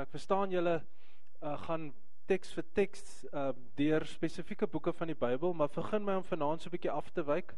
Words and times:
Nou 0.00 0.06
ek 0.08 0.14
verstaan 0.16 0.48
julle 0.48 0.78
uh, 0.80 1.50
gaan 1.66 1.82
teks 2.24 2.54
vir 2.56 2.64
teks 2.72 3.02
uh, 3.36 3.50
deur 3.76 4.06
spesifieke 4.08 4.64
boeke 4.64 4.94
van 4.96 5.10
die 5.12 5.16
Bybel, 5.18 5.52
maar 5.52 5.68
begin 5.74 6.06
my 6.06 6.14
om 6.16 6.24
vanaand 6.24 6.62
so 6.62 6.70
'n 6.70 6.72
bietjie 6.72 6.90
af 6.90 7.10
te 7.12 7.20
wyk. 7.20 7.52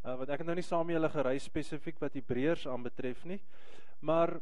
Uh, 0.00 0.14
want 0.16 0.32
ek 0.32 0.40
het 0.40 0.46
nou 0.48 0.56
nie 0.56 0.64
saam 0.64 0.86
met 0.86 0.96
julle 0.96 1.10
gereis 1.12 1.44
spesifiek 1.44 2.00
wat 2.00 2.16
Hebreërs 2.16 2.64
aanbetref 2.72 3.26
nie. 3.28 3.36
Maar 4.00 4.32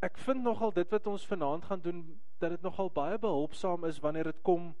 ek 0.00 0.16
vind 0.24 0.40
nogal 0.40 0.72
dit 0.72 0.96
wat 0.96 1.12
ons 1.12 1.28
vanaand 1.28 1.68
gaan 1.68 1.84
doen 1.84 2.00
dat 2.40 2.56
dit 2.56 2.62
nogal 2.62 2.88
baie 2.88 3.18
behulpsaam 3.18 3.84
is 3.84 4.00
wanneer 4.00 4.32
dit 4.32 4.42
kom 4.42 4.72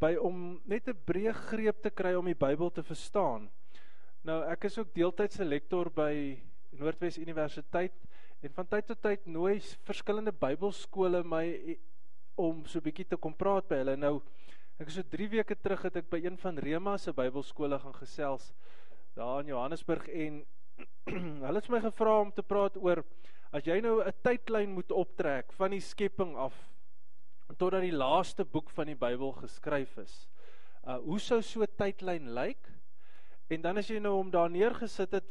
by 0.00 0.16
om 0.16 0.62
net 0.64 0.88
'n 0.88 0.96
breë 1.04 1.36
greep 1.52 1.82
te 1.82 1.90
kry 1.90 2.14
om 2.14 2.24
die 2.24 2.40
Bybel 2.46 2.70
te 2.70 2.82
verstaan. 2.82 3.50
Nou 4.24 4.40
ek 4.48 4.64
is 4.64 4.78
ook 4.78 4.94
deeltydse 4.94 5.44
lektor 5.44 5.92
by 5.92 6.40
Noordwes 6.72 7.18
Universiteit 7.18 7.92
en 8.46 8.52
van 8.54 8.66
tyd 8.70 8.86
tot 8.86 9.00
tyd 9.02 9.24
nooi 9.26 9.56
verskillende 9.88 10.30
Bybelskole 10.30 11.22
my 11.26 11.76
om 12.38 12.62
so 12.66 12.78
'n 12.78 12.84
bietjie 12.84 13.06
te 13.10 13.16
kom 13.16 13.34
praat 13.34 13.66
by 13.68 13.80
hulle. 13.80 13.96
Nou 13.96 14.20
ek 14.78 14.86
is 14.86 14.94
so 14.94 15.02
3 15.02 15.28
weke 15.32 15.56
terug 15.56 15.82
het 15.82 15.96
ek 15.96 16.10
by 16.10 16.20
een 16.22 16.36
van 16.38 16.58
Rema 16.58 16.96
se 16.98 17.12
Bybelskole 17.12 17.78
gaan 17.78 17.94
gesels 17.94 18.52
daar 19.16 19.40
in 19.40 19.50
Johannesburg 19.50 20.08
en 20.08 20.44
hulle 21.46 21.58
het 21.58 21.68
my 21.68 21.80
gevra 21.80 22.20
om 22.20 22.32
te 22.32 22.42
praat 22.42 22.76
oor 22.76 23.02
as 23.50 23.66
jy 23.66 23.80
nou 23.80 24.02
'n 24.04 24.14
tydlyn 24.22 24.74
moet 24.74 24.92
optrek 24.92 25.52
van 25.52 25.70
die 25.70 25.80
skepping 25.80 26.36
af 26.36 26.54
totdat 27.56 27.82
die 27.82 27.98
laaste 28.04 28.44
boek 28.44 28.70
van 28.70 28.86
die 28.86 28.98
Bybel 28.98 29.32
geskryf 29.32 29.98
is. 29.98 30.28
Uh 30.86 30.98
hoe 31.02 31.18
sou 31.18 31.42
so 31.42 31.62
'n 31.62 31.76
tydlyn 31.76 32.34
lyk? 32.34 32.70
En 33.48 33.62
dan 33.62 33.78
as 33.78 33.88
jy 33.88 33.98
nou 33.98 34.18
om 34.18 34.30
daar 34.30 34.50
neergesit 34.50 35.10
het 35.10 35.26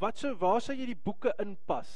wat 0.00 0.18
sou 0.18 0.34
waar 0.40 0.60
sou 0.64 0.76
jy 0.76 0.86
die 0.90 1.02
boeke 1.04 1.32
inpas? 1.42 1.90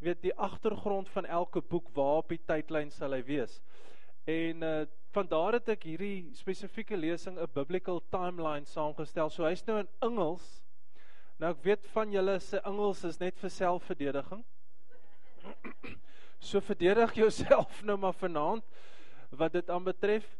Jy 0.00 0.10
weet 0.10 0.22
die 0.24 0.36
agtergrond 0.36 1.08
van 1.12 1.26
elke 1.26 1.60
boek 1.60 1.90
waar 1.94 2.22
op 2.22 2.32
die 2.32 2.40
tydlyn 2.48 2.90
sal 2.90 3.14
hy 3.16 3.22
wees. 3.26 3.60
En 4.26 4.66
uh 4.66 4.80
van 5.10 5.26
daar 5.26 5.56
het 5.56 5.68
ek 5.72 5.88
hierdie 5.88 6.30
spesifieke 6.38 6.94
lesing 6.96 7.34
'n 7.38 7.50
biblical 7.54 7.98
timeline 8.14 8.64
saamgestel. 8.64 9.30
So 9.30 9.44
hy's 9.44 9.64
nou 9.66 9.78
in 9.80 9.88
Engels. 10.06 10.62
Nou 11.38 11.50
ek 11.50 11.64
weet 11.64 11.86
van 11.86 12.12
julle 12.12 12.38
se 12.38 12.60
Engels 12.64 13.04
is 13.04 13.18
net 13.18 13.38
vir 13.38 13.50
selfverdediging. 13.50 14.44
So 16.40 16.60
verdedig 16.60 17.14
jouself 17.14 17.82
nou 17.82 17.96
maar 17.98 18.12
vanaand 18.12 18.64
wat 19.30 19.52
dit 19.52 19.70
aanbetref. 19.70 20.38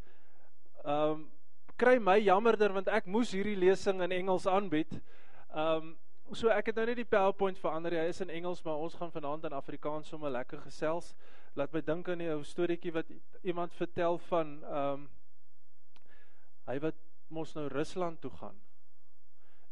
Ehm 0.85 1.11
um, 1.11 1.31
kry 1.77 1.99
my 1.99 2.19
jammerder 2.21 2.73
want 2.73 2.89
ek 2.89 3.07
moes 3.07 3.33
hierdie 3.33 3.57
lesing 3.57 4.03
in 4.03 4.13
Engels 4.13 4.47
aanbied. 4.47 4.93
Ehm 5.55 5.77
um, 5.77 5.97
so 6.33 6.49
ek 6.49 6.71
het 6.71 6.77
nou 6.79 6.87
net 6.87 6.99
die 7.01 7.09
PowerPoint 7.09 7.59
verander. 7.59 7.97
Hy 7.99 8.11
is 8.13 8.21
in 8.23 8.31
Engels, 8.31 8.63
maar 8.63 8.79
ons 8.79 8.95
gaan 8.95 9.11
vanaand 9.11 9.49
in 9.49 9.57
Afrikaans 9.57 10.09
sommer 10.13 10.31
lekker 10.31 10.61
gesels. 10.63 11.15
Laat 11.59 11.73
my 11.75 11.81
dink 11.83 12.09
aan 12.09 12.23
'n 12.23 12.35
ou 12.37 12.43
storieetjie 12.45 12.93
wat 12.93 13.07
iemand 13.43 13.75
vertel 13.75 14.19
van 14.19 14.63
ehm 14.65 14.93
um, 14.93 15.09
hy 16.67 16.79
wat 16.79 16.95
mos 17.29 17.55
nou 17.55 17.67
Rusland 17.69 18.21
toe 18.21 18.31
gaan. 18.31 18.61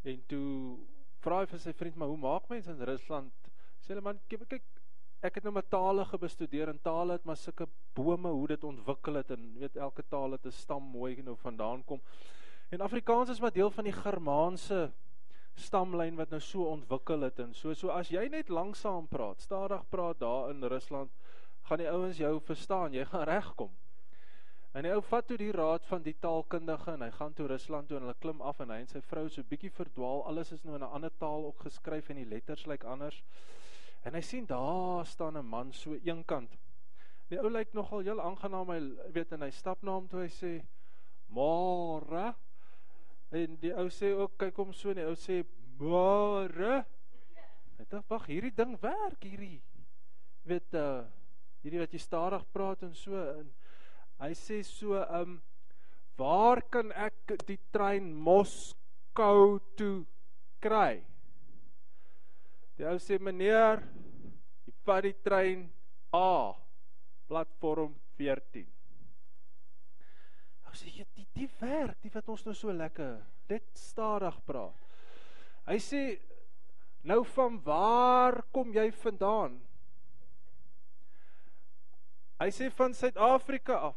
En 0.02 0.22
toe 0.26 0.78
vra 1.20 1.40
hy 1.40 1.46
vir 1.46 1.58
sy 1.58 1.72
vriend, 1.72 1.96
"Maar 1.96 2.08
hoe 2.08 2.16
maak 2.16 2.48
mense 2.48 2.70
in 2.70 2.82
Rusland?" 2.82 3.32
Sê 3.80 3.88
hulle, 3.88 4.00
"Man, 4.00 4.20
kyk, 4.28 4.48
kyk 4.48 4.62
ek 5.20 5.34
het 5.34 5.44
nou 5.44 5.52
met 5.52 5.70
tale 5.70 6.04
gebestudeer 6.04 6.68
en 6.68 6.78
tale 6.82 7.12
het 7.12 7.24
maar 7.24 7.36
sulke 7.36 7.66
bome 7.94 8.28
hoe 8.28 8.46
dit 8.46 8.64
ontwikkel 8.64 9.14
het 9.14 9.30
en 9.30 9.54
weet 9.58 9.76
elke 9.76 10.02
taal 10.08 10.32
het 10.32 10.46
'n 10.46 10.50
stam 10.50 10.82
mooi 10.82 11.22
nou 11.22 11.36
vandaan 11.36 11.84
kom. 11.84 12.00
En 12.70 12.80
Afrikaans 12.80 13.30
is 13.30 13.40
maar 13.40 13.52
deel 13.52 13.70
van 13.70 13.84
die 13.84 13.92
Germaanse 13.92 14.92
stamlyn 15.58 16.16
wat 16.16 16.30
nou 16.30 16.40
so 16.40 16.68
ontwikkel 16.70 17.26
het 17.26 17.38
en 17.42 17.54
so 17.54 17.74
so 17.74 17.90
as 17.94 18.10
jy 18.10 18.28
net 18.28 18.48
langsaam 18.48 19.08
praat, 19.10 19.40
stadig 19.40 19.84
praat 19.90 20.20
daar 20.20 20.50
in 20.50 20.64
Rusland, 20.64 21.10
gaan 21.68 21.82
die 21.82 21.90
ouens 21.90 22.16
jou 22.16 22.38
verstaan, 22.40 22.94
jy 22.94 23.04
gaan 23.04 23.26
regkom. 23.34 23.70
En 24.76 24.84
die 24.84 24.92
ou 24.92 25.00
vat 25.02 25.26
toe 25.26 25.36
die 25.40 25.52
raad 25.52 25.84
van 25.88 26.02
die 26.04 26.14
taalkundige 26.22 26.92
en 26.92 27.02
hy 27.02 27.10
gaan 27.16 27.32
toe 27.34 27.46
Rusland 27.50 27.88
toe 27.88 27.96
en 27.98 28.04
hulle 28.06 28.20
klim 28.22 28.42
af 28.44 28.60
en 28.60 28.70
hy 28.70 28.82
en 28.82 28.91
sy 28.91 29.00
vrou 29.10 29.24
so 29.32 29.42
bietjie 29.50 29.72
verdwaal, 29.74 30.26
alles 30.30 30.52
is 30.54 30.64
nou 30.64 30.76
in 30.76 30.84
'n 30.84 30.94
ander 30.98 31.14
taal 31.18 31.47
ook 31.48 31.64
geskryf 31.66 32.10
en 32.10 32.20
die 32.20 32.28
letters 32.28 32.66
lyk 32.66 32.84
anders. 32.84 33.22
En 34.04 34.14
hy 34.14 34.20
sien 34.20 34.47
daar 34.47 35.06
staan 35.06 35.36
'n 35.36 35.47
man 35.47 35.72
so 35.72 35.97
eenkant. 36.04 36.58
Die 37.28 37.41
ou 37.41 37.50
lyk 37.50 37.72
nogal 37.72 37.98
heel 37.98 38.20
aangenaam, 38.20 38.70
hy 38.70 39.12
weet 39.12 39.32
en 39.32 39.42
hy 39.42 39.50
stap 39.50 39.82
na 39.82 39.92
hom 39.92 40.08
toe 40.08 40.20
hy 40.20 40.28
sê: 40.28 40.52
"Môre." 41.28 42.34
En 43.31 43.59
die 43.61 43.75
ou 43.77 43.89
sê 43.93 44.15
ook 44.16 44.39
kyk 44.41 44.56
hom 44.56 44.72
so 44.72 44.93
en 44.93 45.00
die 45.03 45.09
ou 45.09 45.16
sê. 45.19 45.43
Ek 47.78 47.91
dink 47.93 48.09
wag, 48.11 48.25
hierdie 48.27 48.55
ding 48.56 48.75
werk 48.83 49.22
hierdie. 49.22 49.61
Weet 50.49 50.75
uh 50.78 51.05
hierdie 51.62 51.83
wat 51.83 51.93
jy 51.93 52.00
stadig 52.00 52.44
praat 52.55 52.84
en 52.87 52.94
so 52.94 53.19
en 53.19 53.49
hy 54.22 54.31
sê 54.39 54.62
so: 54.66 54.97
"Um 55.21 55.41
waar 56.19 56.62
kan 56.62 56.93
ek 56.93 57.37
die 57.47 57.59
trein 57.75 58.15
Moskou 58.15 59.59
toe 59.77 60.06
kry?" 60.62 61.05
Die 62.78 62.87
ou 62.87 62.99
sê 63.03 63.19
meneer, 63.19 63.83
jy 64.66 64.72
vat 64.87 65.03
die 65.03 65.16
trein 65.27 65.69
A, 66.15 66.55
platform 67.28 67.95
14. 68.16 68.66
Ou 70.69 70.75
sê 70.78 70.93
jy 70.95 71.05
die 71.38 71.49
werk, 71.60 71.97
die 72.03 72.10
wat 72.12 72.28
ons 72.32 72.44
nou 72.47 72.54
so 72.56 72.72
lekker 72.75 73.19
net 73.49 73.65
stadig 73.78 74.37
praat. 74.49 74.75
Hy 75.69 75.78
sê 75.82 76.03
nou 77.09 77.22
van 77.37 77.59
waar 77.65 78.43
kom 78.54 78.72
jy 78.75 78.88
vandaan? 79.04 79.53
Hy 82.38 82.50
sê 82.54 82.69
van 82.75 82.94
Suid-Afrika 82.94 83.75
af. 83.91 83.97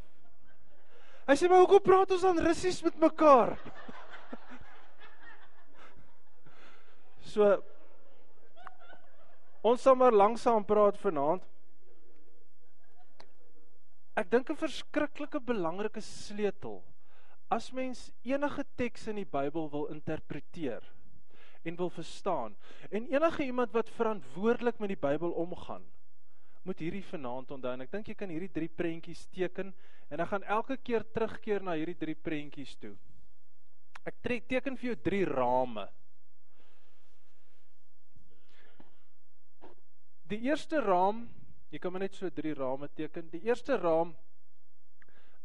Hy 1.27 1.35
sê 1.37 1.49
maar 1.49 1.61
hoekom 1.63 1.83
praat 1.85 2.11
ons 2.15 2.25
dan 2.25 2.43
Russies 2.43 2.83
met 2.85 2.97
mekaar? 3.01 3.51
so 7.33 7.43
Ons 9.61 9.83
sal 9.85 9.93
maar 9.93 10.09
lanksaam 10.09 10.63
praat 10.65 10.95
vanaand. 10.97 11.43
Ek 14.17 14.25
dink 14.31 14.49
'n 14.49 14.57
verskriklike 14.57 15.37
belangrike 15.37 16.01
sleutel 16.01 16.81
as 17.51 17.71
mens 17.75 18.07
enige 18.23 18.63
teks 18.79 19.09
in 19.11 19.19
die 19.19 19.27
Bybel 19.27 19.67
wil 19.73 19.89
interpreteer 19.91 20.85
en 21.67 21.77
wil 21.77 21.91
verstaan 21.93 22.55
en 22.89 23.09
enige 23.11 23.43
iemand 23.45 23.73
wat 23.75 23.91
verantwoordelik 23.97 24.79
met 24.79 24.93
die 24.95 25.01
Bybel 25.01 25.35
omgaan 25.43 25.83
moet 26.63 26.79
hierdie 26.79 27.05
vanaand 27.05 27.51
onthou 27.55 27.73
en 27.73 27.83
ek 27.85 27.93
dink 27.93 28.11
jy 28.11 28.15
kan 28.17 28.31
hierdie 28.31 28.51
drie 28.53 28.69
prentjies 28.69 29.25
teken 29.33 29.73
en 30.11 30.19
dan 30.19 30.29
gaan 30.29 30.43
elke 30.43 30.77
keer 30.77 31.05
terugkeer 31.15 31.63
na 31.63 31.73
hierdie 31.79 31.97
drie 31.97 32.17
prentjies 32.19 32.75
toe. 32.81 32.93
Ek 34.05 34.17
trek 34.21 34.47
teken 34.49 34.77
vir 34.77 34.91
jou 34.91 34.97
drie 35.05 35.23
rame. 35.29 35.85
Die 40.31 40.41
eerste 40.47 40.81
raam, 40.83 41.25
jy 41.71 41.79
kan 41.81 41.93
maar 41.93 42.03
net 42.03 42.17
so 42.17 42.29
drie 42.33 42.53
rame 42.57 42.89
teken. 42.97 43.29
Die 43.31 43.43
eerste 43.47 43.77
raam 43.79 44.13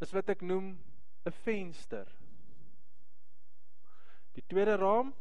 is 0.03 0.13
wat 0.13 0.29
ek 0.35 0.43
noem 0.45 0.75
'n 1.27 1.35
venster. 1.43 2.07
Die 4.35 4.43
tweede 4.47 4.77
raam 4.77 5.13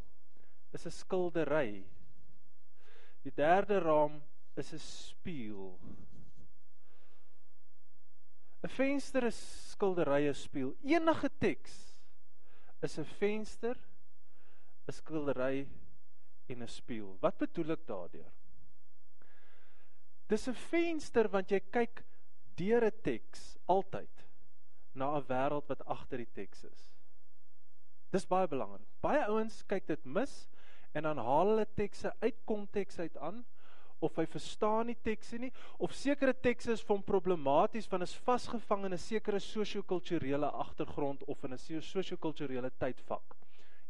is 0.73 0.87
'n 0.87 0.95
skildery. 0.95 1.85
Die 3.25 3.35
derde 3.35 3.81
raam 3.81 4.23
is 4.55 4.73
'n 4.73 4.79
spieël. 4.79 5.79
'n 8.63 8.69
Venster 8.69 9.25
is 9.25 9.41
skildery, 9.73 10.29
'n 10.29 10.35
spieël. 10.35 10.75
Enige 10.83 11.31
teks 11.39 11.75
is 12.83 12.99
'n 12.99 13.05
venster, 13.05 13.77
'n 14.87 14.93
skildery 14.93 15.69
en 16.47 16.63
'n 16.63 16.69
spieël. 16.69 17.17
Wat 17.21 17.39
bedoel 17.39 17.71
ek 17.71 17.87
daardeur? 17.87 18.33
Dis 20.29 20.49
'n 20.49 20.55
venster 20.55 21.29
want 21.29 21.51
jy 21.51 21.61
kyk 21.61 22.05
deur 22.57 22.85
'n 22.85 23.03
teks 23.03 23.57
altyd 23.67 24.26
na 24.97 25.17
'n 25.17 25.27
wêreld 25.29 25.69
wat 25.69 25.87
agter 25.87 26.19
die 26.19 26.33
teks 26.33 26.65
is. 26.65 26.93
Dis 28.11 28.27
baie 28.27 28.49
belangrik. 28.49 28.87
Baie 29.01 29.25
ouens 29.27 29.63
kyk 29.69 29.87
dit 29.87 30.05
mis 30.05 30.49
en 30.93 31.03
dan 31.03 31.19
haal 31.19 31.49
hulle 31.53 31.67
tekste 31.75 32.15
uit 32.21 32.39
konteks 32.45 32.99
uit 32.99 33.17
aan 33.17 33.45
of 33.99 34.17
hy 34.17 34.27
verstaan 34.29 34.87
nie 34.91 34.99
tekste 35.03 35.39
nie 35.41 35.53
of 35.79 35.95
sekere 35.97 36.35
tekste 36.35 36.73
is 36.73 36.83
vir 36.85 36.97
hom 36.97 37.05
problematies 37.07 37.89
want 37.93 38.03
is 38.03 38.17
vasgevang 38.29 38.85
in 38.85 38.93
'n 38.93 38.99
sekere 38.99 39.41
sosio-kulturele 39.41 40.51
agtergrond 40.51 41.25
of 41.25 41.45
in 41.45 41.53
'n 41.53 41.59
sosio-kulturele 41.59 42.71
tydvak 42.79 43.37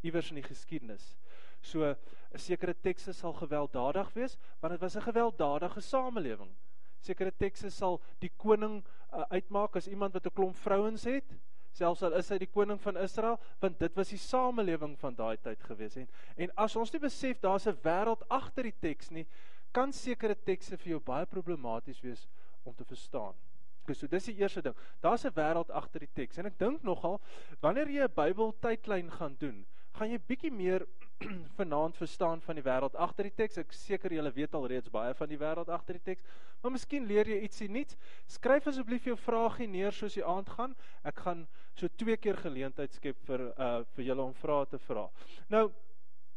iewers 0.02 0.30
in 0.30 0.40
die 0.40 0.48
geskiedenis. 0.48 1.16
So 1.62 1.82
'n 1.84 1.96
sekere 2.38 2.74
tekste 2.74 3.12
sal 3.12 3.32
gewelddadig 3.32 4.12
wees 4.14 4.38
want 4.60 4.72
dit 4.72 4.80
was 4.80 4.96
'n 4.96 5.08
gewelddadige 5.08 5.80
samelewing. 5.80 6.54
Sekere 7.00 7.32
tekste 7.32 7.70
sal 7.70 8.00
die 8.20 8.30
koning 8.36 8.84
uh, 9.12 9.24
uitmaak 9.30 9.76
as 9.76 9.88
iemand 9.88 10.12
wat 10.12 10.26
'n 10.26 10.34
klomp 10.34 10.56
vrouens 10.56 11.04
het, 11.04 11.36
selfs 11.72 12.02
al 12.02 12.16
is 12.16 12.28
hy 12.28 12.38
die 12.38 12.50
koning 12.52 12.80
van 12.80 12.96
Israel, 12.96 13.38
want 13.60 13.78
dit 13.78 13.94
was 13.94 14.08
die 14.08 14.18
samelewing 14.18 14.98
van 14.98 15.14
daai 15.14 15.36
tyd 15.36 15.62
gewees 15.62 15.96
en 15.96 16.08
en 16.36 16.50
as 16.56 16.76
ons 16.76 16.92
nie 16.92 17.00
besef 17.00 17.40
daar's 17.40 17.66
'n 17.66 17.78
wêreld 17.82 18.22
agter 18.28 18.62
die 18.62 18.78
teks 18.80 19.10
nie, 19.10 19.26
kan 19.72 19.92
sekere 19.92 20.34
tekste 20.34 20.76
vir 20.76 20.96
jou 20.96 21.00
baie 21.00 21.26
problematies 21.26 22.00
wees 22.00 22.28
om 22.64 22.74
te 22.74 22.84
verstaan. 22.84 23.34
Okay, 23.82 23.94
so 23.94 24.06
dis 24.06 24.24
die 24.24 24.40
eerste 24.40 24.62
ding. 24.62 24.74
Daar's 25.00 25.24
'n 25.24 25.34
wêreld 25.34 25.70
agter 25.70 26.00
die 26.00 26.14
teks 26.14 26.38
en 26.38 26.46
ek 26.46 26.58
dink 26.58 26.82
nogal 26.82 27.20
wanneer 27.60 27.88
jy 27.88 28.02
'n 28.02 28.14
Bybel 28.14 28.54
tydlyn 28.60 29.10
gaan 29.10 29.36
doen, 29.38 29.66
gaan 29.92 30.10
jy 30.10 30.18
bietjie 30.18 30.52
meer 30.52 30.86
vanaand 31.58 31.96
verstaan 31.96 32.40
van 32.44 32.58
die 32.58 32.64
wêreld 32.64 32.96
agter 33.00 33.28
die 33.28 33.34
teks. 33.36 33.58
Ek 33.62 33.72
seker 33.72 34.12
julle 34.12 34.32
weet 34.36 34.54
al 34.54 34.66
reeds 34.68 34.92
baie 34.92 35.14
van 35.16 35.30
die 35.30 35.38
wêreld 35.40 35.70
agter 35.72 35.96
die 35.98 36.04
teks, 36.10 36.24
maar 36.62 36.74
miskien 36.74 37.06
leer 37.08 37.28
jy 37.30 37.40
ietsie 37.46 37.68
nuuts. 37.72 37.96
Skryf 38.36 38.68
asseblief 38.68 39.08
jou 39.08 39.16
vragie 39.20 39.68
neer 39.70 39.96
soos 39.96 40.16
die 40.18 40.24
aand 40.24 40.50
gaan. 40.56 40.76
Ek 41.08 41.24
gaan 41.24 41.46
so 41.76 41.88
twee 41.88 42.16
keer 42.20 42.36
geleentheid 42.40 42.92
skep 42.96 43.20
vir 43.28 43.48
uh 43.56 43.72
vir 43.96 44.08
julle 44.10 44.28
om 44.28 44.36
vrae 44.36 44.68
te 44.70 44.80
vra. 44.88 45.08
Nou 45.52 45.70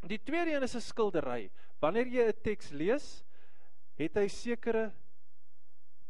die 0.08 0.22
tweede 0.24 0.56
een 0.56 0.64
is 0.64 0.76
'n 0.76 0.82
skildery. 0.82 1.52
Wanneer 1.82 2.08
jy 2.08 2.28
'n 2.30 2.42
teks 2.44 2.72
lees, 2.72 3.24
het 3.98 4.16
hy 4.16 4.28
sekere 4.28 4.92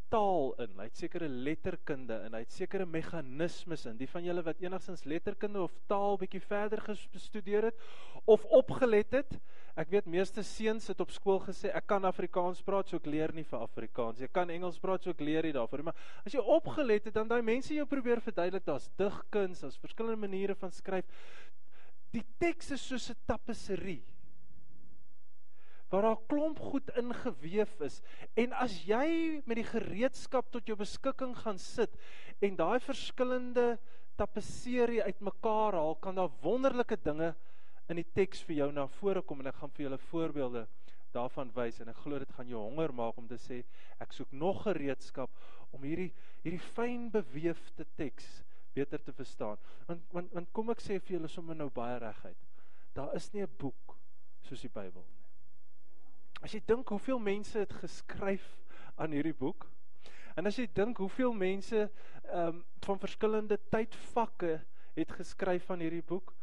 taal 0.10 0.54
in. 0.64 0.74
Hy 0.78 0.88
het 0.88 1.00
sekere 1.00 1.30
letterkunde 1.30 2.18
en 2.26 2.36
hy 2.36 2.42
het 2.44 2.54
sekere 2.54 2.86
meganismes 2.90 3.86
in. 3.90 3.98
Die 4.00 4.10
van 4.10 4.26
julle 4.26 4.44
wat 4.46 4.62
enigstens 4.64 5.06
letterkunde 5.10 5.62
of 5.64 5.76
taal 5.92 6.18
bietjie 6.22 6.42
verder 6.44 6.82
gestudeer 6.84 7.70
het 7.70 7.88
of 8.30 8.46
opgelet 8.54 9.16
het, 9.16 9.38
ek 9.80 9.94
weet 9.94 10.10
meeste 10.12 10.44
seuns 10.44 10.90
het 10.92 11.02
op 11.02 11.14
skool 11.16 11.40
gesê 11.46 11.72
ek 11.76 11.88
kan 11.88 12.06
Afrikaans 12.10 12.62
praat, 12.66 12.90
so 12.90 13.00
ek 13.00 13.08
leer 13.10 13.34
nie 13.34 13.46
vir 13.48 13.64
Afrikaans. 13.64 14.22
Ek 14.26 14.34
kan 14.36 14.52
Engels 14.52 14.82
praat, 14.82 15.06
so 15.06 15.14
ek 15.16 15.24
leer 15.24 15.48
nie 15.48 15.56
daarvoor 15.56 15.82
nie. 15.82 15.90
Maar 15.92 16.26
as 16.26 16.36
jy 16.36 16.44
opgelet 16.44 17.08
het, 17.08 17.16
dan 17.16 17.30
daai 17.32 17.42
mense 17.46 17.74
jou 17.74 17.88
probeer 17.90 18.22
verduidelik, 18.26 18.66
daar's 18.68 18.90
digkuns, 19.00 19.64
daar's 19.64 19.80
verskillende 19.80 20.28
maniere 20.28 20.58
van 20.60 20.74
skryf. 20.76 21.08
Die 22.12 22.26
teks 22.42 22.74
is 22.76 22.88
soos 22.90 23.10
'n 23.12 23.22
tapisserie 23.30 24.02
waar 25.90 26.02
daar 26.06 26.26
klomp 26.28 26.60
goed 26.60 26.90
ingeweef 26.98 27.80
is. 27.82 28.02
En 28.38 28.54
as 28.54 28.76
jy 28.86 29.42
met 29.46 29.58
die 29.58 29.68
gereedskap 29.68 30.52
tot 30.54 30.68
jou 30.70 30.78
beskikking 30.78 31.34
gaan 31.38 31.58
sit 31.62 31.96
en 32.46 32.58
daai 32.60 32.80
verskillende 32.84 33.78
tapisserie 34.20 35.02
uitmekaar 35.04 35.80
haal 35.80 35.96
kan 36.04 36.16
daar 36.16 36.32
wonderlike 36.44 37.00
dinge 37.04 37.34
in 37.90 37.98
die 37.98 38.08
teks 38.14 38.44
vir 38.46 38.62
jou 38.62 38.70
na 38.76 38.86
vore 39.00 39.24
kom 39.26 39.42
en 39.42 39.50
ek 39.50 39.62
gaan 39.62 39.74
vir 39.74 39.88
julle 39.88 40.02
voorbeelde 40.12 40.68
daarvan 41.16 41.50
wys. 41.56 41.80
En 41.82 41.90
ek 41.90 42.04
glo 42.04 42.20
dit 42.22 42.36
gaan 42.38 42.52
jou 42.52 42.62
honger 42.62 42.94
maak 42.94 43.18
om 43.18 43.28
te 43.28 43.40
sê 43.42 43.64
ek 44.04 44.14
soek 44.14 44.36
nog 44.36 44.62
gereedskap 44.68 45.34
om 45.74 45.86
hierdie 45.88 46.12
hierdie 46.44 46.62
fyn 46.76 47.10
beweefde 47.12 47.88
teks 47.98 48.44
beter 48.78 49.02
te 49.02 49.16
verstaan. 49.16 49.58
Want 49.88 50.06
want, 50.14 50.30
want 50.38 50.54
kom 50.54 50.70
ek 50.70 50.86
sê 50.86 51.00
vir 51.00 51.18
julle 51.18 51.32
sommer 51.32 51.58
nou 51.58 51.72
baie 51.74 51.98
reguit. 51.98 52.38
Daar 52.94 53.16
is 53.18 53.34
nie 53.34 53.42
'n 53.42 53.58
boek 53.58 53.98
soos 54.46 54.62
die 54.62 54.70
Bybel 54.70 55.02
nie 55.02 55.19
As 56.42 56.54
jy 56.56 56.62
dink 56.66 56.90
hoeveel 56.90 57.20
mense 57.20 57.60
het 57.60 57.74
geskryf 57.82 58.46
aan 58.96 59.12
hierdie 59.16 59.36
boek 59.36 59.68
en 60.40 60.48
as 60.48 60.58
jy 60.60 60.68
dink 60.74 60.98
hoeveel 61.04 61.34
mense 61.36 61.82
ehm 61.84 62.48
um, 62.48 62.66
van 62.86 63.00
verskillende 63.00 63.58
tydvakke 63.74 64.54
het 64.96 65.12
geskryf 65.12 65.66
van 65.72 65.84
hierdie 65.84 66.06
boek 66.06 66.34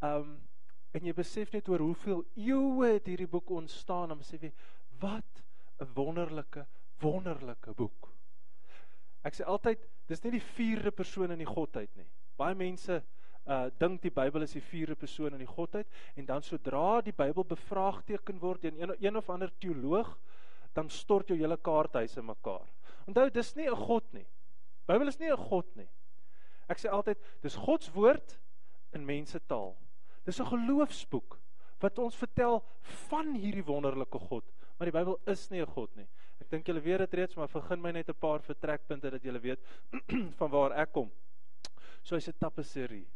ehm 0.00 0.20
um, 0.20 0.36
en 0.96 1.04
jy 1.04 1.12
besef 1.12 1.50
net 1.52 1.68
oor 1.68 1.82
hoeveel 1.84 2.22
eeue 2.40 2.92
het 2.94 3.08
hierdie 3.10 3.28
boek 3.28 3.50
ontstaan 3.52 4.14
en 4.14 4.22
sê 4.24 4.38
jy 4.40 4.52
wat 5.00 5.42
'n 5.80 5.92
wonderlike 5.94 6.66
wonderlike 7.00 7.74
boek. 7.76 8.12
Ek 9.24 9.34
sê 9.34 9.44
altyd 9.44 9.82
dis 10.08 10.22
nie 10.24 10.36
die 10.38 10.46
vierde 10.56 10.90
persoon 10.90 11.30
in 11.34 11.42
die 11.42 11.48
godheid 11.48 11.90
nie. 11.96 12.08
Baie 12.36 12.54
mense 12.54 13.02
uh 13.46 13.66
dink 13.78 14.02
die 14.02 14.10
Bybel 14.10 14.42
is 14.42 14.52
die 14.56 14.64
vierde 14.64 14.96
persoon 14.98 15.32
in 15.32 15.42
die 15.42 15.46
godheid 15.50 15.86
en 16.16 16.26
dan 16.26 16.42
sodra 16.42 17.00
die 17.00 17.14
Bybel 17.14 17.44
bevraagteken 17.44 18.40
word 18.42 18.62
deur 18.62 18.74
een, 18.74 18.94
een 18.98 19.16
of 19.16 19.30
ander 19.30 19.52
teoloog 19.58 20.16
dan 20.74 20.90
stort 20.90 21.28
jou 21.28 21.38
hele 21.38 21.56
kaarthuis 21.56 22.16
in 22.16 22.26
mekaar. 22.26 22.66
Onthou 23.06 23.30
dis 23.30 23.54
nie 23.56 23.68
'n 23.70 23.76
god 23.76 24.12
nie. 24.12 24.26
Bybel 24.86 25.08
is 25.08 25.18
nie 25.18 25.30
'n 25.30 25.36
god 25.36 25.76
nie. 25.76 25.88
Ek 26.68 26.78
sê 26.78 26.90
altyd 26.90 27.18
dis 27.42 27.56
God 27.56 27.82
se 27.82 27.92
woord 27.92 28.38
in 28.92 29.06
mense 29.06 29.40
taal. 29.46 29.76
Dis 30.24 30.40
'n 30.40 30.46
geloofsboek 30.46 31.38
wat 31.80 31.98
ons 31.98 32.16
vertel 32.16 32.64
van 33.08 33.34
hierdie 33.34 33.64
wonderlike 33.64 34.18
God, 34.18 34.44
maar 34.78 34.90
die 34.90 34.98
Bybel 34.98 35.20
is 35.26 35.50
nie 35.50 35.60
'n 35.60 35.66
god 35.66 35.94
nie. 35.96 36.08
Ek 36.40 36.50
dink 36.50 36.66
julle 36.66 36.80
weet 36.80 36.98
dit 36.98 37.14
reeds, 37.14 37.36
maar 37.36 37.48
begin 37.48 37.80
my 37.80 37.92
net 37.92 38.08
'n 38.08 38.14
paar 38.14 38.40
vertrekpunte 38.40 39.10
dat 39.10 39.22
julle 39.22 39.40
weet 39.40 39.60
van 40.38 40.50
waar 40.50 40.72
ek 40.72 40.92
kom. 40.92 41.10
So 42.02 42.16
hy's 42.16 42.28
'n 42.28 42.38
tapisserie. 42.38 43.06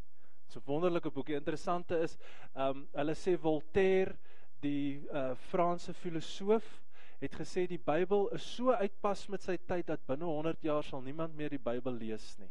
'n 0.57 0.63
wonderlike 0.67 1.11
boekie. 1.11 1.35
Interessante 1.35 1.99
is, 1.99 2.19
ehm 2.55 2.77
um, 2.77 2.89
hulle 2.93 3.15
sê 3.15 3.37
Voltaire, 3.39 4.17
die 4.61 5.03
uh 5.13 5.35
Franse 5.35 5.95
filosoof, 5.95 6.83
het 7.21 7.35
gesê 7.37 7.67
die 7.69 7.79
Bybel 7.79 8.29
is 8.35 8.45
so 8.57 8.73
uitpas 8.73 9.27
met 9.29 9.45
sy 9.45 9.59
tyd 9.69 9.87
dat 9.87 10.07
binne 10.09 10.25
100 10.25 10.63
jaar 10.65 10.85
sal 10.85 11.03
niemand 11.05 11.37
meer 11.37 11.53
die 11.53 11.61
Bybel 11.61 11.93
lees 11.93 12.33
nie. 12.39 12.51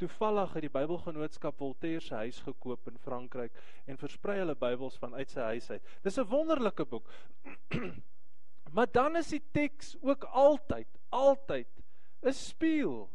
Toevallig 0.00 0.54
het 0.56 0.64
die 0.64 0.72
Bybelgenootskap 0.72 1.58
Voltaire 1.60 2.00
se 2.00 2.14
huis 2.14 2.38
gekoop 2.40 2.88
in 2.88 2.96
Frankryk 2.98 3.56
en 3.86 4.00
versprei 4.00 4.38
hulle 4.38 4.56
Bybels 4.56 4.96
vanuit 4.96 5.28
sy 5.28 5.50
huis 5.52 5.68
uit. 5.70 5.90
Dis 6.02 6.18
'n 6.18 6.28
wonderlike 6.30 6.86
boek. 6.88 7.10
maar 8.74 8.88
dan 8.92 9.16
is 9.16 9.28
die 9.28 9.42
teks 9.52 9.96
ook 10.00 10.24
altyd, 10.24 10.88
altyd 11.10 11.68
'n 12.22 12.32
spieël 12.32 13.10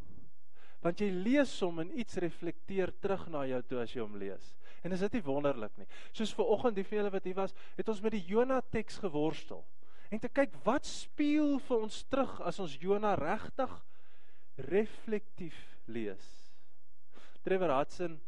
want 0.86 1.02
jy 1.02 1.08
lees 1.10 1.52
hom 1.64 1.82
en 1.82 1.90
iets 1.98 2.18
reflekteer 2.22 2.92
terug 3.02 3.26
na 3.32 3.42
jou 3.50 3.60
toe 3.66 3.80
as 3.82 3.94
jy 3.94 4.04
hom 4.04 4.16
lees. 4.20 4.52
En 4.86 4.94
is 4.94 5.02
dit 5.02 5.18
nie 5.18 5.26
wonderlik 5.26 5.74
nie? 5.80 5.88
Soos 6.14 6.34
ver 6.36 6.52
oggend 6.54 6.78
die 6.78 6.86
vele 6.86 7.10
wat 7.10 7.26
hier 7.26 7.38
was, 7.38 7.54
het 7.74 7.90
ons 7.90 8.02
met 8.04 8.14
die 8.14 8.22
Jona 8.28 8.60
teks 8.70 9.00
geworstel. 9.02 9.64
En 10.14 10.22
te 10.22 10.30
kyk 10.30 10.54
wat 10.66 10.86
speel 10.86 11.56
vir 11.66 11.86
ons 11.88 12.02
terug 12.06 12.38
as 12.46 12.60
ons 12.62 12.78
Jona 12.78 13.16
regtig 13.18 13.72
reflektief 14.70 15.58
lees. 15.90 16.26
Trevor 17.42 17.74
Hudson, 17.74 18.20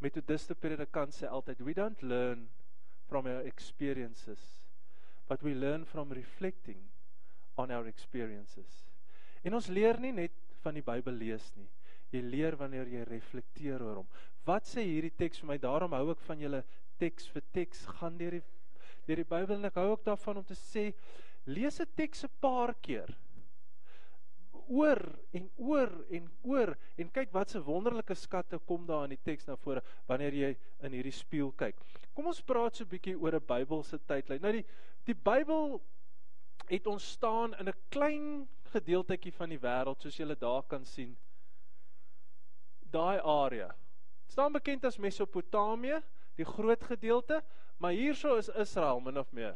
metodiste 0.00 0.56
predikant 0.56 1.12
sê 1.14 1.28
altyd 1.28 1.60
we 1.64 1.76
don't 1.76 2.00
learn 2.02 2.48
from 3.06 3.28
our 3.28 3.44
experiences 3.46 4.40
but 5.28 5.42
we 5.42 5.54
learn 5.54 5.84
from 5.84 6.10
reflecting 6.10 6.76
on 7.56 7.70
our 7.70 7.86
experiences. 7.86 8.86
En 9.42 9.54
ons 9.54 9.68
leer 9.68 9.98
nie 10.00 10.12
net 10.14 10.34
van 10.62 10.76
die 10.76 10.84
Bybel 10.84 11.16
lees 11.18 11.48
nie. 11.56 11.68
Jy 12.12 12.22
leer 12.22 12.56
wanneer 12.56 12.88
jy 12.88 13.04
reflekteer 13.04 13.82
oor 13.82 14.02
hom. 14.02 14.08
Wat 14.46 14.66
sê 14.68 14.84
hierdie 14.86 15.14
teks 15.18 15.42
vir 15.42 15.48
my? 15.50 15.58
Daarom 15.58 15.92
hou 15.92 16.10
ek 16.12 16.22
van 16.28 16.40
julle 16.40 16.62
teks 16.98 17.28
vir 17.32 17.42
teks 17.52 17.86
gaan 17.98 18.16
deur 18.18 18.38
die 18.38 18.44
deur 19.06 19.22
die 19.22 19.30
Bybel 19.30 19.58
en 19.58 19.68
ek 19.68 19.78
hou 19.78 19.92
ook 19.92 20.04
daarvan 20.06 20.40
om 20.40 20.44
te 20.46 20.56
sê 20.58 20.92
lees 21.46 21.80
'n 21.80 21.86
teks 21.94 22.24
'n 22.24 22.30
paar 22.40 22.74
keer 22.82 23.14
oor 24.68 24.98
en 25.32 25.50
oor 25.56 25.92
en 26.10 26.30
oor 26.42 26.72
en 26.98 27.10
kyk 27.10 27.32
wat 27.32 27.50
se 27.50 27.62
wonderlike 27.62 28.14
skatte 28.14 28.58
kom 28.66 28.86
daar 28.86 29.04
in 29.04 29.14
die 29.14 29.24
teks 29.24 29.46
na 29.46 29.56
vore 29.56 29.82
wanneer 30.08 30.34
jy 30.34 30.56
in 30.82 30.92
hierdie 30.92 31.12
spieël 31.14 31.52
kyk. 31.52 31.76
Kom 32.14 32.26
ons 32.26 32.42
praat 32.42 32.74
so 32.74 32.84
'n 32.84 32.90
bietjie 32.90 33.14
oor 33.18 33.34
'n 33.34 33.46
Bybelse 33.46 33.98
tydlyn. 33.98 34.42
Nou 34.42 34.52
die 34.52 34.64
die 35.04 35.14
Bybel 35.14 35.80
het 36.68 36.86
ontstaan 36.86 37.54
in 37.60 37.68
'n 37.68 37.80
klein 37.90 38.48
gedeeltjie 38.72 39.32
van 39.32 39.48
die 39.48 39.58
wêreld 39.58 40.00
soos 40.00 40.18
jy 40.18 40.34
daar 40.34 40.62
kan 40.62 40.84
sien 40.84 41.16
daai 42.96 43.20
area. 43.20 43.70
staan 44.26 44.52
bekend 44.52 44.84
as 44.84 44.98
Mesopotamië, 44.98 46.00
die 46.36 46.44
groot 46.44 46.82
gedeelte, 46.84 47.40
maar 47.78 47.94
hierso 47.94 48.34
is 48.36 48.48
Israel 48.48 49.00
min 49.00 49.18
of 49.18 49.30
meer. 49.32 49.54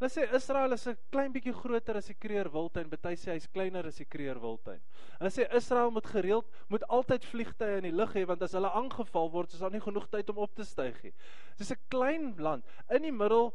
Hulle 0.00 0.08
sê 0.08 0.24
Israel 0.34 0.72
is 0.72 0.86
'n 0.88 0.96
klein 1.12 1.32
bietjie 1.32 1.52
groter 1.52 1.96
as 1.96 2.06
die 2.08 2.16
Kreer 2.16 2.48
Wildtuin, 2.52 2.88
party 2.88 3.16
sê 3.16 3.34
hy's 3.34 3.46
kleiner 3.46 3.86
as 3.86 3.98
die 4.00 4.06
Kreer 4.06 4.40
Wildtuin. 4.40 4.80
Hulle 5.18 5.30
sê 5.30 5.44
Israel 5.54 5.90
moet 5.90 6.06
gereeld 6.06 6.46
moet 6.68 6.86
altyd 6.88 7.24
vliegtye 7.24 7.76
in 7.76 7.84
die 7.84 7.92
lug 7.92 8.14
hê 8.16 8.24
want 8.26 8.42
as 8.42 8.56
hulle 8.56 8.70
aangeval 8.72 9.30
word, 9.30 9.52
is 9.52 9.60
daar 9.60 9.70
nie 9.70 9.80
genoeg 9.80 10.08
tyd 10.08 10.30
om 10.30 10.38
op 10.38 10.54
te 10.54 10.64
styg 10.64 11.02
nie. 11.02 11.12
Dis 11.58 11.70
'n 11.70 11.78
klein 11.88 12.34
land 12.38 12.64
in 12.90 13.02
die 13.02 13.12
middel, 13.12 13.52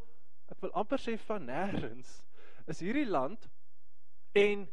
ek 0.51 0.62
wil 0.62 0.72
amper 0.74 0.98
sê 0.98 1.17
van 1.17 1.48
nêrens, 1.48 2.22
is 2.67 2.79
hierdie 2.79 3.10
land 3.10 3.50
en 4.36 4.67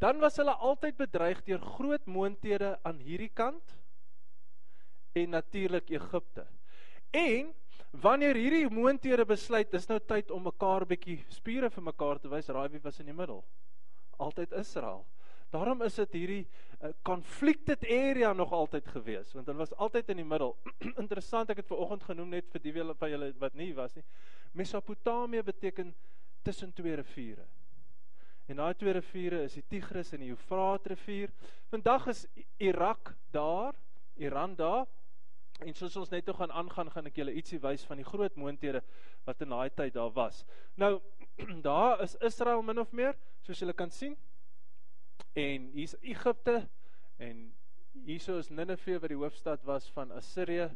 dan 0.00 0.20
was 0.20 0.36
hulle 0.36 0.54
altyd 0.54 0.96
bedreig 0.96 1.44
deur 1.44 1.60
groot 1.60 2.06
moonthede 2.06 2.78
aan 2.84 2.98
hierdie 2.98 3.34
kant 3.34 3.77
en 5.22 5.36
natuurlik 5.36 5.90
Egipte. 5.90 6.46
En 7.10 7.52
wanneer 7.90 8.36
hierdie 8.36 8.70
moonthede 8.70 9.24
besluit 9.24 9.70
dis 9.72 9.88
nou 9.88 9.98
tyd 10.00 10.30
om 10.30 10.42
mekaar 10.44 10.86
bietjie 10.86 11.18
spiere 11.32 11.70
vir 11.70 11.86
mekaar 11.90 12.20
te 12.20 12.28
wys, 12.28 12.50
raai 12.52 12.68
wie 12.72 12.82
was 12.84 13.00
in 13.00 13.08
die 13.08 13.16
middel? 13.16 13.44
Altyd 14.18 14.52
Israel. 14.60 15.04
Daarom 15.50 15.80
is 15.82 15.94
dit 15.96 16.16
hierdie 16.18 16.42
uh, 16.44 16.90
conflicted 17.02 17.84
area 17.88 18.32
nog 18.36 18.52
altyd 18.52 18.88
gewees, 18.92 19.32
want 19.32 19.46
hulle 19.48 19.62
was 19.62 19.72
altyd 19.80 20.10
in 20.12 20.20
die 20.20 20.28
middel. 20.28 20.52
Interessant, 21.02 21.48
ek 21.48 21.62
het 21.62 21.70
ver 21.70 21.80
oggend 21.86 22.04
genoem 22.04 22.34
net 22.36 22.50
vir 22.52 22.64
die 22.66 22.74
van 22.76 23.12
julle 23.14 23.30
wat 23.40 23.56
nie 23.56 23.70
was 23.76 23.96
nie. 23.96 24.04
Mesopotamië 24.52 25.42
beteken 25.42 25.94
tussen 26.44 26.72
twee 26.72 26.96
riviere. 27.00 27.46
En 28.48 28.56
daai 28.56 28.74
twee 28.80 28.92
riviere 28.96 29.42
is 29.44 29.56
die 29.58 29.64
Tigris 29.68 30.12
en 30.12 30.22
die 30.24 30.30
Eufraat 30.32 30.86
rivier. 30.88 31.32
Vandag 31.68 32.06
is 32.12 32.26
Irak 32.56 33.14
daar, 33.32 33.76
Iran 34.16 34.54
daar, 34.56 34.86
En 35.58 35.74
soos 35.74 35.96
ons 35.98 36.10
net 36.10 36.24
toe 36.24 36.34
gaan 36.38 36.52
aangaan, 36.54 36.90
gaan 36.94 37.08
ek 37.10 37.16
julle 37.18 37.34
ietsie 37.34 37.58
wys 37.62 37.84
van 37.88 37.98
die 37.98 38.06
groot 38.06 38.36
moonthede 38.38 38.82
wat 39.26 39.40
in 39.42 39.54
daai 39.54 39.70
tyd 39.74 39.96
daar 39.96 40.12
was. 40.14 40.44
Nou 40.78 41.00
daar 41.68 42.02
is 42.04 42.14
Israel 42.28 42.62
min 42.62 42.78
of 42.78 42.92
meer, 42.92 43.16
soos 43.46 43.58
julle 43.62 43.74
kan 43.74 43.90
sien. 43.90 44.14
En 45.34 45.70
hier's 45.74 45.96
Egipte 46.02 46.60
en 47.18 47.48
hierso 48.06 48.38
is 48.38 48.50
Ninive 48.50 49.00
wat 49.02 49.10
die 49.10 49.18
hoofstad 49.18 49.64
was 49.66 49.88
van 49.96 50.12
Assirië 50.14 50.68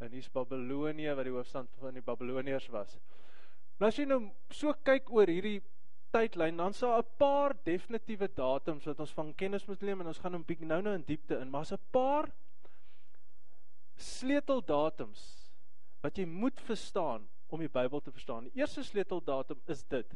en 0.00 0.14
hier's 0.14 0.30
Babilonië 0.32 1.14
wat 1.18 1.26
die 1.26 1.34
hoofstad 1.34 1.68
van 1.82 1.98
die 1.98 2.04
Babiloniërs 2.04 2.70
was. 2.72 2.96
Nou 3.80 3.90
as 3.90 3.98
jy 3.98 4.06
nou 4.06 4.22
so 4.54 4.72
kyk 4.86 5.10
oor 5.10 5.30
hierdie 5.30 5.58
tydlyn, 6.14 6.56
dan 6.58 6.74
sal 6.74 6.98
'n 6.98 7.06
paar 7.18 7.54
definitiewe 7.64 8.28
datums 8.34 8.86
wat 8.86 9.00
ons 9.00 9.12
van 9.14 9.34
kennis 9.34 9.66
moet 9.66 9.82
neem 9.82 10.00
en 10.00 10.06
ons 10.06 10.18
gaan 10.18 10.34
'n 10.34 10.44
bietjie 10.44 10.66
nou-nou 10.66 10.94
in 10.94 11.04
diepte 11.06 11.38
in, 11.38 11.50
maar's 11.50 11.72
'n 11.72 11.78
paar 11.90 12.30
sleuteldatums 14.02 15.22
wat 16.00 16.18
jy 16.18 16.26
moet 16.28 16.60
verstaan 16.64 17.26
om 17.50 17.60
die 17.60 17.70
Bybel 17.72 18.00
te 18.00 18.12
verstaan. 18.14 18.46
Die 18.48 18.62
eerste 18.62 18.84
sleuteldatum 18.86 19.60
is 19.70 19.82
dit 19.90 20.14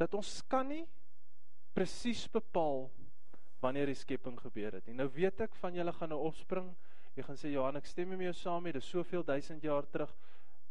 dat 0.00 0.14
ons 0.16 0.40
kan 0.48 0.66
nie 0.68 0.86
presies 1.76 2.24
bepaal 2.32 2.88
wanneer 3.60 3.90
die 3.90 3.98
skepping 3.98 4.38
gebeur 4.40 4.78
het 4.78 4.86
nie. 4.88 4.96
Nou 4.96 5.10
weet 5.12 5.42
ek 5.44 5.54
van 5.60 5.76
julle 5.76 5.92
gaan 5.92 6.12
nou 6.14 6.22
opspring. 6.30 6.70
Jy 7.18 7.26
gaan 7.26 7.38
sê 7.38 7.50
Johan, 7.52 7.76
ek 7.76 7.88
stem 7.90 8.14
mee 8.14 8.30
jou 8.30 8.36
saam, 8.38 8.68
dit 8.70 8.80
is 8.80 8.88
soveel 8.88 9.24
duisend 9.26 9.64
jaar 9.66 9.86
terug. 9.92 10.12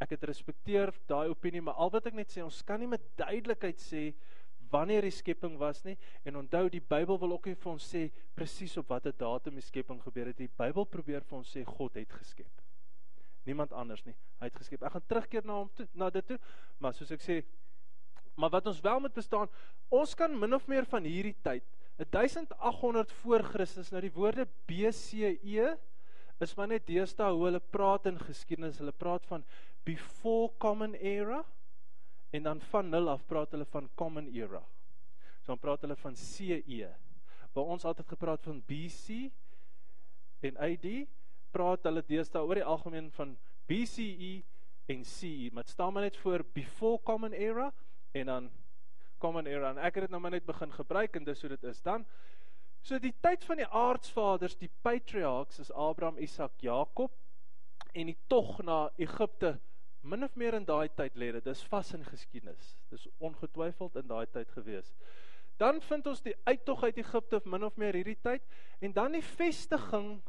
Ek 0.01 0.15
het 0.15 0.24
respekteer 0.29 0.93
daai 1.07 1.29
opinie, 1.29 1.62
maar 1.62 1.77
al 1.83 1.91
wat 1.93 2.07
ek 2.09 2.17
net 2.17 2.31
sê, 2.33 2.41
ons 2.41 2.62
kan 2.65 2.79
nie 2.81 2.89
met 2.89 3.03
duidelikheid 3.19 3.81
sê 3.83 4.07
wanneer 4.71 5.05
die 5.07 5.13
skepping 5.13 5.57
was 5.59 5.83
nie 5.85 5.97
en 6.27 6.39
onthou 6.41 6.67
die 6.69 6.81
Bybel 6.81 7.19
wil 7.19 7.35
ook 7.38 7.49
nie 7.49 7.57
vir 7.59 7.71
ons 7.71 7.88
sê 7.93 8.05
presies 8.35 8.77
op 8.81 8.89
watter 8.93 9.15
datum 9.17 9.57
die 9.59 9.65
skepping 9.65 10.01
gebeur 10.03 10.31
het. 10.31 10.38
Die 10.38 10.51
Bybel 10.59 10.85
probeer 10.85 11.25
vir 11.25 11.39
ons 11.39 11.55
sê 11.55 11.65
God 11.67 11.97
het 11.99 12.11
geskep. 12.13 12.65
Niemand 13.47 13.73
anders 13.73 14.05
nie. 14.05 14.15
Hy 14.39 14.51
het 14.51 14.59
geskep. 14.59 14.83
Ek 14.83 14.93
gaan 14.95 15.07
terugkeer 15.07 15.47
na 15.47 15.57
hom 15.61 15.69
toe, 15.75 15.88
na 15.97 16.09
dit 16.13 16.25
toe, 16.27 16.38
maar 16.79 16.93
soos 16.93 17.11
ek 17.15 17.23
sê, 17.23 17.41
maar 18.39 18.51
wat 18.53 18.67
ons 18.71 18.81
wel 18.83 19.01
moet 19.03 19.15
verstaan, 19.15 19.49
ons 19.89 20.15
kan 20.15 20.33
min 20.38 20.53
of 20.55 20.67
meer 20.69 20.85
van 20.88 21.07
hierdie 21.07 21.35
tyd 21.43 21.65
1800 21.99 23.11
voor 23.11 23.43
Christus 23.43 23.89
nou 23.91 23.99
die 24.01 24.13
woorde 24.15 24.45
BCE 24.69 25.73
is 26.39 26.53
maar 26.55 26.69
net 26.71 26.85
deesdae 26.88 27.33
hoe 27.35 27.49
hulle 27.49 27.59
praat 27.59 28.05
in 28.07 28.19
geskiedenis. 28.19 28.79
Hulle 28.79 28.95
praat 28.95 29.25
van 29.27 29.43
before 29.83 30.53
common 30.57 30.95
era 30.95 31.43
en 32.29 32.43
dan 32.43 32.62
van 32.62 32.89
nul 32.89 33.09
af 33.09 33.25
praat 33.25 33.51
hulle 33.51 33.65
van 33.65 33.89
common 33.95 34.27
era. 34.33 34.62
So 35.41 35.53
dan 35.53 35.59
praat 35.59 35.81
hulle 35.81 35.95
van 35.95 36.15
CE. 36.15 36.89
Waar 37.53 37.63
ons 37.65 37.86
altyd 37.86 38.07
gepraat 38.07 38.43
van 38.43 38.62
BC 38.65 39.31
en 40.39 40.57
AD, 40.57 40.88
praat 41.51 41.83
hulle 41.89 42.03
deesdae 42.05 42.45
oor 42.45 42.62
die 42.62 42.65
algemeen 42.65 43.09
van 43.12 43.36
BCE 43.69 44.43
en 44.89 45.05
CE, 45.05 45.50
maar 45.53 45.63
dit 45.63 45.74
staan 45.74 45.93
maar 45.93 46.03
net 46.03 46.17
voor 46.17 46.45
before 46.53 47.00
common 47.03 47.33
era 47.33 47.74
en 48.12 48.25
dan 48.25 48.50
common 49.17 49.45
era. 49.45 49.69
En 49.69 49.77
ek 49.77 50.00
het 50.00 50.07
dit 50.07 50.13
nou 50.13 50.21
maar 50.21 50.31
net 50.31 50.45
begin 50.45 50.71
gebruik 50.74 51.15
en 51.15 51.24
dis 51.24 51.41
hoe 51.41 51.50
dit 51.50 51.63
is 51.63 51.81
dan. 51.81 52.05
So 52.81 53.00
die 53.00 53.13
tyd 53.21 53.43
van 53.43 53.59
die 53.59 53.67
aardsvaders, 53.67 54.55
die 54.57 54.71
patriarchs 54.81 55.59
is 55.59 55.71
Abraham, 55.71 56.17
Isak, 56.17 56.55
Jakob 56.63 57.12
en 57.91 58.07
die 58.12 58.17
tog 58.27 58.62
na 58.63 58.88
Egipte 58.98 59.57
min 60.01 60.24
of 60.24 60.36
meer 60.36 60.56
in 60.58 60.65
daai 60.65 60.89
tyd 60.96 61.15
lê 61.20 61.32
dit. 61.36 61.44
Dis 61.44 61.63
vas 61.72 61.94
in 61.94 62.06
geskiedenis. 62.06 62.75
Dis 62.91 63.08
ongetwyfeld 63.20 64.00
in 64.01 64.08
daai 64.08 64.25
tyd 64.32 64.51
gewees. 64.56 64.94
Dan 65.60 65.82
vind 65.84 66.08
ons 66.08 66.22
die 66.24 66.36
uittog 66.48 66.84
uit 66.84 66.98
Egipte 67.01 67.41
min 67.46 67.65
of 67.68 67.77
meer 67.77 67.98
hierdie 68.00 68.20
tyd 68.24 68.46
en 68.79 68.94
dan 68.96 69.18
die 69.18 69.24
vestiging 69.25 70.22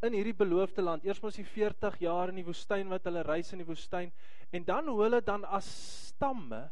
in 0.00 0.16
hierdie 0.16 0.36
beloofde 0.36 0.82
land. 0.82 1.04
Eers 1.04 1.20
mos 1.20 1.36
die 1.36 1.44
40 1.44 1.98
jaar 2.00 2.32
in 2.32 2.40
die 2.40 2.46
woestyn 2.46 2.88
wat 2.88 3.04
hulle 3.08 3.24
reis 3.26 3.52
in 3.52 3.60
die 3.60 3.68
woestyn 3.68 4.12
en 4.50 4.64
dan 4.64 4.88
hoe 4.88 5.02
hulle 5.02 5.20
dan 5.20 5.44
as 5.44 5.68
stamme 6.08 6.70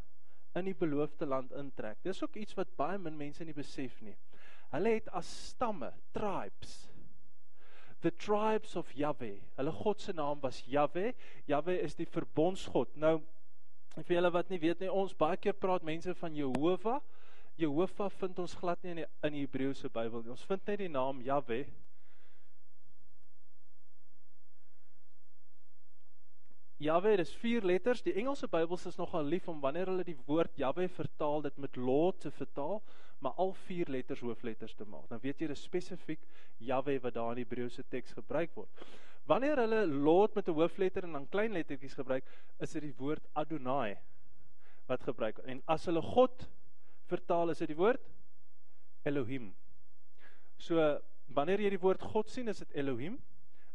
in 0.57 0.65
die 0.65 0.77
beloofde 0.77 1.29
land 1.29 1.53
intrek. 1.53 2.01
Dis 2.03 2.23
ook 2.25 2.41
iets 2.41 2.57
wat 2.57 2.73
baie 2.81 2.99
min 2.99 3.19
mense 3.21 3.45
nie 3.45 3.57
besef 3.57 4.01
nie. 4.01 4.17
Hulle 4.73 4.97
het 4.97 5.13
as 5.17 5.29
stamme, 5.51 5.93
tribes 6.17 6.89
the 8.01 8.11
tribes 8.11 8.77
of 8.77 8.87
Yahweh. 8.95 9.37
Hulle 9.57 9.73
God 9.83 10.01
se 10.01 10.13
naam 10.13 10.41
was 10.43 10.63
Yahweh. 10.67 11.13
Yahweh 11.47 11.83
is 11.83 11.95
die 11.95 12.07
verbondsgod. 12.07 12.95
Nou 12.97 13.21
vir 13.99 14.19
julle 14.19 14.31
wat 14.33 14.51
nie 14.51 14.61
weet 14.63 14.81
nie, 14.81 14.91
ons 14.93 15.15
baie 15.19 15.37
keer 15.37 15.57
praat 15.59 15.83
mense 15.83 16.15
van 16.21 16.35
Jehovah. 16.37 17.01
Jehovah 17.59 18.11
vind 18.21 18.39
ons 18.39 18.55
glad 18.55 18.83
nie 18.85 18.95
in 18.95 19.01
die 19.03 19.09
in 19.27 19.35
die 19.35 19.45
Hebreëse 19.47 19.91
Bybel 19.91 20.23
nie. 20.23 20.31
Ons 20.31 20.47
vind 20.47 20.71
net 20.71 20.79
die 20.79 20.91
naam 20.93 21.23
Yahweh. 21.27 21.65
Yahweh 26.79 27.17
is 27.19 27.35
vier 27.35 27.65
letters. 27.67 28.05
Die 28.07 28.15
Engelse 28.15 28.47
Bybels 28.47 28.87
is 28.87 28.97
nogal 29.01 29.27
lief 29.27 29.49
om 29.51 29.59
wanneer 29.61 29.91
hulle 29.91 30.07
die 30.07 30.19
woord 30.29 30.55
Yahweh 30.63 30.87
vertaal, 30.95 31.43
dit 31.43 31.59
met 31.59 31.77
Lord 31.77 32.21
te 32.23 32.31
vertaal 32.31 32.79
maar 33.19 33.33
al 33.37 33.53
vier 33.67 33.89
letters 33.91 34.21
hoofletters 34.21 34.75
te 34.75 34.87
maak. 34.87 35.09
Dan 35.11 35.21
weet 35.23 35.41
jy 35.41 35.49
dis 35.51 35.63
spesifiek 35.63 36.23
Jahwe 36.63 36.99
wat 37.03 37.15
daar 37.15 37.33
in 37.35 37.43
die 37.43 37.47
Hebreëse 37.47 37.85
teks 37.91 38.15
gebruik 38.19 38.55
word. 38.55 38.85
Wanneer 39.29 39.61
hulle 39.61 39.87
Lord 39.87 40.35
met 40.35 40.49
'n 40.49 40.55
hoofletter 40.55 41.05
en 41.05 41.13
dan 41.13 41.29
klein 41.29 41.53
lettertjies 41.53 41.95
gebruik, 41.95 42.25
is 42.59 42.73
dit 42.73 42.83
die 42.83 42.95
woord 42.97 43.27
Adonai 43.35 43.99
wat 44.87 45.03
gebruik. 45.03 45.39
En 45.39 45.63
as 45.67 45.85
hulle 45.85 46.03
God 46.03 46.49
vertaal, 47.07 47.51
is 47.51 47.59
dit 47.59 47.69
die 47.69 47.77
woord 47.77 48.01
Elohim. 49.05 49.55
So 50.57 51.01
wanneer 51.27 51.61
jy 51.61 51.71
die 51.71 51.81
woord 51.81 52.03
God 52.03 52.31
sien, 52.31 52.49
is 52.49 52.59
dit 52.59 52.73
Elohim. 52.73 53.19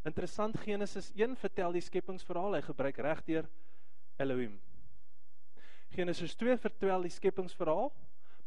Interessant 0.03 0.57
Genesis 0.59 1.11
1 1.15 1.35
vertel 1.35 1.71
die 1.71 1.81
skepingsverhaal, 1.81 2.53
hy 2.53 2.61
gebruik 2.61 2.97
regdeur 2.97 3.47
Elohim. 4.17 4.59
Genesis 5.93 6.35
2 6.35 6.57
vertel 6.57 7.01
die 7.01 7.13
skepingsverhaal 7.13 7.91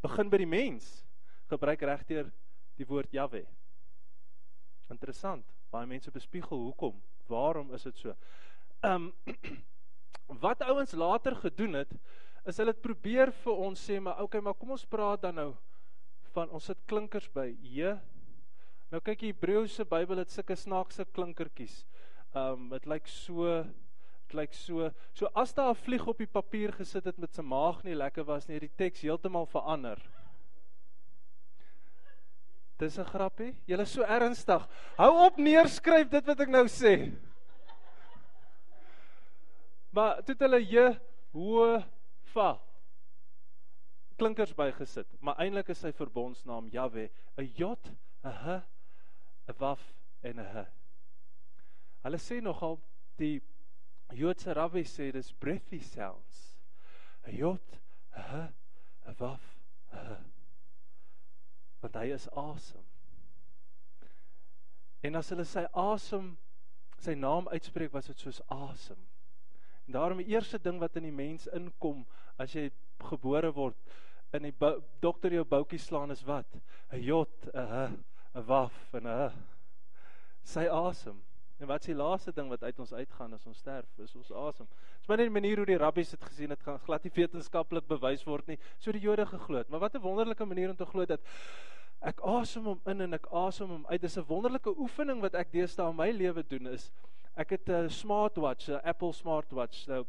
begin 0.07 0.31
by 0.31 0.41
die 0.43 0.51
mens 0.51 0.91
gebruik 1.51 1.83
regdeur 1.87 2.31
die 2.79 2.87
woord 2.89 3.13
Jahwe. 3.15 3.45
Interessant. 4.93 5.47
Baie 5.73 5.89
mense 5.89 6.13
bespiegel 6.15 6.61
hoekom? 6.69 6.99
Waarom 7.31 7.73
is 7.75 7.87
dit 7.89 8.05
so? 8.05 8.15
Ehm 8.87 9.11
um, 9.11 9.13
wat 10.43 10.63
ouens 10.67 10.93
later 10.99 11.37
gedoen 11.39 11.77
het 11.79 11.93
is 12.51 12.57
hulle 12.59 12.73
het 12.75 12.83
probeer 12.83 13.31
vir 13.45 13.61
ons 13.67 13.83
sê 13.89 14.01
maar 14.03 14.23
okay, 14.23 14.41
maar 14.43 14.57
kom 14.59 14.73
ons 14.75 14.87
praat 14.91 15.23
dan 15.23 15.37
nou 15.39 15.51
van 16.35 16.51
ons 16.51 16.67
sit 16.67 16.81
klinkers 16.91 17.29
by 17.35 17.47
J. 17.63 17.95
Nou 18.91 19.01
kyk 19.03 19.23
die 19.23 19.31
Hebreëse 19.33 19.87
Bybel 19.89 20.23
het 20.23 20.35
sulke 20.35 20.57
snaakse 20.59 21.07
klinkertjies. 21.17 21.81
Ehm 22.35 22.67
um, 22.67 22.69
dit 22.75 22.87
lyk 22.91 23.11
so 23.11 23.65
lyk 24.35 24.55
so 24.55 24.91
so 25.15 25.27
as 25.35 25.55
daar 25.55 25.71
'n 25.71 25.75
vlieg 25.75 26.07
op 26.07 26.19
die 26.19 26.27
papier 26.27 26.73
gesit 26.73 27.05
het 27.05 27.19
met 27.19 27.35
sy 27.35 27.43
maag 27.43 27.85
nie 27.85 27.95
lekker 27.95 28.25
was 28.25 28.49
nie, 28.49 28.59
die 28.61 28.73
teks 28.77 29.01
heeltemal 29.03 29.47
verander. 29.47 30.03
Dis 32.79 32.99
'n 32.99 33.05
grappie. 33.05 33.55
Julle 33.67 33.83
is 33.83 33.93
so 33.93 34.03
ernstig. 34.03 34.69
Hou 34.97 35.27
op 35.27 35.37
neerskryf 35.37 36.09
dit 36.09 36.27
wat 36.27 36.41
ek 36.41 36.49
nou 36.49 36.67
sê. 36.67 37.13
Maar 39.91 40.23
toe 40.23 40.35
het 40.35 40.41
hulle 40.41 40.61
J 40.61 40.99
hoe 41.33 41.85
va 42.35 42.61
klinkers 44.17 44.55
bygesit, 44.55 45.09
maar 45.21 45.37
eintlik 45.41 45.69
is 45.69 45.81
sy 45.81 45.93
verbondsnaam 45.93 46.69
Jahwe, 46.73 47.11
'n 47.37 47.45
J, 47.45 47.77
'n 48.25 48.33
H, 48.33 48.63
'n 49.49 49.55
Waf 49.59 49.95
en 50.23 50.41
'n 50.41 50.47
H. 50.53 50.67
Hulle 52.03 52.19
sê 52.19 52.41
nogal 52.43 52.81
die 53.17 53.43
Joodse 54.15 54.55
rabbi 54.55 54.85
sê 54.85 55.13
dis 55.13 55.33
breathy 55.33 55.81
sounds. 55.81 56.59
'n 57.27 57.37
Jod, 57.37 57.81
'n 58.15 58.23
h, 58.23 58.53
'n 59.07 59.15
waf, 59.19 59.45
'n 59.93 59.99
h. 59.99 60.25
Want 61.81 61.97
hy 61.97 62.13
is 62.13 62.29
asem. 62.29 62.85
En 65.03 65.17
as 65.17 65.31
hulle 65.31 65.45
sy 65.45 65.67
asem 65.75 66.37
sy 66.99 67.15
naam 67.15 67.49
uitspreek, 67.49 67.93
was 67.93 68.07
dit 68.07 68.19
soos 68.19 68.41
asem. 68.49 68.99
En 69.87 69.93
daarom 69.93 70.19
die 70.19 70.33
eerste 70.33 70.59
ding 70.59 70.81
wat 70.81 70.97
in 70.97 71.07
die 71.07 71.15
mens 71.15 71.47
inkom 71.55 72.07
as 72.39 72.55
jy 72.55 72.71
gebore 73.11 73.53
word 73.55 73.77
in 74.35 74.49
die 74.49 74.73
dokter 75.01 75.33
jou 75.33 75.45
boutjie 75.45 75.79
slaan 75.79 76.11
is 76.11 76.25
wat? 76.27 76.49
'n 76.91 77.03
Jod, 77.03 77.51
'n 77.55 77.67
h, 77.67 77.93
'n 78.35 78.47
waf 78.47 78.95
en 78.95 79.07
'n 79.07 79.29
h. 79.29 79.35
Sy 80.43 80.67
asem. 80.71 81.23
En 81.59 81.67
wat 81.67 81.81
is 81.81 81.87
die 81.87 81.97
laaste 81.97 82.33
ding 82.37 82.49
wat 82.53 82.63
uit 82.63 82.79
ons 82.79 82.93
uitgaan 82.93 83.33
as 83.33 83.47
ons 83.47 83.59
sterf? 83.59 83.89
Is 84.05 84.15
ons 84.15 84.33
asem. 84.33 84.69
Dis 84.99 85.09
maar 85.09 85.17
net 85.17 85.31
'n 85.31 85.33
manier 85.33 85.57
hoe 85.57 85.67
die 85.67 85.79
rabbies 85.79 86.11
dit 86.11 86.25
gesien 86.25 86.51
het, 86.51 86.63
gaan 86.63 86.79
glad 86.79 87.05
nie 87.05 87.13
wetenskaplik 87.15 87.87
bewys 87.87 88.25
word 88.25 88.47
nie. 88.47 88.59
So 88.79 88.93
die 88.93 89.01
Jode 89.01 89.27
geglo 89.27 89.57
het. 89.57 89.69
Maar 89.69 89.81
wat 89.81 89.95
'n 89.95 90.01
wonderlike 90.01 90.45
manier 90.45 90.71
om 90.71 90.77
te 90.77 90.85
glo 90.85 91.05
dat 91.05 91.21
ek 92.03 92.21
asem 92.21 92.65
hom 92.65 92.81
in 92.87 93.01
en 93.01 93.15
ek 93.15 93.27
asem 93.33 93.69
hom 93.69 93.87
uit. 93.89 94.01
Dis 94.01 94.19
'n 94.19 94.27
wonderlike 94.29 94.79
oefening 94.79 95.21
wat 95.21 95.35
ek 95.35 95.53
deesdae 95.53 95.91
in 95.91 95.97
my 95.97 96.11
lewe 96.11 96.43
doen 96.43 96.67
is 96.67 96.93
ek 97.37 97.51
het 97.51 97.69
'n 97.69 97.89
smartwatch, 97.89 98.69
'n 98.69 98.81
Apple 98.85 99.13
smartwatch. 99.13 99.87
Nou 99.87 100.05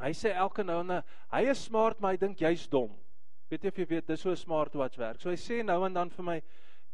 hy 0.00 0.12
sê 0.12 0.34
elke 0.34 0.62
nou 0.62 0.80
en 0.80 0.86
dan 0.86 1.02
hy 1.32 1.48
is 1.50 1.64
smart, 1.64 2.00
maar 2.00 2.10
hy 2.10 2.16
dink 2.16 2.38
jy's 2.38 2.68
dom. 2.68 2.90
Weet 3.50 3.62
jy 3.62 3.68
of 3.68 3.76
jy 3.76 3.86
weet 3.86 4.06
dis 4.06 4.22
hoe 4.22 4.32
'n 4.32 4.36
smartwatch 4.36 4.96
werk. 4.96 5.20
So 5.20 5.30
hy 5.30 5.36
sê 5.36 5.64
nou 5.64 5.84
en 5.86 5.92
dan 5.92 6.10
vir 6.10 6.24
my 6.24 6.42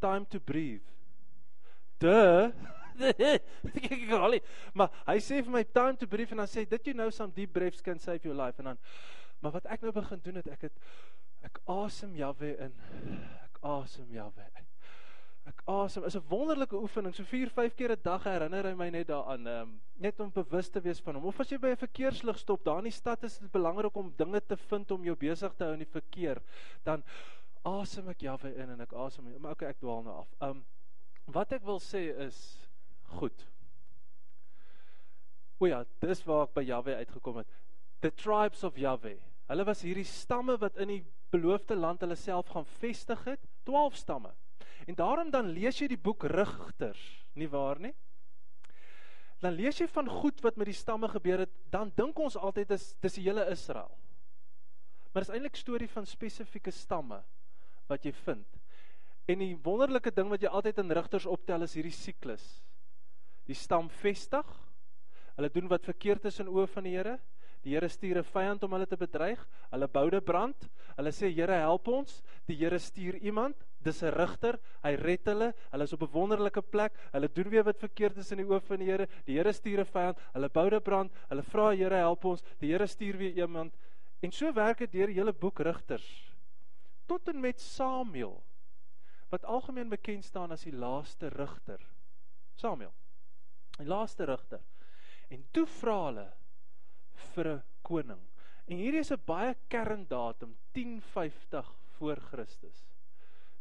time 0.01 0.27
to 0.27 0.39
breathe. 0.39 0.85
Duh. 1.99 2.53
kyk 3.89 4.05
gally. 4.09 4.41
Maar 4.75 4.91
hy 5.07 5.19
sê 5.19 5.41
vir 5.43 5.53
my 5.53 5.65
time 5.65 5.97
to 5.97 6.07
breathe 6.07 6.33
en 6.33 6.45
dan 6.45 6.51
sê 6.51 6.67
dit 6.69 6.93
you 6.93 6.95
know 6.95 7.11
some 7.11 7.33
deep 7.35 7.53
breaths 7.53 7.83
can 7.83 7.99
save 7.99 8.25
your 8.25 8.37
life 8.37 8.59
en 8.59 8.73
dan 8.73 8.79
Maar 9.41 9.53
wat 9.57 9.65
ek 9.73 9.81
nou 9.81 9.93
begin 9.93 10.21
doen 10.23 10.41
het, 10.41 10.49
ek 10.53 10.69
het 10.69 10.83
ek 11.49 11.63
asem 11.73 12.13
Jahwe 12.17 12.53
in. 12.67 12.75
Ek 13.47 13.63
asem 13.65 14.11
Jahwe 14.13 14.45
uit. 14.45 14.67
Ek 15.49 15.63
asem. 15.73 16.05
Is 16.05 16.17
'n 16.17 16.29
wonderlike 16.29 16.77
oefening. 16.77 17.15
So 17.17 17.25
4, 17.25 17.49
5 17.49 17.75
keer 17.75 17.93
'n 17.93 18.03
dag 18.03 18.25
herinner 18.25 18.69
hy 18.69 18.75
my 18.75 18.91
net 18.91 19.09
daaraan, 19.09 19.47
um, 19.47 19.81
net 19.97 20.21
om 20.21 20.31
bewus 20.31 20.69
te 20.69 20.81
wees 20.81 21.01
van 21.01 21.15
hom. 21.15 21.25
Of 21.25 21.41
as 21.41 21.49
jy 21.51 21.59
by 21.59 21.69
'n 21.69 21.77
verkeerslig 21.77 22.39
stop, 22.39 22.65
daar 22.65 22.79
in 22.79 22.85
die 22.85 22.93
stad 22.93 23.25
is 23.25 23.39
dit 23.39 23.51
belangrik 23.51 23.97
om 23.97 24.13
dinge 24.17 24.41
te 24.47 24.57
vind 24.57 24.91
om 24.91 25.05
jou 25.05 25.17
besig 25.17 25.55
te 25.55 25.65
hou 25.65 25.73
in 25.73 25.85
die 25.85 26.01
verkeer. 26.01 26.43
Dan 26.85 27.03
asem 27.65 28.09
ek 28.09 28.21
Jahwe 28.21 28.55
in 28.55 28.71
en 28.71 28.81
ek 28.81 28.93
asem. 28.93 29.41
Maar 29.41 29.53
okay, 29.53 29.69
ek 29.69 29.81
dwaal 29.81 30.03
nou 30.03 30.17
af. 30.17 30.35
Um 30.41 30.65
wat 31.27 31.53
ek 31.53 31.65
wil 31.65 31.81
sê 31.81 32.19
is. 32.19 32.70
O 35.61 35.69
ja, 35.69 35.83
dis 36.01 36.23
waar 36.25 36.47
ek 36.49 36.55
by 36.57 36.65
Jahwe 36.65 36.97
uitgekom 37.03 37.43
het. 37.43 37.49
The 38.01 38.11
tribes 38.17 38.65
of 38.65 38.79
Jahwe. 38.81 39.19
Hulle 39.51 39.67
was 39.69 39.83
hierdie 39.85 40.09
stamme 40.09 40.57
wat 40.63 40.79
in 40.81 40.95
die 40.95 41.03
beloofde 41.31 41.77
land 41.77 42.01
hulle 42.01 42.17
self 42.17 42.49
gaan 42.55 42.69
vestig 42.81 43.21
het, 43.29 43.43
12 43.69 43.99
stamme. 44.01 44.31
En 44.89 44.97
daarom 44.97 45.31
dan 45.31 45.51
lees 45.53 45.83
jy 45.83 45.91
die 45.93 46.01
boek 46.01 46.25
Rigters, 46.33 47.03
nie 47.37 47.49
waar 47.51 47.81
nie? 47.83 47.93
Dan 49.41 49.57
lees 49.57 49.81
jy 49.81 49.89
van 49.89 50.09
goed 50.09 50.41
wat 50.45 50.57
met 50.61 50.69
die 50.69 50.77
stamme 50.77 51.09
gebeur 51.13 51.45
het, 51.45 51.53
dan 51.73 51.93
dink 51.97 52.19
ons 52.21 52.37
altyd 52.37 52.73
dis 52.73 52.87
dis 53.05 53.19
die 53.21 53.27
hele 53.29 53.47
Israel. 53.53 53.93
Maar 55.11 55.25
dit 55.25 55.31
is 55.31 55.35
eintlik 55.35 55.59
storie 55.59 55.91
van 55.91 56.07
spesifieke 56.07 56.73
stamme 56.73 57.21
wat 57.91 58.05
jy 58.07 58.13
vind. 58.25 58.59
En 59.29 59.41
die 59.43 59.55
wonderlike 59.65 60.13
ding 60.15 60.29
wat 60.31 60.43
jy 60.45 60.51
altyd 60.51 60.81
in 60.83 60.93
Rigters 60.97 61.29
optel 61.29 61.67
is 61.67 61.75
hierdie 61.77 61.95
siklus. 61.95 62.45
Die 63.49 63.57
stam 63.59 63.91
vestig. 64.01 64.47
Hulle 65.41 65.49
doen 65.55 65.71
wat 65.73 65.87
verkeerd 65.89 66.27
is 66.29 66.37
in 66.43 66.51
oë 66.53 66.67
van 66.69 66.85
die 66.85 66.99
Here. 66.99 67.15
Die 67.65 67.73
Here 67.73 67.89
stuur 67.89 68.19
'n 68.21 68.29
vyand 68.29 68.65
om 68.67 68.73
hulle 68.77 68.87
te 68.87 68.97
bedreig. 68.97 69.41
Hulle 69.71 69.89
boude 69.89 70.21
brand. 70.21 70.69
Hulle 70.99 71.13
sê 71.17 71.31
Here 71.33 71.57
help 71.65 71.89
ons. 71.89 72.23
Die 72.47 72.57
Here 72.57 72.79
stuur 72.79 73.17
iemand. 73.17 73.57
Dis 73.83 74.03
'n 74.03 74.13
rigter. 74.13 74.59
Hy 74.85 74.95
red 74.97 75.25
hulle. 75.25 75.55
Hulle 75.73 75.83
is 75.83 75.93
op 75.93 76.03
'n 76.03 76.13
wonderlike 76.13 76.63
plek. 76.63 76.93
Hulle 77.13 77.29
doen 77.33 77.49
weer 77.49 77.65
wat 77.65 77.79
verkeerd 77.79 78.19
is 78.19 78.31
in 78.33 78.39
die 78.39 78.45
oë 78.45 78.61
van 78.61 78.79
die 78.79 78.91
Here. 78.91 79.09
Die 79.25 79.37
Here 79.37 79.53
stuur 79.53 79.81
'n 79.81 79.87
vyand. 79.87 80.19
Hulle 80.35 80.49
boude 80.49 80.81
brand. 80.81 81.13
Hulle 81.31 81.43
vra 81.43 81.71
Here 81.71 81.95
help 81.95 82.25
ons. 82.25 82.43
Die 82.59 82.73
Here 82.73 82.87
stuur 82.87 83.17
weer 83.17 83.33
iemand. 83.33 83.75
En 84.21 84.31
so 84.31 84.53
werk 84.53 84.79
dit 84.79 84.93
deur 84.93 85.07
die 85.07 85.17
hele 85.17 85.33
boek 85.33 85.61
Rigters. 85.61 86.37
Tot 87.07 87.29
en 87.29 87.41
met 87.41 87.61
Samuel 87.61 88.43
wat 89.31 89.45
algemeen 89.45 89.89
bekend 89.89 90.25
staan 90.25 90.51
as 90.51 90.65
die 90.67 90.75
laaste 90.75 91.29
rigter. 91.29 91.81
Samuel. 92.55 92.93
Die 93.79 93.87
laaste 93.87 94.25
rigter. 94.25 94.61
En 95.31 95.45
toe 95.55 95.67
vra 95.79 95.97
hulle 96.07 96.29
vir 97.35 97.47
'n 97.49 97.63
koning. 97.87 98.23
En 98.67 98.77
hierdie 98.77 99.01
is 99.01 99.13
'n 99.13 99.23
baie 99.27 99.55
kerndatum 99.69 100.57
1050 100.73 101.67
voor 101.99 102.17
Christus. 102.31 102.79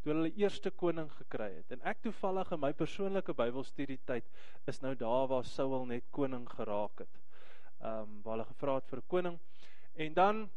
Toe 0.02 0.14
hulle 0.14 0.34
eerste 0.36 0.72
koning 0.72 1.12
gekry 1.12 1.54
het. 1.54 1.72
En 1.72 1.82
ek 1.82 2.02
toevallig 2.02 2.52
in 2.52 2.60
my 2.60 2.74
persoonlike 2.74 3.34
Bybelstudie 3.34 4.00
tyd 4.06 4.26
is 4.68 4.82
nou 4.82 4.96
daar 4.96 5.28
waar 5.28 5.46
Saul 5.46 5.86
net 5.86 6.04
koning 6.12 6.50
geraak 6.50 7.00
het. 7.00 7.20
Ehm 7.82 8.02
um, 8.02 8.22
waar 8.24 8.38
hulle 8.38 8.46
gevra 8.46 8.76
het 8.76 8.88
vir 8.88 9.00
'n 9.00 9.08
koning. 9.08 9.40
En 9.96 10.14
dan 10.14 10.50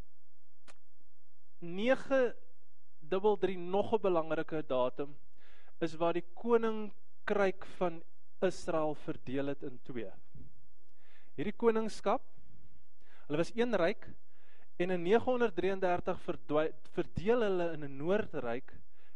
933 1.58 3.56
nog 3.56 3.92
'n 3.92 4.00
belangrike 4.00 4.64
datum 4.66 5.16
is 5.78 5.94
waar 5.94 6.12
die 6.12 6.26
koninkryk 6.34 7.64
van 7.76 8.02
Israel 8.40 8.94
verdeel 8.94 9.46
het 9.46 9.62
in 9.62 9.80
twee. 9.82 10.10
Hierdie 11.36 11.56
koningskap 11.56 12.22
Hulle 13.32 13.40
was 13.40 13.52
een 13.56 13.72
ryk 13.80 14.04
en 14.76 14.90
in 14.90 15.04
933 15.06 16.18
verdeel 16.92 17.44
hulle 17.46 17.68
in 17.72 17.84
'n 17.84 17.96
noordryk 17.96 18.74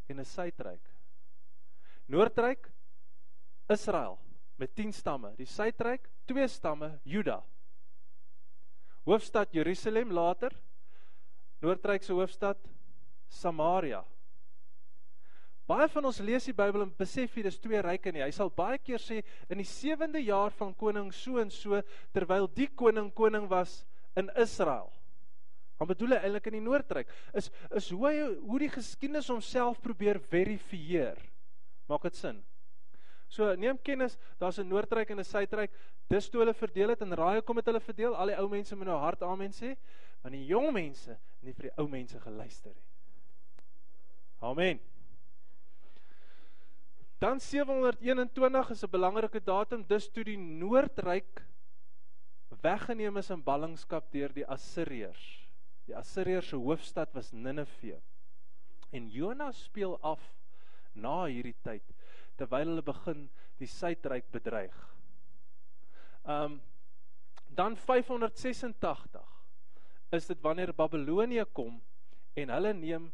en 0.08 0.20
'n 0.20 0.24
suidryk. 0.24 0.86
Noordryk 2.06 2.70
Israel 3.68 4.18
met 4.56 4.74
10 4.74 4.92
stamme, 4.92 5.34
die 5.36 5.46
suidryk 5.46 6.08
twee 6.24 6.48
stamme 6.48 7.00
Juda. 7.02 7.44
Hoofstad 9.04 9.52
Jerusalem 9.52 10.12
later. 10.12 10.52
Noordryk 11.60 12.02
se 12.02 12.12
hoofstad 12.12 12.58
Samaria. 13.28 14.04
Baie 15.66 15.88
van 15.90 16.06
ons 16.06 16.20
lees 16.22 16.44
die 16.46 16.54
Bybel 16.54 16.84
en 16.84 16.92
besef 16.94 17.34
jy 17.34 17.42
dis 17.42 17.58
twee 17.58 17.80
ryke 17.82 18.12
nie. 18.14 18.22
Hy 18.22 18.30
sal 18.34 18.52
baie 18.54 18.78
keer 18.78 19.02
sê 19.02 19.22
in 19.50 19.58
die 19.58 19.66
7de 19.66 20.22
jaar 20.22 20.54
van 20.54 20.74
koning 20.78 21.10
so 21.14 21.40
en 21.42 21.50
so 21.50 21.80
terwyl 22.14 22.46
die 22.46 22.68
koning 22.68 23.10
koning 23.14 23.48
was 23.50 23.80
in 24.14 24.30
Israel. 24.38 24.92
Maar 25.76 25.90
bedoel 25.90 26.14
hy 26.14 26.20
eintlik 26.24 26.46
in 26.48 26.60
die 26.60 26.64
Noordryk 26.64 27.10
is 27.36 27.50
is 27.74 27.90
hoe 27.90 28.06
hy 28.06 28.14
hoe 28.46 28.60
die 28.62 28.70
geskiedenis 28.72 29.32
homself 29.32 29.82
probeer 29.82 30.22
verifieer. 30.22 31.18
Maak 31.90 32.06
dit 32.08 32.22
sin? 32.22 32.40
So 33.28 33.50
neem 33.58 33.78
kennis, 33.82 34.16
daar's 34.38 34.58
'n 34.58 34.68
Noordryk 34.68 35.10
en 35.10 35.18
'n 35.18 35.24
Suidryk. 35.24 35.70
Dis 36.08 36.30
toe 36.30 36.40
hulle 36.40 36.54
verdeel 36.54 36.90
het 36.90 37.02
en 37.02 37.12
raai 37.12 37.42
kom 37.42 37.56
het 37.56 37.66
hulle 37.66 37.80
verdeel. 37.80 38.14
Al 38.14 38.26
die 38.26 38.38
ou 38.38 38.48
mense 38.48 38.76
moet 38.76 38.86
nou 38.86 38.98
hard 38.98 39.22
amen 39.22 39.50
sê, 39.50 39.76
want 40.22 40.32
die 40.32 40.46
jong 40.46 40.72
mense 40.72 41.18
nie 41.42 41.52
vir 41.52 41.62
die 41.62 41.76
ou 41.76 41.88
mense 41.88 42.20
geluister 42.20 42.70
nie. 42.70 42.86
Amen. 44.40 44.95
Dan 47.18 47.40
721 47.40 48.70
is 48.70 48.82
'n 48.84 48.90
belangrike 48.90 49.40
datum, 49.40 49.84
dis 49.88 50.08
toe 50.08 50.24
die 50.24 50.36
Noordryk 50.36 51.46
weggeneem 52.60 53.16
is 53.16 53.30
in 53.30 53.42
ballingskap 53.42 54.10
deur 54.12 54.32
die 54.32 54.46
Assiriërs. 54.46 55.24
Die 55.86 55.96
Assiriërs 55.96 56.48
se 56.48 56.56
hoofstad 56.56 57.14
was 57.14 57.32
Ninive. 57.32 58.00
En 58.92 59.08
Jonas 59.08 59.64
speel 59.64 59.98
af 60.02 60.20
na 60.92 61.24
hierdie 61.24 61.56
tyd 61.62 61.94
terwyl 62.36 62.68
hulle 62.68 62.82
begin 62.82 63.30
die 63.58 63.68
suidryk 63.70 64.30
bedreig. 64.30 64.76
Um 66.24 66.60
dan 67.56 67.76
586 67.76 69.22
is 70.12 70.26
dit 70.26 70.42
wanneer 70.44 70.74
Babelonie 70.76 71.44
kom 71.56 71.78
en 72.34 72.50
hulle 72.52 72.72
neem 72.74 73.12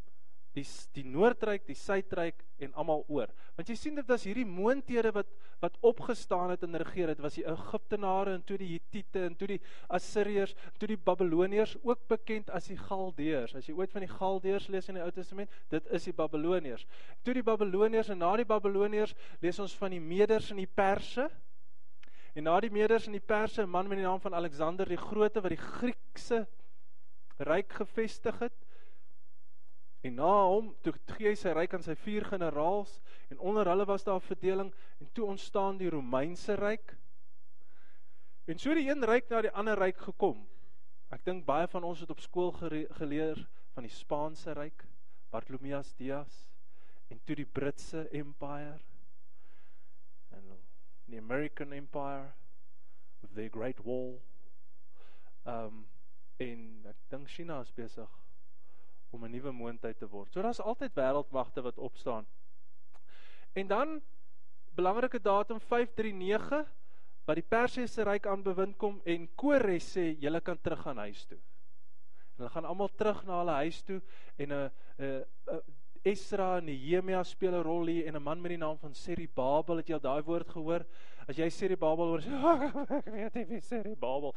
die 0.52 0.64
die 0.96 1.04
noordryk, 1.08 1.64
die 1.66 1.76
suidryk 1.78 2.42
en 2.62 2.74
almal 2.78 3.04
oor. 3.08 3.30
Want 3.56 3.70
jy 3.72 3.76
sien 3.78 3.96
dit 3.96 4.08
was 4.08 4.26
hierdie 4.28 4.48
moonthede 4.48 5.12
wat 5.16 5.30
wat 5.62 5.76
opgestaan 5.86 6.50
het 6.50 6.64
en 6.66 6.74
regeer 6.80 7.12
het, 7.12 7.20
was 7.22 7.36
die 7.38 7.44
Egiptenare 7.46 8.32
en 8.34 8.42
toe 8.42 8.56
die 8.58 8.72
Hittite 8.72 9.20
en 9.28 9.36
toe 9.38 9.46
die 9.52 9.60
Assiriërs, 9.94 10.56
toe 10.74 10.88
die 10.90 10.98
Babiloniërs, 10.98 11.76
ook 11.86 12.02
bekend 12.10 12.50
as 12.50 12.66
die 12.66 12.78
Galdeërs. 12.80 13.54
As 13.54 13.68
jy 13.68 13.76
ooit 13.78 13.94
van 13.94 14.02
die 14.02 14.10
Galdeërs 14.10 14.66
lees 14.74 14.90
in 14.90 14.98
die 14.98 15.04
Ou 15.04 15.12
Testament, 15.14 15.54
dit 15.70 15.86
is 15.94 16.08
die 16.08 16.16
Babiloniërs. 16.18 16.82
Toe 17.22 17.36
die 17.38 17.46
Babiloniërs 17.46 18.10
en 18.10 18.18
na 18.24 18.32
die 18.40 18.48
Babiloniërs 18.48 19.14
lees 19.44 19.62
ons 19.62 19.76
van 19.78 19.94
die 19.94 20.02
Meders 20.02 20.50
en 20.50 20.58
die 20.58 20.66
Perse. 20.66 21.28
En 22.34 22.48
na 22.48 22.58
die 22.64 22.72
Meders 22.74 23.06
en 23.06 23.14
die 23.14 23.22
Perse, 23.22 23.62
'n 23.62 23.70
man 23.70 23.86
met 23.86 24.02
die 24.02 24.06
naam 24.06 24.20
van 24.20 24.34
Alexander 24.34 24.88
die 24.88 24.98
Grote 24.98 25.40
wat 25.40 25.54
die 25.54 25.62
Griekse 25.62 26.46
ryk 27.38 27.72
gevestig 27.72 28.38
het. 28.38 28.58
En 30.02 30.14
na 30.18 30.30
hom 30.50 30.72
toe 30.82 30.92
gee 31.14 31.30
hy 31.30 31.36
sy 31.38 31.52
ryk 31.54 31.76
aan 31.76 31.84
sy 31.86 31.94
vier 32.02 32.24
generaals 32.26 32.96
en 33.30 33.38
onder 33.38 33.68
hulle 33.70 33.86
was 33.86 34.02
daar 34.06 34.22
verdeling 34.24 34.72
en 34.98 35.10
toe 35.14 35.28
ontstaan 35.30 35.78
die 35.78 35.90
Romeinse 35.94 36.56
ryk. 36.58 36.96
En 38.50 38.58
so 38.58 38.74
die 38.74 38.88
een 38.88 39.06
ryk 39.06 39.30
na 39.30 39.44
die 39.46 39.52
ander 39.54 39.78
ryk 39.78 40.02
gekom. 40.02 40.40
Ek 41.14 41.22
dink 41.28 41.46
baie 41.46 41.68
van 41.70 41.86
ons 41.86 42.02
het 42.02 42.10
op 42.10 42.22
skool 42.24 42.50
geleer 42.98 43.38
van 43.76 43.86
die 43.86 43.94
Spaanse 43.94 44.56
ryk, 44.58 44.82
Bartolomeus 45.30 45.92
Dias 46.00 46.48
en 47.12 47.20
toe 47.28 47.36
die 47.36 47.46
Britse 47.46 48.06
Empire 48.10 48.80
en 50.32 50.50
die 51.12 51.20
American 51.20 51.72
Empire 51.76 52.32
with 53.20 53.36
the 53.36 53.46
Great 53.54 53.84
Wall. 53.86 54.18
Um 55.46 55.84
en 56.42 56.88
ek 56.90 56.98
dink 57.12 57.30
China 57.30 57.60
is 57.62 57.70
besig 57.76 58.10
om 59.12 59.24
'n 59.24 59.30
nuwe 59.30 59.52
moondheid 59.52 59.98
te 59.98 60.08
word. 60.08 60.32
So 60.32 60.42
daar's 60.42 60.60
altyd 60.60 60.94
wêreldmagte 60.94 61.62
wat 61.62 61.78
opstaan. 61.78 62.26
En 63.52 63.66
dan 63.66 64.00
belangrike 64.74 65.20
datum 65.20 65.60
539 65.60 66.72
wat 67.24 67.38
die 67.38 67.48
Persiese 67.48 68.02
ryk 68.02 68.26
aan 68.26 68.42
bewind 68.42 68.76
kom 68.76 69.00
en 69.04 69.28
Kores 69.34 69.92
sê 69.96 70.16
julle 70.18 70.40
kan 70.40 70.58
terug 70.60 70.80
gaan 70.82 70.96
huis 70.96 71.26
toe. 71.26 71.38
En 71.38 72.42
hulle 72.42 72.50
gaan 72.50 72.64
almal 72.64 72.90
terug 72.96 73.24
na 73.24 73.38
hulle 73.38 73.58
huis 73.62 73.82
toe 73.82 74.00
en 74.36 74.52
'n 74.52 74.70
'n 74.98 75.24
Esra 76.02 76.56
en 76.58 76.64
Nehemia 76.64 77.22
speel 77.22 77.54
'n 77.54 77.62
rol 77.62 77.86
hier 77.86 78.06
en 78.06 78.16
'n 78.16 78.22
man 78.22 78.40
met 78.40 78.48
die 78.48 78.58
naam 78.58 78.78
van 78.78 78.94
Seribabel 78.94 79.76
het 79.76 79.86
jy 79.86 79.94
al 79.94 80.00
daai 80.00 80.22
woord 80.22 80.48
gehoor? 80.48 80.86
As 81.28 81.36
jy 81.36 81.48
Seribabel 81.48 82.06
hoor, 82.06 82.20
sê 82.20 82.30
ek 82.98 83.06
weet 83.06 83.34
nie 83.34 83.44
wie 83.44 83.60
Seribabel. 83.60 84.34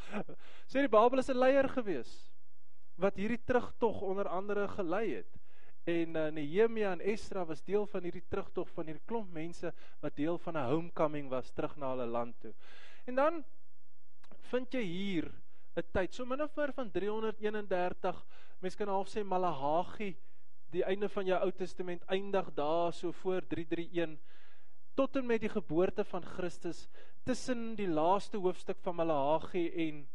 Seribabel 0.67 1.19
is 1.19 1.29
'n 1.29 1.38
leier 1.38 1.69
gewees 1.69 2.35
wat 3.01 3.15
hierdie 3.19 3.41
terugtog 3.43 4.01
onder 4.01 4.27
andere 4.27 4.67
gelei 4.67 5.15
het. 5.15 5.31
En 5.86 6.15
uh, 6.15 6.27
Nehemia 6.34 6.91
en 6.91 7.01
Esra 7.01 7.45
was 7.45 7.63
deel 7.63 7.86
van 7.86 8.03
hierdie 8.03 8.25
terugtog 8.27 8.69
van 8.73 8.86
hierdie 8.89 9.05
klomp 9.05 9.31
mense 9.34 9.73
wat 10.01 10.15
deel 10.15 10.38
van 10.38 10.58
'n 10.58 10.69
homecoming 10.69 11.29
was 11.29 11.51
terug 11.51 11.75
na 11.77 11.89
hulle 11.89 12.05
land 12.05 12.39
toe. 12.39 12.53
En 13.05 13.15
dan 13.15 13.43
vind 14.49 14.73
jy 14.73 14.81
hier 14.81 15.31
'n 15.75 15.84
tyd 15.91 16.13
so 16.13 16.25
min 16.25 16.41
of 16.41 16.55
meer 16.55 16.73
van 16.73 16.91
331 16.91 18.25
Mense 18.62 18.77
kan 18.77 18.88
half 18.88 19.10
sê 19.12 19.23
Malagi, 19.23 20.15
die 20.71 20.84
einde 20.84 21.10
van 21.10 21.25
jou 21.25 21.38
Ou 21.43 21.51
Testament 21.51 22.03
eindig 22.10 22.53
daar 22.53 22.93
so 22.93 23.12
voor 23.12 23.43
331 23.47 24.17
tot 24.95 25.15
en 25.19 25.25
met 25.27 25.41
die 25.43 25.51
geboorte 25.51 26.05
van 26.08 26.23
Christus 26.23 26.88
tussen 27.27 27.75
die 27.75 27.88
laaste 27.88 28.39
hoofstuk 28.39 28.79
van 28.79 28.95
Malagi 28.95 29.67
en 29.88 30.05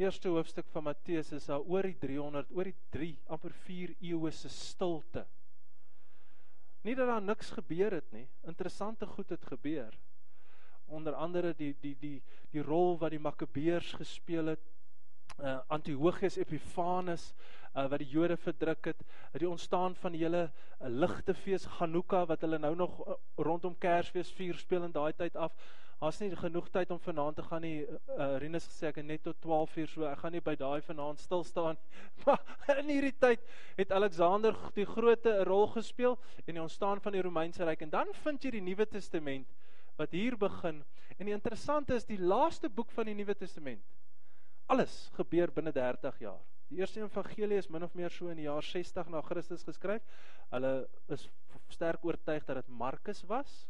eerste 0.00 0.28
hoofstuk 0.32 0.68
van 0.72 0.88
Matteus 0.88 1.32
is 1.36 1.46
daar 1.50 1.60
oor 1.60 1.84
die 1.84 1.98
300 2.00 2.50
oor 2.56 2.70
die 2.70 2.76
3 2.94 3.10
amper 3.36 3.52
4 3.66 3.94
eeue 4.00 4.30
se 4.32 4.48
stilte. 4.48 5.26
Nie 6.82 6.94
dat 6.96 7.10
daar 7.10 7.22
niks 7.22 7.50
gebeur 7.52 7.92
het 7.92 8.12
nie. 8.12 8.26
Interessante 8.48 9.06
goed 9.06 9.30
het 9.30 9.44
gebeur. 9.44 9.98
Onder 10.86 11.14
andere 11.14 11.52
die 11.54 11.74
die 11.80 11.96
die 12.00 12.22
die 12.50 12.62
rol 12.62 12.96
wat 12.98 13.12
die 13.12 13.20
Makabeërs 13.20 13.92
gespeel 14.00 14.54
het 14.54 14.68
uh 15.40 15.58
Antiochus 15.68 16.36
Epiphanes 16.36 17.32
uh 17.74 17.86
wat 17.88 18.00
die 18.02 18.08
Jode 18.08 18.36
verdruk 18.36 18.84
het, 18.84 19.04
die 19.38 19.48
ontstaan 19.48 19.94
van 19.94 20.12
die 20.12 20.24
hele 20.24 20.48
uh, 20.48 20.88
ligte 20.88 21.34
fees 21.34 21.66
Hanukkah 21.78 22.26
wat 22.28 22.40
hulle 22.40 22.58
nou 22.58 22.74
nog 22.76 22.96
uh, 23.06 23.14
rondom 23.36 23.76
Kersfees 23.78 24.32
vier 24.32 24.58
speel 24.58 24.88
in 24.88 24.96
daai 24.96 25.12
tyd 25.12 25.36
af. 25.36 25.54
Daar's 26.00 26.18
nie 26.22 26.30
genoeg 26.32 26.68
tyd 26.72 26.90
om 26.94 26.98
vanaand 27.04 27.36
te 27.36 27.42
gaan 27.44 27.60
nie. 27.60 27.82
Uh, 27.84 28.38
Rinus 28.40 28.64
gesê 28.70 28.88
ek 28.88 29.02
net 29.04 29.20
tot 29.26 29.36
12 29.44 29.74
uur 29.82 29.88
so. 29.92 30.04
Ek 30.08 30.22
gaan 30.22 30.32
nie 30.32 30.40
by 30.40 30.54
daai 30.56 30.80
vanaand 30.86 31.20
stil 31.20 31.42
staan. 31.44 31.76
Maar 32.24 32.78
in 32.80 32.88
hierdie 32.88 33.16
tyd 33.20 33.42
het 33.76 33.92
Alexander 33.92 34.56
die 34.78 34.86
Grote 34.88 35.34
'n 35.34 35.44
rol 35.44 35.66
gespeel 35.74 36.16
in 36.46 36.56
die 36.56 36.62
ontstaan 36.62 37.02
van 37.04 37.12
die 37.12 37.20
Romeinse 37.20 37.64
ryk. 37.68 37.82
En 37.84 37.92
dan 37.92 38.14
vind 38.22 38.44
jy 38.44 38.50
die 38.56 38.64
Nuwe 38.64 38.86
Testament 38.88 39.52
wat 40.00 40.16
hier 40.16 40.38
begin. 40.40 40.80
En 41.18 41.28
die 41.28 41.36
interessante 41.36 41.94
is 41.94 42.08
die 42.08 42.20
laaste 42.20 42.70
boek 42.72 42.90
van 42.96 43.04
die 43.04 43.14
Nuwe 43.14 43.36
Testament. 43.36 43.84
Alles 44.72 45.10
gebeur 45.18 45.52
binne 45.52 45.72
30 45.72 46.18
jaar. 46.24 46.40
Die 46.70 46.78
eerste 46.78 47.02
evangelie 47.02 47.58
is 47.58 47.68
min 47.68 47.84
of 47.84 47.94
meer 47.94 48.10
so 48.10 48.30
in 48.32 48.38
die 48.40 48.46
jaar 48.48 48.62
60 48.62 49.08
na 49.10 49.20
Christus 49.20 49.66
geskryf. 49.68 50.00
Hulle 50.48 50.88
is 51.12 51.28
sterk 51.68 52.04
oortuig 52.08 52.46
dat 52.48 52.62
dit 52.62 52.68
Markus 52.68 53.20
was. 53.28 53.66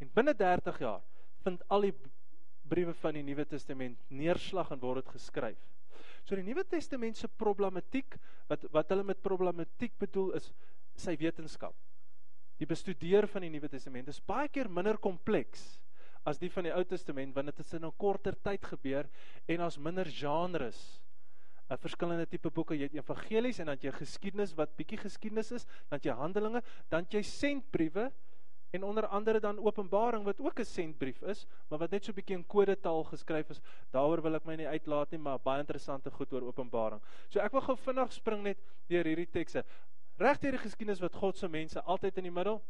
En 0.00 0.10
binne 0.12 0.34
30 0.36 0.78
jaar 0.78 1.02
vind 1.44 1.62
al 1.72 1.88
die 1.88 1.94
briewe 2.68 2.94
van 3.00 3.16
die 3.16 3.24
Nuwe 3.24 3.46
Testament 3.48 3.98
neerslag 4.10 4.72
en 4.74 4.82
word 4.82 5.04
dit 5.04 5.14
geskryf. 5.16 5.58
So 6.26 6.36
die 6.36 6.44
Nuwe 6.44 6.64
Testament 6.66 7.16
se 7.16 7.28
problematiek 7.28 8.18
wat 8.50 8.66
wat 8.74 8.90
hulle 8.92 9.06
met 9.06 9.22
problematiek 9.22 9.94
bedoel 9.98 10.34
is 10.40 10.50
sy 10.98 11.14
wetenskap. 11.20 11.74
Die 12.58 12.68
bestudeer 12.68 13.28
van 13.30 13.44
die 13.46 13.52
Nuwe 13.52 13.70
Testament 13.70 14.08
is 14.10 14.20
baie 14.20 14.50
keer 14.52 14.68
minder 14.68 14.98
kompleks 14.98 15.76
as 16.26 16.40
die 16.42 16.50
van 16.50 16.66
die 16.66 16.74
Ou 16.74 16.82
Testament 16.88 17.34
want 17.36 17.52
dit 17.52 17.58
het 17.62 17.74
in 17.78 17.86
'n 17.86 17.96
korter 17.96 18.34
tyd 18.34 18.64
gebeur 18.64 19.08
en 19.46 19.60
ons 19.62 19.78
minder 19.78 20.04
genres. 20.04 21.00
'n 21.70 21.76
Verskillende 21.76 22.26
tipe 22.26 22.50
boeke, 22.50 22.74
jy 22.74 22.86
het 22.86 22.94
evangelies 22.94 23.58
en 23.58 23.66
dan 23.66 23.78
jy 23.80 23.92
geskiedenis 23.92 24.54
wat 24.54 24.76
bietjie 24.76 24.98
geskiedenis 24.98 25.52
is, 25.52 25.66
dan 25.90 26.00
jy 26.02 26.12
Handelinge, 26.12 26.62
dan 26.88 27.06
jy 27.10 27.22
sentbriewe 27.22 28.12
en 28.70 28.84
onder 28.84 29.06
andere 29.06 29.40
dan 29.40 29.58
Openbaring 29.58 30.24
wat 30.24 30.40
ook 30.40 30.58
'n 30.58 30.64
sentbrief 30.64 31.22
is, 31.22 31.46
maar 31.68 31.78
wat 31.78 31.90
net 31.90 32.04
so 32.04 32.10
'n 32.10 32.14
bietjie 32.14 32.36
in 32.36 32.46
kodetaal 32.46 33.04
geskryf 33.04 33.50
is. 33.50 33.60
Daaroor 33.90 34.22
wil 34.22 34.34
ek 34.34 34.44
my 34.44 34.54
nie 34.54 34.68
uitlaat 34.68 35.10
nie, 35.10 35.20
maar 35.20 35.38
baie 35.38 35.60
interessante 35.60 36.10
goed 36.10 36.32
oor 36.32 36.42
Openbaring. 36.42 37.00
So 37.28 37.40
ek 37.40 37.52
wil 37.52 37.60
gou 37.60 37.76
vinnig 37.76 38.12
spring 38.12 38.42
net 38.42 38.58
deur 38.88 39.04
hierdie 39.04 39.30
tekste. 39.30 39.64
Reg 40.16 40.38
deur 40.38 40.50
die 40.50 40.58
geskiedenis 40.58 41.00
wat 41.00 41.14
God 41.14 41.36
se 41.36 41.48
mense 41.48 41.82
altyd 41.82 42.16
in 42.16 42.22
die 42.22 42.32
middel. 42.32 42.62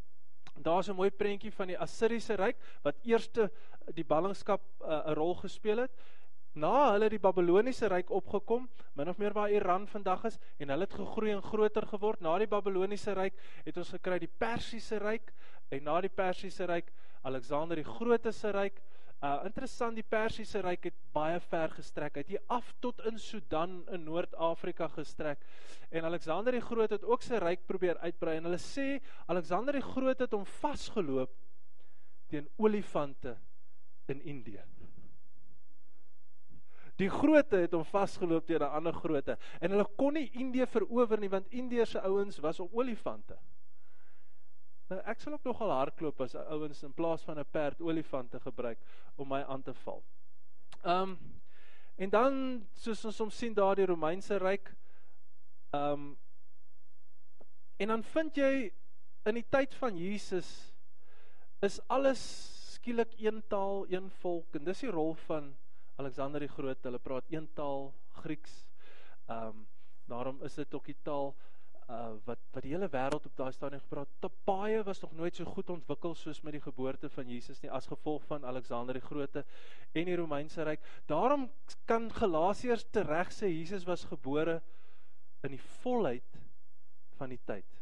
Daar's 0.62 0.88
'n 0.88 0.96
mooi 0.96 1.11
prentjie 1.11 1.52
van 1.52 1.66
die 1.66 1.78
Assiriese 1.78 2.35
ryk 2.35 2.56
wat 2.82 2.96
eerste 3.04 3.50
die 3.94 4.04
ballingskap 4.04 4.62
uh, 4.80 4.87
'n 4.88 5.11
uh, 5.11 5.14
rol 5.14 5.35
gespeel 5.35 5.78
het. 5.78 5.92
Na 6.56 6.92
hulle 6.94 7.11
die 7.12 7.20
Babiloniese 7.20 7.88
ryk 7.92 8.09
opgekom, 8.11 8.68
min 8.96 9.09
of 9.09 9.18
meer 9.18 9.35
waar 9.37 9.50
Iran 9.52 9.87
vandag 9.87 10.24
is 10.24 10.38
en 10.56 10.70
hulle 10.72 10.87
het 10.87 10.94
gegroei 10.94 11.35
en 11.35 11.42
groter 11.42 11.85
geword. 11.87 12.20
Na 12.20 12.38
die 12.38 12.48
Babiloniese 12.48 13.12
ryk 13.12 13.35
het 13.64 13.76
ons 13.76 13.90
gekry 13.92 14.18
die 14.18 14.30
Persiese 14.38 14.96
ryk 14.98 15.35
en 15.68 15.83
na 15.85 16.00
die 16.00 16.12
Persiese 16.12 16.66
ryk 16.66 16.92
Alexander 17.26 17.76
die 17.76 17.87
Grote 17.87 18.33
se 18.33 18.52
ryk. 18.55 18.83
Uh 19.24 19.46
interessant 19.48 19.96
die 19.96 20.05
Persiese 20.05 20.61
ryk 20.62 20.90
het 20.90 20.98
baie 21.16 21.40
ver 21.40 21.72
gestrek. 21.74 22.20
Hy 22.20 22.24
het 22.26 22.52
af 22.52 22.68
tot 22.85 23.00
in 23.09 23.18
Sudan 23.18 23.81
in 23.90 24.05
Noord-Afrika 24.05 24.88
gestrek. 24.92 25.42
En 25.90 26.05
Alexander 26.05 26.52
die 26.52 26.62
Groot 26.62 26.92
het 26.92 27.05
ook 27.05 27.24
sy 27.24 27.40
ryk 27.42 27.66
probeer 27.66 27.98
uitbrei 28.05 28.37
en 28.37 28.46
hulle 28.50 28.61
sê 28.62 29.00
Alexander 29.26 29.74
die 29.74 29.85
Groot 29.85 30.22
het 30.22 30.37
hom 30.37 30.46
vasgeloop 30.61 31.35
teen 32.31 32.48
olifante 32.59 33.37
in 34.07 34.22
Indië. 34.22 34.62
Die 36.96 37.11
groote 37.12 37.61
het 37.61 37.74
hom 37.76 37.85
vasgeloop 37.85 38.46
teen 38.48 38.62
'n 38.62 38.76
ander 38.79 38.92
groote 38.92 39.37
en 39.61 39.70
hulle 39.70 39.87
kon 39.96 40.14
nie 40.14 40.31
Indië 40.33 40.66
verower 40.66 41.20
nie 41.20 41.29
want 41.29 41.52
Indië 41.52 41.87
se 41.87 42.00
ouens 42.00 42.38
was 42.38 42.61
op 42.61 42.72
olifante. 42.72 43.37
Nou 44.90 45.01
ek 45.11 45.20
sal 45.20 45.35
ook 45.35 45.46
nogal 45.49 45.72
hardloop 45.75 46.20
as 46.22 46.35
ouens 46.35 46.83
in 46.87 46.92
plaas 46.94 47.25
van 47.27 47.38
'n 47.38 47.51
perd 47.51 47.81
olifante 47.81 48.40
gebruik 48.40 48.79
om 49.16 49.29
my 49.29 49.42
aan 49.42 49.62
te 49.62 49.75
val. 49.75 50.03
Ehm 50.83 51.03
um, 51.03 51.18
en 51.96 52.11
dan 52.11 52.66
soos 52.72 53.05
ons 53.05 53.16
soms 53.16 53.37
sien 53.37 53.55
daar 53.55 53.75
die 53.75 53.87
Romeinse 53.87 54.37
ryk 54.37 54.75
ehm 55.70 55.92
um, 55.92 56.18
en 57.77 57.88
dan 57.88 58.03
vind 58.03 58.37
jy 58.37 58.72
in 59.25 59.35
die 59.35 59.46
tyd 59.51 59.75
van 59.75 59.96
Jesus 59.96 60.72
is 61.61 61.81
alles 61.88 62.20
skielik 62.75 63.14
een 63.18 63.42
taal, 63.49 63.87
een 63.88 64.11
volk 64.11 64.55
en 64.55 64.64
dis 64.64 64.81
die 64.81 64.90
rol 64.90 65.14
van 65.14 65.57
Alexander 65.96 66.40
die 66.40 66.49
Groot. 66.49 66.83
Hulle 66.85 66.99
praat 66.99 67.25
een 67.33 67.49
taal, 67.55 67.94
Grieks. 68.22 68.66
Ehm 69.27 69.49
um, 69.49 69.66
daarom 70.07 70.42
is 70.42 70.55
dit 70.55 70.75
ook 70.75 70.85
die 70.87 70.99
taal 71.03 71.35
uh 71.87 72.16
wat 72.27 72.40
wat 72.53 72.64
die 72.64 72.72
hele 72.72 72.88
wêreld 72.90 73.27
op 73.29 73.37
daai 73.38 73.53
stadium 73.55 73.83
gepraat. 73.85 74.11
Tapaie 74.20 74.83
was 74.85 75.01
nog 75.01 75.12
nooit 75.14 75.37
so 75.37 75.44
goed 75.44 75.70
ontwikkel 75.70 76.14
soos 76.14 76.40
met 76.42 76.57
die 76.57 76.62
geboorte 76.64 77.11
van 77.11 77.29
Jesus 77.31 77.61
nie 77.62 77.70
as 77.70 77.87
gevolg 77.87 78.25
van 78.27 78.44
Alexander 78.44 78.99
die 78.99 79.05
Grote 79.05 79.44
en 79.92 80.11
die 80.11 80.16
Romeinse 80.16 80.66
ryk. 80.66 80.83
Daarom 81.07 81.46
kan 81.85 82.11
Galasiërs 82.12 82.88
tereg 82.90 83.31
sê 83.35 83.53
Jesus 83.53 83.87
was 83.87 84.05
gebore 84.05 84.61
in 85.46 85.55
die 85.55 85.62
volheid 85.83 86.40
van 87.20 87.31
die 87.31 87.40
tyd. 87.44 87.79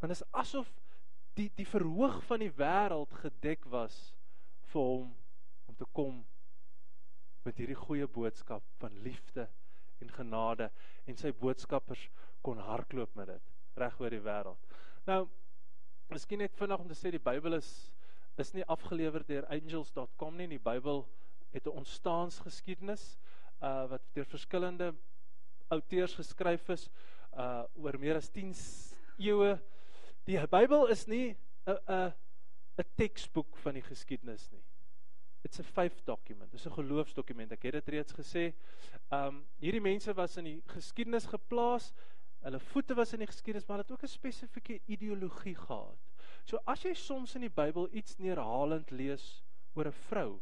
Want 0.00 0.16
is 0.16 0.24
asof 0.32 0.70
die 1.36 1.50
die 1.56 1.68
verhoog 1.68 2.22
van 2.24 2.40
die 2.40 2.52
wêreld 2.56 3.12
gedek 3.20 3.68
was 3.72 3.98
vir 4.72 4.88
hom 4.88 5.12
om 5.68 5.76
te 5.76 5.88
kom 5.92 6.24
met 7.44 7.60
hierdie 7.60 7.78
goeie 7.78 8.08
boodskap 8.08 8.64
van 8.80 8.96
liefde 9.04 9.48
en 10.00 10.12
genade 10.16 10.70
en 11.04 11.16
sy 11.20 11.32
boodskappers 11.36 12.08
kon 12.42 12.58
hardloop 12.58 13.14
met 13.14 13.26
dit 13.26 13.50
reg 13.80 14.00
oor 14.00 14.10
die 14.10 14.22
wêreld. 14.24 14.76
Nou, 15.06 15.28
miskien 16.10 16.38
net 16.42 16.56
vinnig 16.58 16.82
om 16.82 16.88
te 16.88 16.98
sê 16.98 17.12
die 17.14 17.22
Bybel 17.22 17.58
is 17.60 17.90
is 18.40 18.54
nie 18.56 18.64
afgelewer 18.72 19.24
deur 19.26 19.44
angels.com 19.52 20.36
nie. 20.38 20.46
Die 20.48 20.62
Bybel 20.62 21.02
het 21.52 21.66
'n 21.66 21.76
ontstaansgeskiedenis 21.82 23.18
uh 23.60 23.84
wat 23.90 24.02
deur 24.14 24.24
verskillende 24.24 24.94
outeurs 25.68 26.14
geskryf 26.14 26.68
is 26.68 26.88
uh 27.36 27.64
oor 27.74 27.98
meer 27.98 28.16
as 28.16 28.30
10 28.30 28.54
eeue. 29.18 29.58
Die 30.24 30.46
Bybel 30.46 30.86
is 30.86 31.06
nie 31.06 31.36
'n 31.66 31.78
'n 31.88 32.12
'n 32.78 32.88
teksboek 32.96 33.56
van 33.56 33.74
die 33.74 33.82
geskiedenis 33.82 34.50
nie. 34.50 34.64
It's 35.42 35.60
a 35.60 35.62
faith 35.62 36.04
document. 36.04 36.52
Dis 36.52 36.66
'n 36.66 36.72
geloofsdokument. 36.72 37.52
Ek 37.52 37.62
het 37.62 37.72
dit 37.72 37.88
reeds 37.88 38.12
gesê. 38.12 38.54
Um 39.10 39.46
hierdie 39.58 39.80
mense 39.80 40.14
was 40.14 40.36
in 40.36 40.44
die 40.44 40.62
geskiedenis 40.66 41.26
geplaas 41.26 41.92
Hulle 42.40 42.60
voete 42.60 42.94
was 42.94 43.12
in 43.12 43.18
die 43.18 43.28
geskiedenis, 43.28 43.66
maar 43.66 43.76
hulle 43.76 43.86
het 43.88 43.92
ook 43.92 44.02
'n 44.02 44.16
spesifieke 44.16 44.80
ideologie 44.86 45.54
gehad. 45.54 45.98
So 46.44 46.58
as 46.64 46.82
jy 46.82 46.94
soms 46.94 47.34
in 47.34 47.40
die 47.40 47.52
Bybel 47.52 47.88
iets 47.92 48.16
neerhalend 48.16 48.90
lees 48.90 49.44
oor 49.74 49.86
'n 49.86 49.92
vrou, 50.08 50.40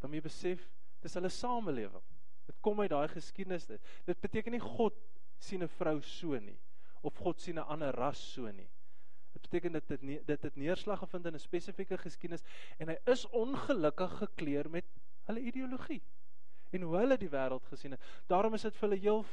dan 0.00 0.10
moet 0.10 0.22
jy 0.22 0.22
besef 0.22 0.70
dis 1.00 1.14
hulle 1.14 1.28
samelewing. 1.28 2.02
Dit 2.46 2.60
kom 2.60 2.80
uit 2.80 2.90
daai 2.90 3.08
geskiedenis. 3.08 3.66
Dit, 3.66 4.20
beteken 4.20 4.52
nie 4.52 4.60
God 4.60 4.94
sien 5.38 5.62
'n 5.62 5.68
vrou 5.68 6.00
so 6.00 6.38
nie 6.38 6.58
of 7.02 7.16
God 7.18 7.40
sien 7.40 7.58
'n 7.58 7.66
ander 7.66 7.94
ras 7.94 8.32
so 8.32 8.50
nie. 8.50 8.70
Dit 9.32 9.42
beteken 9.42 9.72
dit 9.72 9.88
dit 9.88 10.26
dit 10.26 10.42
het 10.42 10.56
neerslag 10.56 10.98
gevind 10.98 11.26
in 11.26 11.34
'n 11.34 11.38
spesifieke 11.38 11.98
geskiedenis 11.98 12.44
en 12.78 12.88
hy 12.88 12.98
is 13.06 13.26
ongelukkig 13.26 14.18
gekleer 14.18 14.70
met 14.70 14.84
hulle 15.26 15.40
ideologie 15.40 16.02
en 16.70 16.82
hoe 16.82 16.96
hulle 16.96 17.18
die 17.18 17.30
wêreld 17.30 17.66
gesien 17.66 17.90
het. 17.90 18.00
Daarom 18.26 18.54
is 18.54 18.62
dit 18.62 18.76
vir 18.76 18.88
hulle 18.88 19.00
heel 19.00 19.24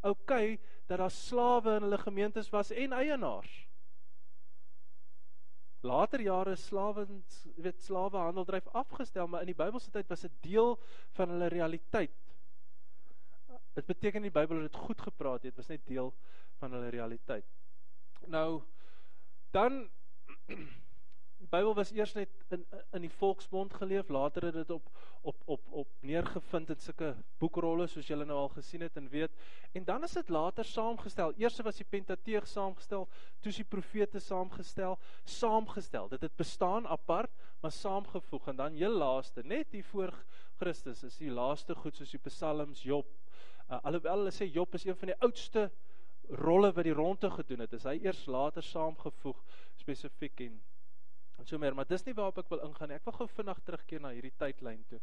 okay 0.00 0.60
dat 0.86 0.98
daar 0.98 1.10
slawe 1.10 1.74
in 1.74 1.82
hulle 1.82 1.98
gemeentes 1.98 2.50
was 2.50 2.70
en 2.70 2.92
eienaars. 2.92 3.68
Later 5.80 6.20
jare 6.20 6.56
slawe 6.56 7.06
weet 7.56 7.82
slawehandel 7.82 8.44
dryf 8.44 8.66
afgestel, 8.72 9.26
maar 9.26 9.40
in 9.40 9.52
die 9.52 9.58
Bybelse 9.58 9.90
tyd 9.90 10.08
was 10.08 10.24
dit 10.26 10.32
deel 10.40 10.78
van 11.14 11.30
hulle 11.30 11.46
realiteit. 11.52 12.16
Dit 13.78 13.86
beteken 13.86 14.22
die 14.22 14.34
Bybel 14.34 14.62
het 14.62 14.72
dit 14.72 14.80
goed 14.80 15.00
gepraat, 15.00 15.42
dit 15.42 15.54
was 15.56 15.68
net 15.70 15.86
deel 15.86 16.10
van 16.58 16.72
hulle 16.72 16.88
realiteit. 16.88 17.46
Nou 18.26 18.62
dan 19.54 19.88
Die 21.48 21.56
Bybel 21.56 21.72
was 21.78 21.94
eers 21.96 22.10
net 22.12 22.28
in 22.52 22.64
in 22.92 23.04
die 23.06 23.16
volksmond 23.16 23.72
geleef, 23.72 24.10
later 24.12 24.44
het 24.44 24.56
dit 24.58 24.70
op 24.74 24.90
op 25.30 25.46
op 25.46 25.70
op 25.80 25.88
neergevind 26.04 26.68
in 26.74 26.82
sulke 26.84 27.14
boekrolle 27.40 27.86
soos 27.88 28.10
julle 28.10 28.26
nou 28.28 28.36
al 28.36 28.50
gesien 28.52 28.84
het 28.84 29.00
en 29.00 29.08
weet. 29.08 29.32
En 29.72 29.84
dan 29.84 30.04
is 30.04 30.12
dit 30.12 30.28
later 30.28 30.64
saamgestel. 30.64 31.32
Eers 31.40 31.56
was 31.64 31.80
die 31.80 31.88
Pentateeg 31.88 32.46
saamgestel, 32.46 33.08
toe 33.40 33.48
is 33.48 33.62
die 33.62 33.64
profete 33.64 34.20
saamgestel, 34.20 34.98
saamgestel. 35.24 36.12
Dit 36.12 36.28
het 36.28 36.36
bestaan 36.36 36.86
apart, 36.86 37.32
maar 37.62 37.72
saamgevoeg 37.72 38.52
en 38.52 38.56
dan 38.56 38.76
heel 38.76 39.00
laaste, 39.00 39.40
net 39.42 39.72
hier 39.72 39.84
voor 39.84 40.12
Christus 40.60 41.02
is 41.02 41.16
die 41.16 41.32
laaste 41.32 41.74
goed 41.74 41.96
soos 41.96 42.12
die 42.12 42.24
Psalms, 42.28 42.82
Job. 42.82 43.08
Uh, 43.70 43.80
alhoewel 43.82 44.26
hulle 44.26 44.36
sê 44.36 44.52
Job 44.52 44.74
is 44.74 44.84
een 44.84 44.96
van 44.96 45.14
die 45.14 45.20
oudste 45.24 45.70
rolle 46.28 46.74
wat 46.76 46.84
die 46.84 46.98
ronde 47.04 47.30
gedoen 47.30 47.64
het, 47.64 47.72
is 47.72 47.88
hy 47.88 48.02
eers 48.02 48.26
later 48.28 48.62
saamgevoeg 48.62 49.46
spesifiek 49.80 50.44
en 50.44 50.60
so 51.46 51.58
meer, 51.58 51.74
maar 51.74 51.86
dis 51.86 52.04
nie 52.06 52.14
waarop 52.16 52.38
ek 52.42 52.48
wil 52.50 52.64
ingaan 52.66 52.90
nie. 52.90 52.96
Ek 52.98 53.04
wil 53.06 53.16
gou 53.20 53.26
vinnig 53.36 53.60
terugkeer 53.66 54.00
na 54.02 54.10
hierdie 54.14 54.34
tydlyn 54.40 54.80
toe. 54.90 55.00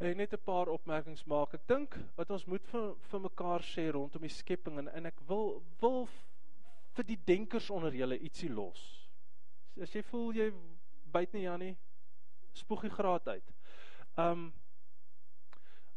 En 0.00 0.16
net 0.16 0.32
'n 0.32 0.44
paar 0.44 0.68
opmerkings 0.68 1.24
maak. 1.24 1.54
Ek 1.54 1.66
dink 1.68 1.96
wat 2.16 2.30
ons 2.30 2.46
moet 2.46 2.66
vir 2.72 2.94
vir 3.10 3.20
mekaar 3.20 3.62
sê 3.62 3.90
rondom 3.92 4.22
die 4.22 4.28
skepping 4.28 4.78
en 4.78 4.88
en 4.88 5.06
ek 5.06 5.20
wil 5.28 5.62
wil 5.80 6.08
vir 6.96 7.04
die 7.04 7.20
denkers 7.24 7.70
onder 7.70 7.92
julle 7.94 8.18
ietsie 8.18 8.50
los. 8.50 9.08
As 9.80 9.94
jy 9.94 10.02
voel 10.02 10.32
jy 10.34 10.52
byt 11.12 11.32
nie 11.32 11.42
Jannie, 11.42 11.76
spoeg 12.52 12.82
die 12.82 12.96
graad 12.96 13.28
uit. 13.28 13.52
Um 14.16 14.52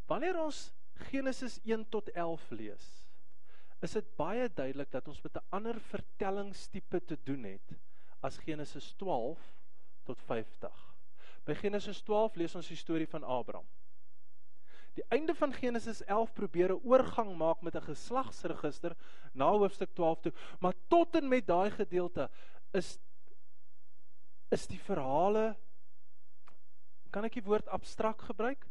wanneer 0.08 0.38
ons 0.38 0.74
Genesis 1.10 1.60
1 1.64 1.90
tot 1.90 2.10
11 2.10 2.52
lees, 2.52 3.08
is 3.82 3.94
dit 3.94 4.16
baie 4.18 4.50
duidelik 4.50 4.92
dat 4.92 5.08
ons 5.08 5.24
met 5.24 5.36
'n 5.36 5.48
ander 5.50 5.80
vertellingstipe 5.80 7.00
te 7.06 7.18
doen 7.24 7.44
het 7.44 7.74
as 8.24 8.40
Genesis 8.42 8.94
12 9.00 9.40
tot 10.08 10.20
50. 10.28 10.82
By 11.44 11.56
Genesis 11.60 12.02
12 12.08 12.40
lees 12.40 12.56
ons 12.56 12.70
die 12.72 12.80
storie 12.80 13.08
van 13.08 13.24
Abraham. 13.24 13.68
Die 14.94 15.06
einde 15.10 15.34
van 15.36 15.54
Genesis 15.54 16.04
11 16.06 16.34
probeer 16.38 16.72
'n 16.72 16.84
oorgang 16.84 17.36
maak 17.38 17.62
met 17.62 17.76
'n 17.76 17.90
geslagsregister 17.90 18.96
na 19.34 19.50
hoofstuk 19.50 19.94
12 19.94 20.22
toe, 20.22 20.34
maar 20.60 20.74
tot 20.88 21.16
en 21.16 21.28
met 21.28 21.48
daai 21.48 21.72
gedeelte 21.72 22.30
is 22.72 23.00
is 24.52 24.68
die 24.68 24.80
verhale 24.80 25.56
kan 27.14 27.26
ek 27.26 27.38
die 27.38 27.46
woord 27.46 27.70
abstrak 27.70 28.26
gebruik? 28.26 28.66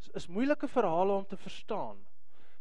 Is, 0.00 0.08
is 0.20 0.26
moeilike 0.32 0.68
verhale 0.68 1.12
om 1.12 1.26
te 1.28 1.36
verstaan. 1.36 2.00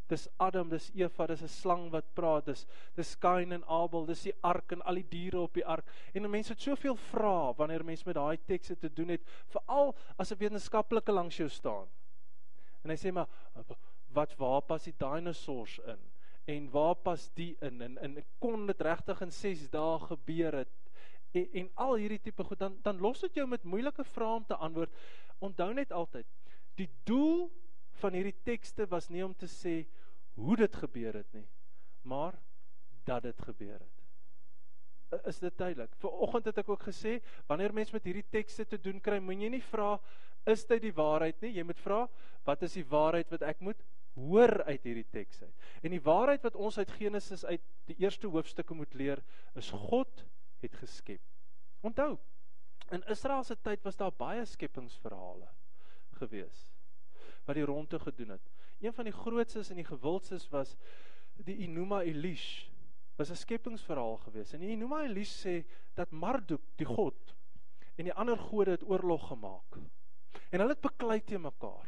Dis 0.07 0.27
Adam, 0.37 0.69
dis 0.69 0.91
Eva, 0.95 1.27
dis 1.27 1.41
'n 1.41 1.47
slang 1.47 1.89
wat 1.91 2.13
praat, 2.13 2.45
dis 2.45 2.65
dis 2.95 3.15
Kain 3.15 3.51
en 3.51 3.63
Abel, 3.67 4.05
dis 4.05 4.23
die 4.23 4.35
ark 4.41 4.71
en 4.71 4.81
al 4.81 4.95
die 4.95 5.07
diere 5.09 5.39
op 5.39 5.53
die 5.53 5.65
ark. 5.65 5.85
En 6.13 6.29
mense 6.29 6.53
het 6.53 6.61
soveel 6.61 6.95
vrae 6.95 7.53
wanneer 7.57 7.85
mense 7.85 8.03
met 8.05 8.15
daai 8.15 8.37
tekste 8.45 8.77
te 8.77 8.93
doen 8.93 9.09
het, 9.09 9.21
veral 9.47 9.95
as 10.17 10.31
'n 10.31 10.37
wetenskaplike 10.37 11.11
langs 11.11 11.37
jou 11.37 11.49
staan. 11.49 11.87
En 12.83 12.89
hy 12.89 12.95
sê 12.95 13.11
maar 13.11 13.27
wat 14.13 14.35
waar 14.37 14.61
pas 14.61 14.83
die 14.83 14.95
dinosourus 14.97 15.79
in? 15.85 15.99
En 16.45 16.69
waar 16.71 16.95
pas 16.95 17.29
die 17.33 17.55
in? 17.61 17.81
En 17.81 17.97
en 17.97 18.17
kon 18.39 18.67
dit 18.67 18.81
regtig 18.81 19.21
in 19.21 19.31
6 19.31 19.69
dae 19.69 19.99
gebeur 19.99 20.53
het? 20.53 20.69
En, 21.31 21.47
en 21.53 21.69
al 21.73 21.95
hierdie 21.95 22.21
tipe 22.21 22.43
goed 22.43 22.59
dan 22.59 22.77
dan 22.81 22.99
los 22.99 23.19
dit 23.19 23.33
jou 23.33 23.47
met 23.47 23.63
moeilike 23.63 24.03
vrae 24.03 24.35
om 24.35 24.45
te 24.45 24.55
antwoord. 24.55 24.91
Onthou 25.39 25.73
net 25.73 25.91
altyd, 25.91 26.25
die 26.75 26.89
doel 27.03 27.51
van 28.01 28.15
hierdie 28.17 28.37
tekste 28.45 28.87
was 28.89 29.09
nie 29.09 29.23
om 29.25 29.35
te 29.35 29.49
sê 29.49 29.83
hoe 30.39 30.55
dit 30.57 30.75
gebeur 30.75 31.19
het 31.19 31.33
nie, 31.33 31.47
maar 32.09 32.37
dat 33.05 33.23
dit 33.23 33.41
gebeur 33.45 33.79
het. 33.79 33.99
Is 35.29 35.39
dit 35.39 35.57
duidelik? 35.57 35.93
Vanoggend 36.01 36.47
het 36.49 36.61
ek 36.63 36.69
ook 36.73 36.87
gesê, 36.87 37.19
wanneer 37.47 37.73
mens 37.73 37.91
met 37.93 38.05
hierdie 38.07 38.25
tekste 38.33 38.65
te 38.65 38.79
doen 38.81 39.01
kry, 39.03 39.19
moet 39.21 39.43
jy 39.45 39.51
nie 39.53 39.65
vra 39.69 39.97
is 40.49 40.65
dit 40.67 40.81
die 40.89 40.95
waarheid 40.95 41.39
nie, 41.43 41.53
jy 41.55 41.63
moet 41.63 41.79
vra 41.79 42.01
wat 42.47 42.65
is 42.67 42.73
die 42.75 42.87
waarheid 42.89 43.29
wat 43.31 43.45
ek 43.47 43.61
moet 43.63 43.79
hoor 44.17 44.63
uit 44.67 44.83
hierdie 44.83 45.07
teks 45.13 45.41
uit. 45.45 45.53
En 45.85 45.93
die 45.93 46.03
waarheid 46.03 46.43
wat 46.43 46.57
ons 46.59 46.77
uit 46.77 46.91
Genesis 46.97 47.45
uit 47.45 47.63
die 47.89 47.95
eerste 48.03 48.29
hoofstukke 48.29 48.75
moet 48.77 48.93
leer, 48.97 49.23
is 49.57 49.71
God 49.71 50.25
het 50.61 50.75
geskep. 50.81 51.21
Onthou, 51.85 52.17
in 52.91 53.05
Israel 53.11 53.43
se 53.47 53.55
tyd 53.61 53.81
was 53.85 53.97
daar 53.97 54.13
baie 54.17 54.43
skepingsverhale 54.45 55.49
gewees 56.19 56.72
wat 57.45 57.55
die 57.55 57.65
ronde 57.65 57.99
gedoen 57.99 58.35
het. 58.35 58.51
Een 58.79 58.93
van 58.93 59.07
die 59.07 59.15
grootstes 59.15 59.69
en 59.69 59.79
die 59.79 59.87
gewildstes 59.87 60.49
was 60.49 60.75
die 61.43 61.57
Enuma 61.65 62.01
Elish. 62.01 62.67
Was 63.15 63.29
'n 63.29 63.35
skepingsverhaal 63.35 64.17
gewees. 64.17 64.53
En 64.53 64.59
die 64.59 64.69
Enuma 64.69 65.03
Elish 65.03 65.45
sê 65.45 65.63
dat 65.93 66.11
Marduk, 66.11 66.61
die 66.75 66.85
god, 66.85 67.35
en 67.95 68.03
die 68.03 68.13
ander 68.13 68.37
gode 68.37 68.71
het 68.71 68.83
oorlog 68.83 69.27
gemaak. 69.27 69.77
En 70.49 70.59
hulle 70.59 70.73
het 70.73 70.81
beklei 70.81 71.21
te 71.23 71.39
mekaar. 71.39 71.87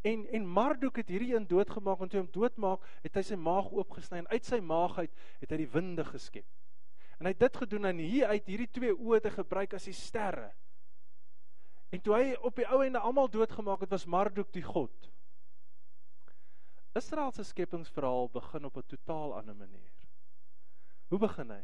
En 0.00 0.26
en 0.32 0.46
Marduk 0.46 0.96
het 0.96 1.08
hierdie 1.08 1.34
een 1.34 1.46
doodgemaak 1.46 2.00
en 2.00 2.08
toe 2.08 2.20
hom 2.20 2.30
doodmaak, 2.32 2.84
het 3.02 3.14
hy 3.14 3.22
sy 3.22 3.36
maag 3.36 3.68
oopgesny 3.72 4.22
en 4.22 4.28
uit 4.28 4.44
sy 4.44 4.60
maag 4.60 4.98
uit 4.98 5.12
het 5.40 5.50
hy 5.50 5.56
die 5.56 5.68
winde 5.68 6.04
geskep. 6.04 6.46
En 7.18 7.28
hy 7.28 7.34
het 7.34 7.42
dit 7.42 7.56
gedoen 7.56 7.84
en 7.84 7.98
hier 8.00 8.30
uit 8.32 8.46
hierdie 8.48 8.70
twee 8.72 8.94
oë 8.96 9.20
te 9.20 9.30
gebruik 9.34 9.74
as 9.76 9.84
die 9.90 9.96
sterre. 9.96 10.54
En 11.90 12.00
toe 12.00 12.14
hy 12.14 12.34
op 12.46 12.56
die 12.56 12.66
ou 12.70 12.84
ende 12.84 12.98
almal 13.02 13.30
doodgemaak 13.30 13.80
het, 13.82 13.90
was 13.90 14.06
Marduk 14.06 14.52
die 14.54 14.62
god. 14.62 15.10
Israel 16.98 17.32
se 17.32 17.42
skepingsverhaal 17.46 18.30
begin 18.30 18.64
op 18.64 18.76
'n 18.76 18.86
totaal 18.86 19.34
ander 19.36 19.56
manier. 19.56 19.92
Hoe 21.08 21.18
begin 21.18 21.50
hy? 21.50 21.62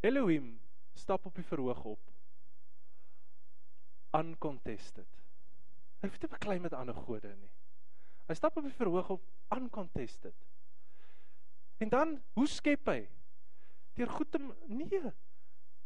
Elohim 0.00 0.60
stap 0.94 1.26
op 1.26 1.34
die 1.34 1.44
verhoog 1.44 1.84
op. 1.84 2.10
Uncontested. 4.10 5.08
Hy 6.00 6.08
het 6.08 6.22
nie 6.22 6.30
beklei 6.30 6.58
met 6.58 6.72
ander 6.72 6.94
gode 6.94 7.36
nie. 7.36 7.50
Hy 8.28 8.34
stap 8.34 8.56
op 8.56 8.66
die 8.66 8.74
verhoog 8.74 9.10
op 9.10 9.24
uncontested. 9.56 10.46
En 11.78 11.88
dan, 11.88 12.22
hoe 12.32 12.46
skep 12.46 12.86
hy? 12.86 13.08
Deur 13.94 14.10
goed 14.10 14.30
te 14.30 14.38
nee 14.66 15.02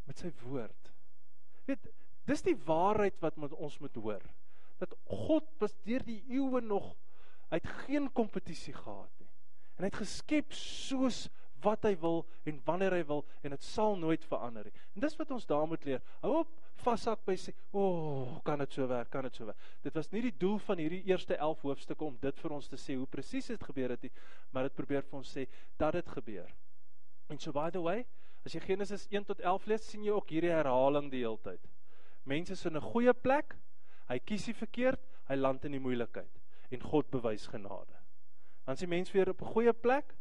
met 0.04 0.18
sy 0.18 0.32
woord. 0.42 0.92
Weet, 1.64 1.88
Dis 2.32 2.44
die 2.46 2.56
waarheid 2.64 3.18
wat 3.20 3.36
ons 3.52 3.76
moet 3.82 3.96
hoor. 4.00 4.24
Dat 4.80 4.94
God 5.04 5.48
was 5.60 5.74
deur 5.84 6.02
die 6.06 6.22
eeue 6.32 6.62
nog 6.64 6.94
uit 7.52 7.66
geen 7.84 8.08
kompetisie 8.16 8.72
gehad 8.72 9.12
nie. 9.20 9.28
En 9.76 9.84
hy 9.84 9.90
het 9.90 10.00
geskep 10.00 10.54
soos 10.56 11.26
wat 11.62 11.84
hy 11.86 11.92
wil 12.00 12.22
en 12.48 12.58
wanneer 12.66 12.96
hy 12.96 13.02
wil 13.06 13.22
en 13.44 13.54
dit 13.54 13.64
sal 13.64 13.94
nooit 14.00 14.24
verander 14.26 14.66
nie. 14.66 14.74
En 14.96 15.04
dis 15.04 15.16
wat 15.20 15.34
ons 15.36 15.46
daar 15.46 15.68
moet 15.68 15.84
leer. 15.86 16.00
Hou 16.24 16.32
op 16.40 16.54
vashak 16.82 17.20
by 17.26 17.36
sê, 17.38 17.52
"O, 17.70 17.82
oh, 17.82 18.40
kan 18.44 18.58
dit 18.58 18.72
so 18.72 18.88
werk? 18.88 19.10
Kan 19.10 19.22
dit 19.22 19.36
so 19.36 19.46
werk?" 19.46 19.58
Dit 19.82 19.94
was 19.94 20.10
nie 20.10 20.22
die 20.22 20.38
doel 20.38 20.58
van 20.58 20.78
hierdie 20.78 21.04
eerste 21.04 21.36
11 21.36 21.60
hoofstukke 21.60 22.04
om 22.04 22.16
dit 22.20 22.40
vir 22.40 22.50
ons 22.50 22.68
te 22.68 22.76
sê 22.76 22.96
hoe 22.96 23.06
presies 23.06 23.46
dit 23.46 23.64
gebeur 23.64 23.90
het 23.90 24.02
nie, 24.02 24.12
maar 24.50 24.62
dit 24.62 24.74
probeer 24.74 25.02
vir 25.02 25.18
ons 25.18 25.36
sê 25.36 25.46
dat 25.76 25.92
dit 25.92 26.08
gebeur. 26.08 26.50
En 27.28 27.38
so 27.38 27.52
by 27.52 27.70
the 27.70 27.80
way, 27.80 28.06
as 28.44 28.52
jy 28.52 28.60
Genesis 28.60 29.06
1 29.10 29.24
tot 29.24 29.40
11 29.40 29.66
lees, 29.66 29.88
sien 29.88 30.02
jy 30.02 30.10
ook 30.10 30.30
hierdie 30.30 30.50
herhaling 30.50 31.10
die 31.10 31.20
hele 31.20 31.38
tyd. 31.38 31.60
Mense 32.24 32.52
is 32.52 32.64
in 32.64 32.76
'n 32.76 32.80
goeie 32.80 33.14
plek. 33.14 33.56
Hy 34.08 34.18
kies 34.18 34.44
die 34.44 34.54
verkeerd, 34.54 35.00
hy 35.28 35.34
land 35.34 35.64
in 35.64 35.72
die 35.72 35.80
moeilikheid 35.80 36.40
en 36.72 36.80
God 36.80 37.10
bewys 37.10 37.46
genade. 37.46 37.98
Dan 38.64 38.76
sien 38.76 38.88
mense 38.88 39.12
weer 39.12 39.28
op 39.28 39.42
'n 39.42 39.52
goeie 39.54 39.72
plek. 39.72 40.14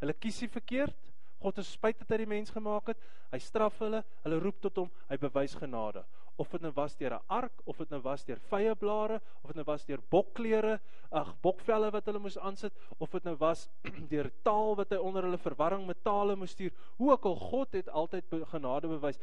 Hulle 0.00 0.12
kies 0.12 0.38
die 0.38 0.48
verkeerd. 0.48 0.96
God 1.40 1.58
is 1.58 1.72
spyt 1.72 1.98
dat 1.98 2.10
hy 2.10 2.16
die 2.16 2.26
mens 2.26 2.50
gemaak 2.50 2.86
het. 2.92 2.98
Hy 3.32 3.38
straf 3.38 3.78
hulle, 3.78 4.04
hulle 4.24 4.40
roep 4.42 4.60
tot 4.60 4.76
hom, 4.76 4.90
hy 5.08 5.16
bewys 5.16 5.54
genade. 5.54 6.04
Of 6.36 6.50
dit 6.50 6.60
nou 6.60 6.72
was 6.76 6.96
deur 6.96 7.14
'n 7.14 7.24
ark, 7.28 7.62
of 7.64 7.78
dit 7.78 7.90
nou 7.90 8.00
was 8.00 8.24
deur 8.24 8.38
vye 8.50 8.74
blare, 8.74 9.20
of 9.42 9.46
dit 9.46 9.56
nou 9.56 9.64
was 9.64 9.84
deur 9.84 10.00
bokklere, 10.10 10.80
ag 11.10 11.34
bokvelle 11.40 11.90
wat 11.90 12.06
hulle 12.06 12.18
moes 12.18 12.38
aansit, 12.38 12.72
of 12.98 13.10
dit 13.10 13.24
nou 13.24 13.36
was 13.36 13.68
deur 14.12 14.30
taal 14.42 14.76
wat 14.76 14.90
hy 14.90 14.96
onder 14.96 15.22
hulle 15.22 15.38
verwarring 15.38 15.86
met 15.86 16.02
tale 16.02 16.36
moes 16.36 16.50
stuur. 16.50 16.72
Hoe 16.96 17.12
ook 17.12 17.24
al 17.24 17.36
God 17.36 17.72
het 17.72 17.88
altyd 17.88 18.24
genade 18.52 18.88
bewys. 18.88 19.18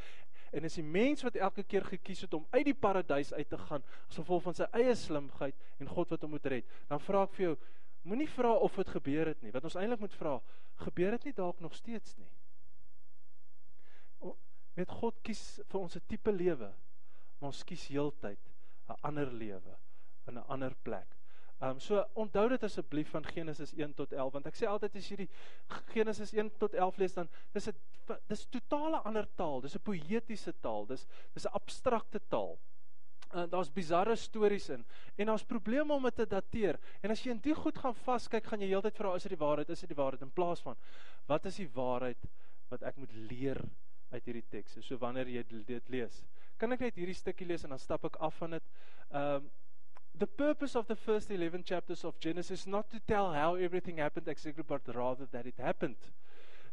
En 0.52 0.64
as 0.64 0.78
die 0.80 0.84
mens 0.84 1.24
wat 1.24 1.36
elke 1.36 1.64
keer 1.64 1.86
gekies 1.86 2.22
het 2.22 2.34
om 2.34 2.46
uit 2.50 2.66
die 2.66 2.78
paradys 2.78 3.34
uit 3.34 3.50
te 3.50 3.58
gaan 3.58 3.84
as 4.08 4.20
gevolg 4.20 4.44
van 4.44 4.56
sy 4.58 4.68
eie 4.72 4.96
slimheid 4.96 5.56
en 5.80 5.92
God 5.92 6.10
wat 6.10 6.22
hom 6.22 6.36
moet 6.36 6.46
red, 6.46 6.66
dan 6.88 7.04
vra 7.04 7.24
ek 7.28 7.36
vir 7.36 7.46
jou, 7.46 7.56
moenie 8.08 8.30
vra 8.32 8.54
of 8.54 8.76
dit 8.80 8.90
gebeur 8.96 9.34
het 9.34 9.42
nie. 9.44 9.52
Wat 9.52 9.68
ons 9.68 9.76
eintlik 9.76 10.00
moet 10.00 10.16
vra, 10.16 10.38
gebeur 10.88 11.18
dit 11.18 11.30
nie 11.30 11.38
dalk 11.38 11.60
nog 11.60 11.76
steeds 11.76 12.16
nie? 12.18 12.32
Met 14.78 14.92
God 14.94 15.18
kies 15.26 15.60
vir 15.66 15.80
ons 15.80 15.96
'n 15.98 16.06
tipe 16.08 16.32
lewe, 16.32 16.70
maar 17.40 17.50
ons 17.50 17.64
kies 17.64 17.88
heeltyd 17.88 18.40
'n 18.90 19.00
ander 19.02 19.32
lewe 19.34 19.76
in 20.28 20.38
'n 20.38 20.48
ander 20.48 20.76
plek. 20.84 21.18
Ehm 21.60 21.70
um, 21.70 21.80
so 21.80 22.06
onthou 22.14 22.50
dit 22.50 22.64
asseblief 22.64 23.10
van 23.10 23.26
Genesis 23.26 23.74
1 23.74 23.94
tot 23.98 24.12
11 24.14 24.34
want 24.34 24.46
ek 24.46 24.58
sê 24.60 24.68
altyd 24.70 24.96
as 25.00 25.08
jy 25.10 25.16
die 25.24 25.30
Genesis 25.90 26.34
1 26.36 26.52
tot 26.62 26.76
11 26.78 27.00
lees 27.02 27.16
dan 27.18 27.30
dis 27.56 27.70
'n 27.70 28.18
dis 28.30 28.46
totale 28.54 29.00
ander 29.10 29.26
taal, 29.36 29.62
dis 29.62 29.76
'n 29.76 29.82
poëtiese 29.82 30.54
taal, 30.62 30.86
dis 30.86 31.08
dis 31.34 31.46
'n 31.46 31.56
abstrakte 31.58 32.22
taal. 32.30 32.60
En 33.34 33.44
uh, 33.44 33.50
daar's 33.50 33.74
bizarre 33.74 34.16
stories 34.16 34.70
in 34.70 34.86
en 35.16 35.26
daar's 35.26 35.44
probleme 35.44 35.94
om 35.94 36.04
dit 36.04 36.16
te 36.16 36.28
dateer. 36.28 36.80
En 37.02 37.12
as 37.12 37.24
jy 37.24 37.32
in 37.32 37.42
die 37.42 37.56
goed 37.56 37.78
gaan 37.78 37.96
vaskyk, 37.96 38.46
gaan 38.46 38.62
jy 38.62 38.68
heeltyd 38.68 38.96
vra 38.96 39.16
is 39.16 39.24
dit 39.24 39.34
die 39.36 39.46
waarheid, 39.46 39.70
is 39.70 39.80
dit 39.80 39.90
die 39.90 40.02
waarheid 40.04 40.22
in 40.22 40.32
plaas 40.32 40.62
van 40.62 40.78
wat 41.26 41.46
is 41.46 41.58
die 41.58 41.70
waarheid 41.74 42.30
wat 42.70 42.84
ek 42.84 42.98
moet 42.98 43.14
leer 43.14 43.60
uit 44.12 44.26
hierdie 44.26 44.46
teks. 44.50 44.78
So 44.82 44.98
wanneer 44.98 45.28
jy 45.28 45.44
dit 45.66 45.90
lees, 45.90 46.24
kan 46.58 46.72
ek 46.72 46.80
net 46.80 46.96
hierdie 46.96 47.18
stukkie 47.18 47.48
lees 47.48 47.64
en 47.64 47.74
dan 47.74 47.80
stap 47.80 48.06
ek 48.06 48.16
af 48.22 48.38
van 48.44 48.60
dit. 48.60 48.64
Um 49.10 49.50
the 50.20 50.28
purpose 50.28 50.76
of 50.76 50.88
the 50.88 50.96
first 50.96 51.30
11 51.32 51.64
chapters 51.64 52.04
of 52.04 52.20
Genesis 52.20 52.62
is 52.62 52.68
not 52.68 52.90
to 52.92 53.00
tell 53.00 53.34
how 53.34 53.56
everything 53.56 53.98
happened 53.98 54.28
exactly 54.28 54.64
but 54.68 54.82
rather 54.96 55.26
that 55.32 55.46
it 55.46 55.56
happened. 55.60 55.96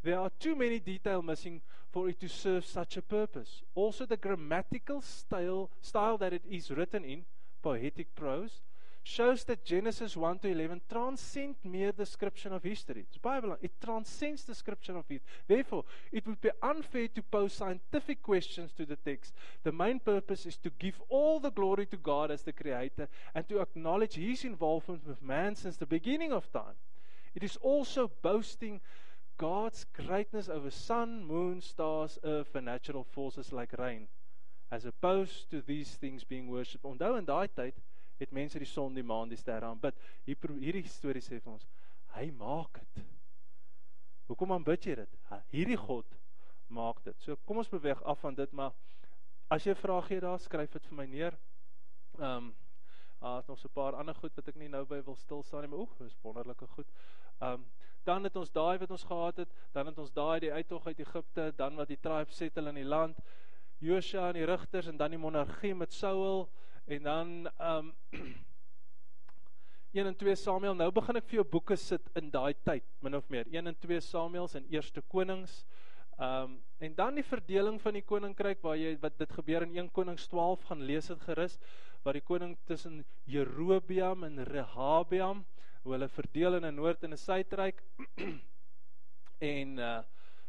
There 0.03 0.19
are 0.19 0.31
too 0.39 0.55
many 0.55 0.79
details 0.81 1.25
missing 1.25 1.63
for 1.91 2.09
it 2.09 2.21
to 2.21 2.29
serve 2.29 2.67
such 2.67 2.97
a 2.97 3.03
purpose. 3.03 3.63
Also 3.75 4.07
the 4.07 4.17
grammatical 4.17 5.01
style 5.01 5.71
style 5.81 6.19
that 6.19 6.33
it 6.33 6.43
is 6.49 6.71
written 6.71 7.05
in, 7.05 7.25
poetic 7.63 8.15
prose, 8.15 8.61
shows 9.05 9.45
that 9.45 9.64
Genesis 9.64 10.17
1 10.17 10.38
to 10.40 10.49
11 10.49 10.81
transcend 10.90 11.57
mere 11.62 11.93
description 11.93 12.53
of 12.53 12.62
history. 12.62 13.05
It's 13.07 13.19
Bible. 13.19 13.57
It 13.61 13.73
transcends 13.81 14.45
description 14.45 14.97
of 14.97 15.05
it. 15.11 15.23
Therefore, 15.47 15.85
it 16.11 16.27
would 16.27 16.40
be 16.40 16.51
unfair 16.62 17.09
to 17.09 17.23
pose 17.23 17.53
scientific 17.53 18.23
questions 18.23 18.73
to 18.73 18.87
the 18.87 18.97
text. 18.97 19.35
The 19.62 19.73
main 19.73 20.01
purpose 20.01 20.47
is 20.47 20.57
to 20.59 20.71
give 20.79 21.01
all 21.11 21.38
the 21.38 21.51
glory 21.51 21.87
to 21.87 21.99
God 21.99 22.31
as 22.31 22.43
the 22.43 22.53
creator 22.53 23.09
and 23.35 23.47
to 23.49 23.61
acknowledge 23.61 24.14
his 24.14 24.43
involvement 24.43 25.07
with 25.07 25.23
man 25.23 25.55
since 25.55 25.77
the 25.77 25.87
beginning 25.87 26.33
of 26.33 26.51
time. 26.51 26.77
It 27.35 27.45
is 27.45 27.57
also 27.57 28.11
boasting 28.23 28.81
God's 29.37 29.85
greatness 29.93 30.49
over 30.49 30.71
sun, 30.71 31.25
moon, 31.27 31.61
stars, 31.61 32.19
earth 32.25 32.55
and 32.55 32.64
natural 32.67 33.05
forces 33.05 33.53
like 33.53 33.79
rain 33.79 34.09
as 34.71 34.85
opposed 34.85 35.51
to 35.51 35.61
these 35.61 35.90
things 35.90 36.25
being 36.25 36.49
worshipped. 36.49 36.85
Onthou 36.85 37.19
in 37.19 37.27
daai 37.27 37.49
tyd 37.49 37.75
het 38.18 38.33
mense 38.33 38.59
die 38.59 38.68
son, 38.68 38.94
die 38.94 39.03
maan, 39.03 39.29
die 39.29 39.38
sterre 39.38 39.66
aanbid. 39.66 39.98
Hier 40.24 40.37
hierdie 40.61 40.88
storie 40.88 41.22
sê 41.22 41.40
vir 41.40 41.53
ons, 41.53 41.66
hy 42.14 42.31
maak 42.38 42.81
dit. 42.94 43.05
Hoekom 44.29 44.53
aanbid 44.53 44.87
jy 44.87 44.94
dit? 45.03 45.16
Hierdie 45.53 45.79
God 45.81 46.14
maak 46.72 47.03
dit. 47.05 47.16
So 47.20 47.37
kom 47.44 47.61
ons 47.61 47.72
beweeg 47.72 48.03
af 48.03 48.22
van 48.24 48.35
dit, 48.35 48.53
maar 48.53 48.72
as 49.50 49.64
jy 49.66 49.72
'n 49.72 49.83
vraag 49.83 50.09
het 50.09 50.22
daar, 50.22 50.38
skryf 50.40 50.72
dit 50.72 50.87
vir 50.87 50.96
my 50.96 51.07
neer. 51.07 51.38
Ehm 52.18 52.37
um, 52.37 52.55
daar 53.20 53.38
is 53.38 53.46
nog 53.46 53.59
so 53.59 53.68
'n 53.68 53.72
paar 53.72 53.96
ander 53.96 54.14
goed 54.14 54.35
wat 54.35 54.48
ek 54.48 54.57
nie 54.57 54.68
nou 54.68 54.85
by 54.85 55.03
wil 55.03 55.16
stil 55.16 55.42
staan 55.42 55.61
nie, 55.61 55.68
maar 55.68 55.79
oek, 55.79 55.98
dis 55.98 56.16
wonderlike 56.22 56.66
goed. 56.66 56.87
Ehm 57.40 57.53
um, 57.53 57.66
dan 58.05 58.24
het 58.24 58.37
ons 58.37 58.50
daai 58.53 58.79
wat 58.79 58.90
ons 58.90 59.05
gehad 59.05 59.37
het, 59.37 59.48
dan 59.72 59.87
het 59.87 59.98
ons 59.98 60.12
daai 60.12 60.40
die 60.40 60.53
uittog 60.53 60.87
uit 60.87 60.98
Egipte, 60.98 61.53
dan 61.57 61.74
wat 61.74 61.88
die 61.88 62.00
tribes 62.00 62.37
settle 62.37 62.68
in 62.68 62.74
die 62.74 62.85
land, 62.85 63.18
Josua 63.79 64.29
en 64.29 64.35
die 64.35 64.44
rigters 64.44 64.87
en 64.87 64.96
dan 64.96 65.11
die 65.11 65.18
monargie 65.18 65.74
met 65.74 65.92
Saul 65.92 66.48
en 66.87 67.03
dan 67.03 67.31
ehm 67.59 67.92
um, 68.18 68.35
1 69.94 70.07
en 70.07 70.16
2 70.16 70.35
Samuel. 70.35 70.75
Nou 70.75 70.90
begin 70.90 71.16
ek 71.20 71.27
vir 71.31 71.38
jou 71.38 71.44
boeke 71.47 71.77
sit 71.79 72.09
in 72.18 72.31
daai 72.35 72.55
tyd, 72.66 72.83
min 73.01 73.14
of 73.14 73.29
meer. 73.31 73.47
1 73.53 73.70
en 73.70 73.77
2 73.79 74.01
Samuels 74.03 74.57
en 74.59 74.66
Eerste 74.73 75.03
Konings. 75.03 75.64
Ehm 76.18 76.51
um, 76.51 76.62
en 76.85 76.94
dan 76.94 77.14
die 77.14 77.25
verdeling 77.25 77.79
van 77.81 77.94
die 77.97 78.03
koninkryk 78.05 78.61
waar 78.62 78.77
jy 78.77 78.97
wat 79.01 79.14
dit 79.18 79.31
gebeur 79.33 79.64
in 79.64 79.77
1 79.79 79.90
Konings 79.94 80.27
12 80.29 80.66
gaan 80.68 80.83
lees 80.87 81.07
dit 81.09 81.20
gerus 81.27 81.59
waar 82.05 82.18
die 82.18 82.27
koning 82.27 82.57
tussen 82.68 83.05
Jerobeam 83.25 84.27
en 84.27 84.42
Rehabeam 84.44 85.44
hoe 85.85 85.94
hulle 85.94 86.09
verdeel 86.09 86.59
in 86.59 86.66
'n 86.66 86.75
noord 86.75 87.05
en 87.05 87.12
'n 87.12 87.16
suidryk 87.16 87.81
en 89.55 89.79
uh 89.79 90.03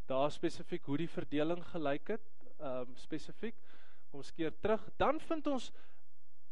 daar 0.06 0.32
spesifiek 0.32 0.86
hoe 0.86 0.98
die 0.98 1.10
verdeling 1.10 1.64
gelyk 1.72 2.08
het 2.08 2.28
ehm 2.60 2.82
um, 2.82 2.96
spesifiek 2.96 3.56
kom 4.12 4.22
skeer 4.24 4.54
terug 4.62 4.84
dan 4.98 5.20
vind 5.20 5.48
ons 5.48 5.72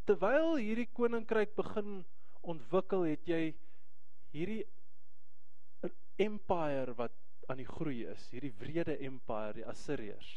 terwyl 0.08 0.58
hierdie 0.60 0.90
koninkryk 0.92 1.56
begin 1.56 2.02
ontwikkel, 2.44 3.06
het 3.08 3.28
jy 3.28 3.44
hierdie 4.34 4.64
empire 6.22 6.94
wat 6.98 7.16
aan 7.52 7.60
die 7.60 7.68
groei 7.68 8.04
is, 8.08 8.28
hierdie 8.32 8.54
wrede 8.60 8.96
empire, 9.04 9.58
die 9.60 9.68
Assiriërs. 9.68 10.32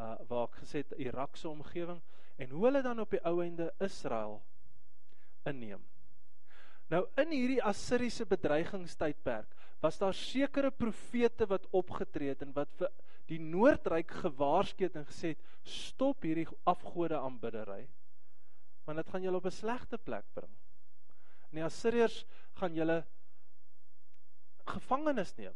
Uh 0.00 0.14
waar 0.30 0.48
ek 0.48 0.60
gesê 0.62 0.82
het 0.84 0.96
Irak 1.02 1.36
se 1.36 1.48
omgewing 1.48 2.00
en 2.40 2.52
hoe 2.54 2.64
hulle 2.66 2.82
dan 2.84 3.02
op 3.02 3.10
die 3.12 3.20
ou 3.28 3.40
einde 3.44 3.68
Israel 3.84 4.38
inneem. 5.48 5.82
Nou 6.90 7.04
in 7.20 7.34
hierdie 7.34 7.60
Assiriese 7.62 8.24
bedreigingstydperk 8.26 9.52
was 9.82 9.98
daar 10.00 10.16
sekere 10.16 10.70
profete 10.70 11.46
wat 11.50 11.68
opgetree 11.76 12.32
het 12.32 12.42
en 12.46 12.54
wat 12.56 12.72
vir 12.80 12.92
die 13.30 13.38
noordryk 13.42 14.10
gewaarsku 14.24 14.88
het 14.88 14.96
en 14.98 15.06
gesê 15.08 15.34
het 15.34 15.68
stop 15.68 16.24
hierdie 16.26 16.48
afgode 16.68 17.20
aanbiddery 17.20 17.84
want 18.90 19.04
dit 19.04 19.12
gaan 19.14 19.22
julle 19.22 19.38
op 19.38 19.46
'n 19.46 19.54
slegte 19.54 19.98
plek 19.98 20.26
bring. 20.34 20.52
En 21.50 21.58
die 21.58 21.64
Assiriërs 21.64 22.24
gaan 22.58 22.74
julle 22.74 23.04
gevangenes 24.66 25.34
neem. 25.36 25.54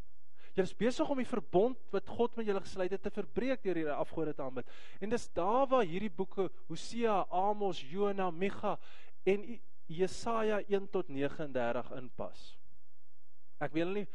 Julle 0.54 0.68
is 0.68 0.76
besig 0.78 1.08
om 1.10 1.18
die 1.18 1.26
verbond 1.26 1.78
wat 1.90 2.08
God 2.08 2.36
met 2.36 2.46
julle 2.46 2.62
gesluit 2.62 2.90
het 2.94 3.02
te 3.02 3.10
verbreek 3.10 3.62
deur 3.62 3.74
hierdie 3.74 3.92
afgode 3.92 4.34
te 4.34 4.42
aanbid. 4.42 4.68
En 5.00 5.10
dis 5.10 5.28
daar 5.34 5.66
waar 5.66 5.82
hierdie 5.82 6.10
boeke 6.10 6.50
Hosea, 6.68 7.26
Amos, 7.30 7.80
Jona, 7.80 8.30
Micha 8.30 8.78
en 9.24 9.60
Jesaja 9.86 10.60
1 10.68 10.90
tot 10.90 11.08
39 11.08 11.90
inpas. 11.98 12.58
Ek 13.58 13.72
wil 13.72 13.90
nie 13.98 14.06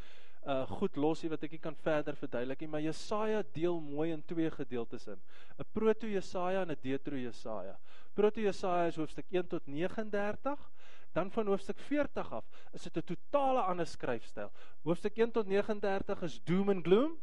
uh 0.47 0.63
goed 0.79 0.95
los 0.95 1.21
hier 1.21 1.33
wat 1.33 1.43
ek 1.43 1.57
kan 1.61 1.75
verder 1.83 2.15
verduidelik 2.15 2.61
nie, 2.63 2.69
maar 2.71 2.81
Jesaja 2.81 3.41
deel 3.53 3.79
mooi 3.83 4.11
in 4.13 4.21
twee 4.23 4.49
gedeeltes 4.51 5.07
in. 5.07 5.19
'n 5.59 5.67
Proto-Jesaja 5.73 6.61
en 6.61 6.71
'n 6.71 6.79
Deutero-Jesaja. 6.81 7.77
Proto-Jesaja 8.15 8.87
is 8.87 8.95
hoofstuk 8.95 9.25
1 9.29 9.47
tot 9.47 9.67
39, 9.67 10.71
dan 11.13 11.31
van 11.31 11.47
hoofstuk 11.47 11.79
40 11.79 12.31
af 12.31 12.45
is 12.73 12.83
dit 12.83 12.97
'n 12.97 13.03
totale 13.03 13.61
ander 13.61 13.87
skryfstyl. 13.87 14.51
Hoofstuk 14.83 15.17
1 15.17 15.31
tot 15.31 15.47
39 15.47 16.21
is 16.21 16.39
doom 16.43 16.69
and 16.69 16.85
gloom. 16.85 17.17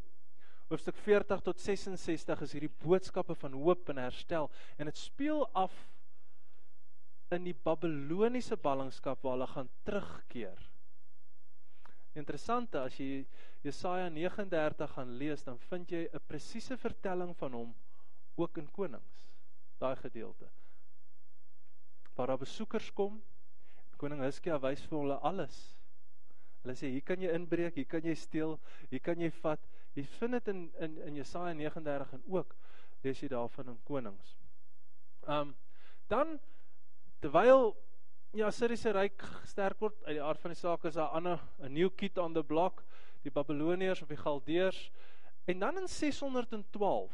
Hoofstuk 0.68 0.96
40 0.96 1.40
tot 1.40 1.60
66 1.60 2.40
is 2.40 2.52
hierdie 2.52 2.74
boodskappe 2.84 3.34
van 3.34 3.52
hoop 3.52 3.88
en 3.88 3.96
herstel 3.96 4.50
en 4.76 4.84
dit 4.84 4.96
speel 4.98 5.48
af 5.54 5.72
in 7.30 7.44
die 7.44 7.54
Babiloniese 7.54 8.56
ballingskap 8.56 9.22
waar 9.22 9.32
hulle 9.32 9.46
gaan 9.46 9.70
terugkeer 9.82 10.75
Interessante 12.16 12.80
as 12.80 12.96
jy 12.98 13.26
Jesaja 13.64 14.08
39 14.08 14.92
gaan 14.96 15.16
lees, 15.20 15.42
dan 15.44 15.58
vind 15.68 15.90
jy 15.90 16.08
'n 16.12 16.20
presiese 16.26 16.76
vertelling 16.76 17.36
van 17.36 17.52
hom 17.52 17.74
ook 18.36 18.58
in 18.58 18.70
Konings. 18.70 19.26
Daai 19.78 19.96
gedeelte. 19.96 20.48
Waar 22.14 22.26
daar 22.26 22.38
besoekers 22.38 22.92
kom, 22.92 23.22
koning 23.96 24.20
Hizkia 24.24 24.58
wys 24.60 24.84
vir 24.88 24.98
hulle 24.98 25.18
alles. 25.24 25.56
Hulle 26.62 26.74
sê 26.74 26.90
hier 26.92 27.04
kan 27.06 27.20
jy 27.20 27.32
inbreek, 27.36 27.74
hier 27.74 27.88
kan 27.88 28.04
jy 28.04 28.14
steel, 28.14 28.58
hier 28.90 29.00
kan 29.00 29.20
jy 29.20 29.30
vat. 29.30 29.60
Jy 29.94 30.04
vind 30.18 30.32
dit 30.32 30.48
in 30.48 30.62
in 30.80 30.98
in 31.08 31.14
Jesaja 31.14 31.52
39 31.54 32.12
en 32.12 32.22
ook 32.26 32.56
lees 33.04 33.20
jy 33.20 33.28
daarvan 33.28 33.68
in 33.68 33.80
Konings. 33.84 34.36
Um 35.28 35.54
dan 36.08 36.38
terwyl 37.20 37.74
Ja, 38.34 38.48
Assiriese 38.50 38.90
ryk 38.92 39.22
sterk 39.46 39.78
word 39.80 39.96
uit 40.04 40.16
die 40.16 40.22
aard 40.22 40.40
van 40.42 40.52
die 40.52 40.58
saak 40.58 40.84
is 40.88 40.96
daar 40.98 41.14
ander 41.14 41.40
'n 41.62 41.72
new 41.72 41.90
kid 41.96 42.18
on 42.18 42.34
the 42.34 42.42
block, 42.42 42.82
die 43.22 43.30
Babiloniërs 43.30 44.02
of 44.02 44.08
die 44.08 44.16
Galdeërs. 44.16 44.90
En 45.46 45.58
dan 45.58 45.78
in 45.78 45.88
612 45.88 47.12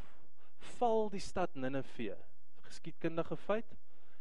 val 0.58 1.10
die 1.10 1.20
stad 1.20 1.54
Ninive. 1.54 2.16
Geskiedkundige 2.62 3.36
feit. 3.36 3.76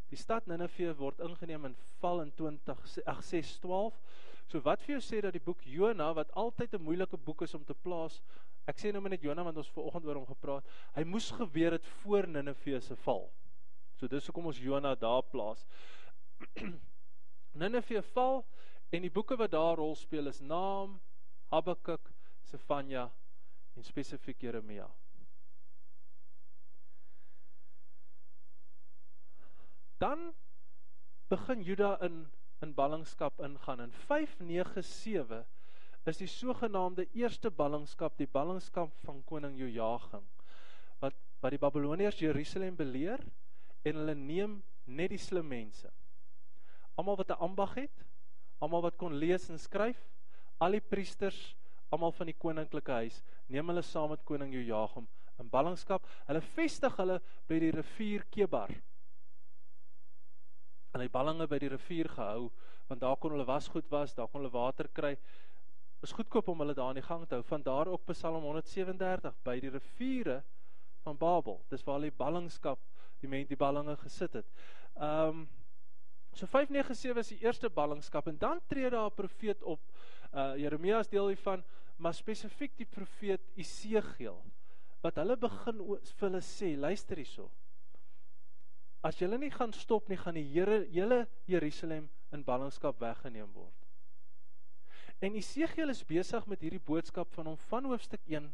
Die 0.10 0.18
stad 0.18 0.46
Ninive 0.48 0.96
word 0.96 1.20
ingeneem 1.20 1.66
en 1.66 1.76
val 2.00 2.22
in 2.22 2.32
20 2.36 3.04
ag 3.06 3.24
612. 3.24 4.00
So 4.48 4.60
wat 4.60 4.82
vir 4.82 5.00
jou 5.00 5.02
sê 5.02 5.22
dat 5.22 5.34
die 5.34 5.44
boek 5.44 5.62
Jona 5.64 6.14
wat 6.14 6.32
altyd 6.32 6.74
'n 6.74 6.84
moeilike 6.84 7.18
boek 7.18 7.42
is 7.42 7.54
om 7.54 7.64
te 7.64 7.74
plaas. 7.74 8.22
Ek 8.68 8.78
sê 8.78 8.92
nou 8.92 9.02
maar 9.02 9.12
net 9.12 9.22
Jona 9.22 9.44
want 9.44 9.58
ons 9.58 9.72
vanoggend 9.72 10.06
oor 10.06 10.16
hom 10.16 10.26
gepraat. 10.26 10.66
Hy 10.96 11.04
moes 11.04 11.32
gebeur 11.32 11.72
het 11.72 11.86
voor 11.86 12.28
Ninive 12.28 12.80
se 12.82 12.96
val. 12.96 13.32
So 13.96 14.08
dis 14.08 14.26
hoekom 14.28 14.46
ons 14.46 14.60
Jona 14.60 14.96
daar 14.96 15.24
plaas. 15.24 15.66
Nineve 17.60 18.02
val 18.14 18.46
en 18.90 19.06
die 19.06 19.12
boeke 19.12 19.38
wat 19.40 19.52
daar 19.52 19.80
rol 19.80 19.96
speel 19.96 20.28
is 20.32 20.40
Naam, 20.40 21.00
Habakuk, 21.52 22.12
Sefanja 22.48 23.10
en 23.76 23.84
spesifiek 23.84 24.42
Jeremia. 24.42 24.88
Dan 30.02 30.32
begin 31.30 31.62
Juda 31.64 31.98
in 32.02 32.26
in 32.62 32.74
ballingskap 32.74 33.40
ingaan 33.42 33.80
in 33.82 33.92
597 33.92 35.46
is 36.06 36.18
die 36.18 36.28
sogenaamde 36.30 37.08
eerste 37.18 37.50
ballingskap 37.52 38.18
die 38.18 38.28
ballingskap 38.30 38.94
van 39.06 39.24
koning 39.26 39.58
Jojagin 39.58 40.28
wat 41.02 41.18
wat 41.42 41.56
die 41.56 41.62
Babiloniërs 41.62 42.20
Jerusalem 42.22 42.76
beleer 42.78 43.24
en 43.82 43.98
hulle 43.98 44.16
neem 44.16 44.60
net 44.86 45.10
die 45.10 45.22
slim 45.22 45.48
mense 45.50 45.90
almal 46.96 47.18
wat 47.18 47.32
'n 47.32 47.42
ambag 47.42 47.74
het, 47.76 48.06
almal 48.60 48.82
wat 48.82 48.98
kon 48.98 49.14
lees 49.14 49.50
en 49.50 49.60
skryf, 49.60 49.98
al 50.60 50.72
die 50.72 50.82
priesters, 50.82 51.56
almal 51.90 52.12
van 52.12 52.26
die 52.26 52.38
koninklike 52.38 52.92
huis, 52.92 53.24
neem 53.48 53.68
hulle 53.68 53.82
saam 53.82 54.10
met 54.10 54.24
koning 54.24 54.54
Jojagim 54.54 55.08
in 55.40 55.50
ballingskap. 55.50 56.06
Hulle 56.28 56.42
vestig 56.56 56.96
hulle 57.02 57.20
by 57.50 57.60
die 57.60 57.72
rivier 57.72 58.26
Kebar. 58.30 58.74
Hulle 60.92 61.08
het 61.08 61.14
ballinge 61.14 61.48
by 61.48 61.60
die 61.60 61.72
rivier 61.72 62.10
gehou 62.12 62.52
want 62.92 63.00
daar 63.00 63.16
kon 63.16 63.32
hulle 63.32 63.48
wasgoed 63.48 63.88
was, 63.88 64.12
daar 64.12 64.28
kon 64.28 64.42
hulle 64.42 64.52
water 64.52 64.90
kry. 64.92 65.14
Is 66.04 66.12
goedkoop 66.12 66.50
om 66.52 66.60
hulle 66.60 66.74
daar 66.76 66.90
in 66.92 67.00
die 67.00 67.06
gang 67.06 67.22
te 67.24 67.38
hou. 67.38 67.44
Van 67.48 67.64
daar 67.64 67.88
ook 67.88 68.04
Psalm 68.10 68.44
137 68.44 69.38
by 69.46 69.54
die 69.64 69.72
riviere 69.72 70.42
van 71.06 71.16
Babel. 71.18 71.62
Dis 71.72 71.86
waar 71.88 72.04
die 72.04 72.12
ballingskap, 72.12 72.84
die 73.24 73.30
mense 73.32 73.54
die 73.54 73.60
ballinge 73.60 73.96
gesit 74.04 74.42
het. 74.42 74.54
Ehm 75.00 75.42
um, 75.42 75.50
so 76.34 76.48
597 76.48 77.20
is 77.20 77.32
die 77.34 77.46
eerste 77.46 77.70
ballingskap 77.70 78.28
en 78.28 78.38
dan 78.38 78.62
tree 78.68 78.90
daar 78.90 79.10
'n 79.10 79.16
profeet 79.16 79.64
op. 79.64 79.82
Uh 80.34 80.56
Jeremia 80.56 81.00
is 81.00 81.08
deel 81.08 81.28
hiervan, 81.28 81.64
maar 81.98 82.14
spesifiek 82.14 82.78
die 82.78 82.86
profeet 82.86 83.42
Isegiel 83.56 84.44
wat 85.02 85.16
hulle 85.16 85.38
begin 85.38 85.82
vir 85.82 86.28
hulle 86.30 86.42
sê, 86.42 86.78
luister 86.78 87.18
hierso. 87.18 87.52
As 89.02 89.18
julle 89.18 89.38
nie 89.38 89.50
gaan 89.50 89.74
stop 89.74 90.10
nie, 90.10 90.18
gaan 90.18 90.38
die 90.38 90.46
Here 90.46 90.86
hele 90.94 91.28
Jerusalem 91.46 92.10
in 92.32 92.44
ballingskap 92.44 93.00
weggeneem 93.02 93.52
word. 93.54 93.88
En 95.20 95.36
Isegiel 95.36 95.90
is 95.90 96.04
besig 96.06 96.46
met 96.46 96.62
hierdie 96.62 96.82
boodskap 96.86 97.34
van 97.34 97.46
hom 97.46 97.58
van 97.58 97.86
hoofstuk 97.86 98.22
1 98.30 98.54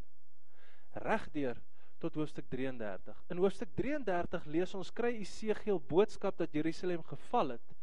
regdeur 1.04 1.60
tot 2.02 2.16
hoofstuk 2.16 2.46
33. 2.50 3.18
In 3.34 3.42
hoofstuk 3.42 3.74
33 3.76 4.46
lees 4.54 4.74
ons 4.78 4.92
kry 4.94 5.16
Isegiel 5.22 5.80
boodskap 5.90 6.38
dat 6.38 6.54
Jerusalem 6.54 7.04
geval 7.04 7.56
het 7.56 7.76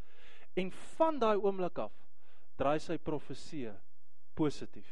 en 0.54 0.70
van 0.94 1.18
daai 1.18 1.36
oomblik 1.40 1.78
af 1.82 1.94
draai 2.58 2.78
sy 2.78 2.96
profesie 3.02 3.72
positief. 4.38 4.90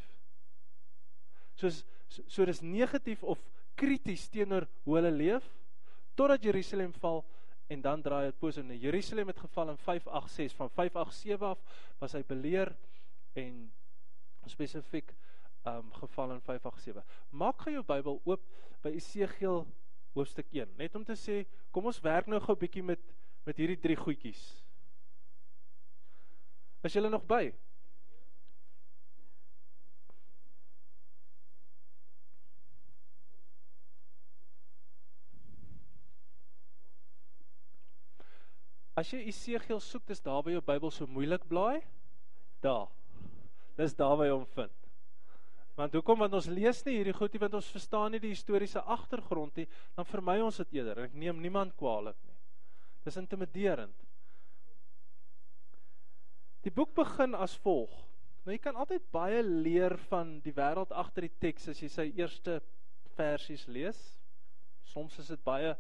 Soos 1.55 1.83
so, 2.09 2.25
so 2.27 2.47
dis 2.49 2.63
negatief 2.67 3.23
of 3.23 3.41
krities 3.79 4.27
teenoor 4.33 4.67
hoe 4.85 4.99
hulle 4.99 5.13
leef 5.15 5.47
totdat 6.19 6.43
Jerusalem 6.45 6.93
val 6.99 7.23
en 7.73 7.81
dan 7.81 8.03
draai 8.03 8.27
dit 8.29 8.39
positief. 8.39 8.69
Nou 8.69 8.81
Jerusalem 8.83 9.31
het 9.31 9.39
geval 9.39 9.71
in 9.71 9.79
586 9.79 10.57
van 10.59 10.71
587 10.71 11.47
af 11.47 11.87
was 12.03 12.17
hy 12.19 12.25
beleer 12.27 12.75
en 13.39 13.71
spesifiek 14.51 15.15
um 15.65 15.93
geval 15.93 16.33
in 16.33 16.41
587. 16.41 17.05
Maak 17.31 17.63
gou 17.63 17.73
jou 17.73 17.85
Bybel 17.87 18.21
oop 18.25 18.47
by 18.83 18.91
Esegiel 18.99 19.67
hoofstuk 20.13 20.47
1. 20.51 20.75
Net 20.77 20.95
om 20.99 21.05
te 21.05 21.17
sê, 21.17 21.43
kom 21.71 21.87
ons 21.87 22.01
werk 22.05 22.27
nou 22.27 22.41
gou 22.41 22.55
'n 22.55 22.59
bietjie 22.59 22.83
met 22.83 23.01
met 23.47 23.57
hierdie 23.59 23.81
drie 23.81 23.97
goedjies. 23.97 24.43
Is 26.83 26.95
julle 26.95 27.11
nog 27.11 27.25
by? 27.27 27.53
As 38.95 39.11
jy 39.11 39.23
Esegiel 39.27 39.81
soek, 39.81 40.05
dis 40.07 40.21
daar 40.21 40.43
by 40.45 40.53
jou 40.53 40.63
Bybel 40.63 40.91
so 40.93 41.07
moeilik 41.09 41.47
blaai. 41.49 41.81
Daar. 42.63 42.91
Dis 43.79 43.97
daar 43.97 44.19
waar 44.19 44.29
jy 44.29 44.35
hom 44.37 44.47
vind. 44.55 44.82
Want 45.79 45.95
hoekom 45.97 46.21
want 46.21 46.35
ons 46.37 46.51
lees 46.53 46.83
nie 46.85 46.99
hierdie 46.99 47.17
goed 47.17 47.33
nie 47.33 47.41
want 47.41 47.57
ons 47.57 47.71
verstaan 47.73 48.13
nie 48.13 48.21
die 48.21 48.35
historiese 48.35 48.83
agtergrond 48.95 49.57
nie, 49.57 49.69
dan 49.97 50.09
vermy 50.09 50.37
ons 50.45 50.61
dit 50.61 50.79
eerder 50.79 51.01
en 51.01 51.09
ek 51.09 51.17
neem 51.17 51.41
niemand 51.41 51.73
kwaadlik 51.81 52.19
nie. 52.27 52.37
Dis 53.07 53.17
intimiderend. 53.19 53.97
Die 56.63 56.71
boek 56.71 56.93
begin 56.95 57.35
as 57.35 57.57
volg. 57.65 57.95
Nou 58.45 58.55
jy 58.55 58.61
kan 58.63 58.79
altyd 58.79 59.09
baie 59.15 59.41
leer 59.43 59.97
van 60.11 60.37
die 60.45 60.55
wêreld 60.55 60.93
agter 60.93 61.27
die 61.27 61.35
teks 61.43 61.71
as 61.73 61.83
jy 61.83 61.91
sy 61.91 62.07
eerste 62.21 62.61
versies 63.17 63.65
lees. 63.71 64.01
Soms 64.93 65.19
is 65.23 65.33
dit 65.33 65.45
baie 65.47 65.73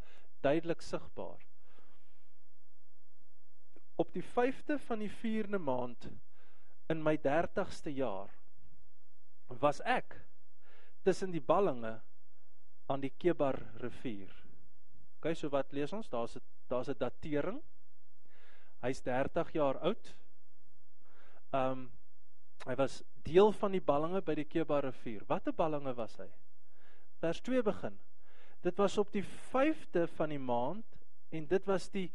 duidelik 0.43 0.83
sigbaar. 0.83 1.43
Op 4.01 4.13
die 4.15 4.25
5de 4.25 4.79
van 4.89 5.03
die 5.05 5.11
4de 5.21 5.61
maand 5.61 6.09
in 6.91 7.03
my 7.05 7.19
30ste 7.21 7.93
jaar 7.95 8.33
was 9.61 9.81
ek 9.85 10.17
tussen 11.03 11.33
die 11.33 11.43
ballinge 11.43 12.01
aan 12.91 13.03
die 13.03 13.13
Kebar 13.19 13.59
rivier. 13.83 14.31
OK, 15.19 15.35
so 15.39 15.51
wat 15.53 15.73
lees 15.73 15.93
ons? 15.93 16.09
Daar's 16.09 16.37
'n 16.37 16.43
daar's 16.69 16.89
'n 16.89 16.99
datering. 16.99 17.63
Hy's 18.83 19.03
30 19.03 19.53
jaar 19.53 19.79
oud. 19.79 20.17
Um 21.53 21.91
hy 22.67 22.75
was 22.77 23.03
deel 23.23 23.53
van 23.53 23.73
die 23.73 23.81
ballinge 23.81 24.23
by 24.23 24.35
die 24.35 24.45
Kebar 24.45 24.85
rivier. 24.85 25.25
Watter 25.29 25.53
ballinge 25.53 25.95
was 25.95 26.17
hy? 26.17 26.29
Vers 27.21 27.41
2 27.41 27.63
begin. 27.63 27.99
Dit 28.63 28.79
was 28.79 28.99
op 28.99 29.13
die 29.13 29.25
5de 29.25 30.07
van 30.07 30.29
die 30.29 30.39
maand 30.39 30.87
en 31.31 31.47
dit 31.47 31.67
was 31.67 31.89
die 31.91 32.13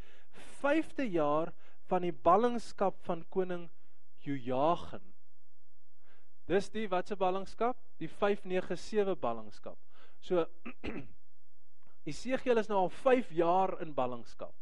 5de 0.62 1.10
jaar 1.10 1.54
van 1.88 2.02
die 2.02 2.14
ballingskap 2.14 3.00
van 3.04 3.26
koning 3.30 3.70
Jojagin. 4.20 5.04
Dis 6.48 6.70
die 6.72 6.88
watse 6.88 7.18
ballingskap? 7.20 7.80
Die 8.00 8.08
597 8.08 9.18
ballingskap. 9.20 9.78
So 10.24 10.46
Esegiel 12.08 12.62
is 12.62 12.70
nou 12.72 12.86
al 12.86 12.94
5 13.04 13.34
jaar 13.36 13.76
in 13.84 13.92
ballingskap. 13.96 14.56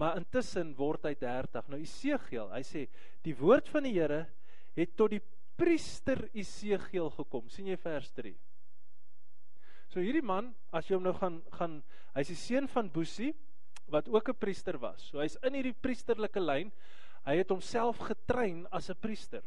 Maar 0.00 0.16
intussen 0.18 0.72
word 0.78 1.04
hy 1.06 1.12
30. 1.20 1.68
Nou 1.70 1.78
Esegiel, 1.82 2.48
hy 2.54 2.62
sê 2.66 2.86
die 3.26 3.36
woord 3.38 3.68
van 3.70 3.84
die 3.86 3.94
Here 3.94 4.24
het 4.74 4.96
tot 4.98 5.12
die 5.12 5.22
priester 5.54 6.24
Esegiel 6.32 7.12
gekom. 7.14 7.48
sien 7.52 7.68
jy 7.68 7.76
vers 7.78 8.10
3? 8.16 8.32
So 9.92 10.02
hierdie 10.02 10.24
man, 10.26 10.54
as 10.74 10.88
jy 10.88 10.96
hom 10.96 11.04
nou 11.06 11.14
gaan 11.14 11.38
gaan 11.54 11.82
hy's 12.16 12.32
die 12.32 12.38
seun 12.38 12.66
van 12.70 12.88
Boesie 12.90 13.34
wat 13.92 14.08
ook 14.08 14.28
'n 14.28 14.40
priester 14.40 14.78
was. 14.80 15.10
So 15.10 15.20
hy's 15.20 15.36
in 15.44 15.54
hierdie 15.54 15.76
priesterlike 15.76 16.40
lyn. 16.40 16.72
Hy 17.26 17.36
het 17.36 17.50
homself 17.50 17.98
getrein 17.98 18.66
as 18.72 18.90
'n 18.90 18.96
priester. 19.00 19.44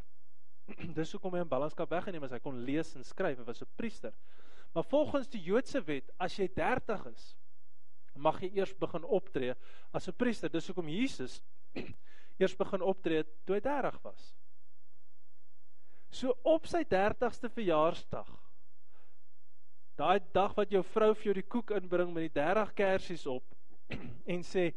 Dis 0.98 1.12
hoekom 1.16 1.36
hy 1.38 1.44
'n 1.46 1.50
ballingskap 1.50 1.90
weggeneem 1.92 2.26
het, 2.26 2.36
hy 2.36 2.44
kon 2.44 2.64
lees 2.68 2.96
en 2.96 3.06
skryf, 3.08 3.40
hy 3.40 3.46
was 3.48 3.62
'n 3.64 3.76
priester. 3.80 4.14
Maar 4.76 4.84
volgens 4.84 5.30
die 5.32 5.42
Joodse 5.42 5.82
wet, 5.82 6.12
as 6.20 6.36
jy 6.38 6.48
30 6.48 7.06
is, 7.14 7.36
mag 8.18 8.42
jy 8.42 8.50
eers 8.58 8.74
begin 8.76 9.04
optree 9.04 9.56
as 9.94 10.08
'n 10.08 10.18
priester. 10.18 10.50
Dis 10.50 10.68
hoekom 10.68 10.90
Jesus 10.90 11.42
eers 12.42 12.56
begin 12.58 12.82
optree 12.82 13.24
toe 13.46 13.56
hy 13.56 13.62
30 13.62 14.02
was. 14.04 14.34
So 16.10 16.34
op 16.44 16.68
sy 16.68 16.84
30ste 16.84 17.50
verjaarsdag, 17.52 18.30
daai 19.98 20.20
dag 20.34 20.54
wat 20.56 20.72
jou 20.72 20.84
vrou 20.84 21.14
vir 21.16 21.26
jou 21.26 21.34
die 21.34 21.48
koek 21.48 21.72
inbring 21.72 22.14
met 22.14 22.28
die 22.28 22.36
30 22.42 22.74
kersies 22.74 23.26
op 23.26 23.44
en 24.34 24.44
sê 24.44 24.74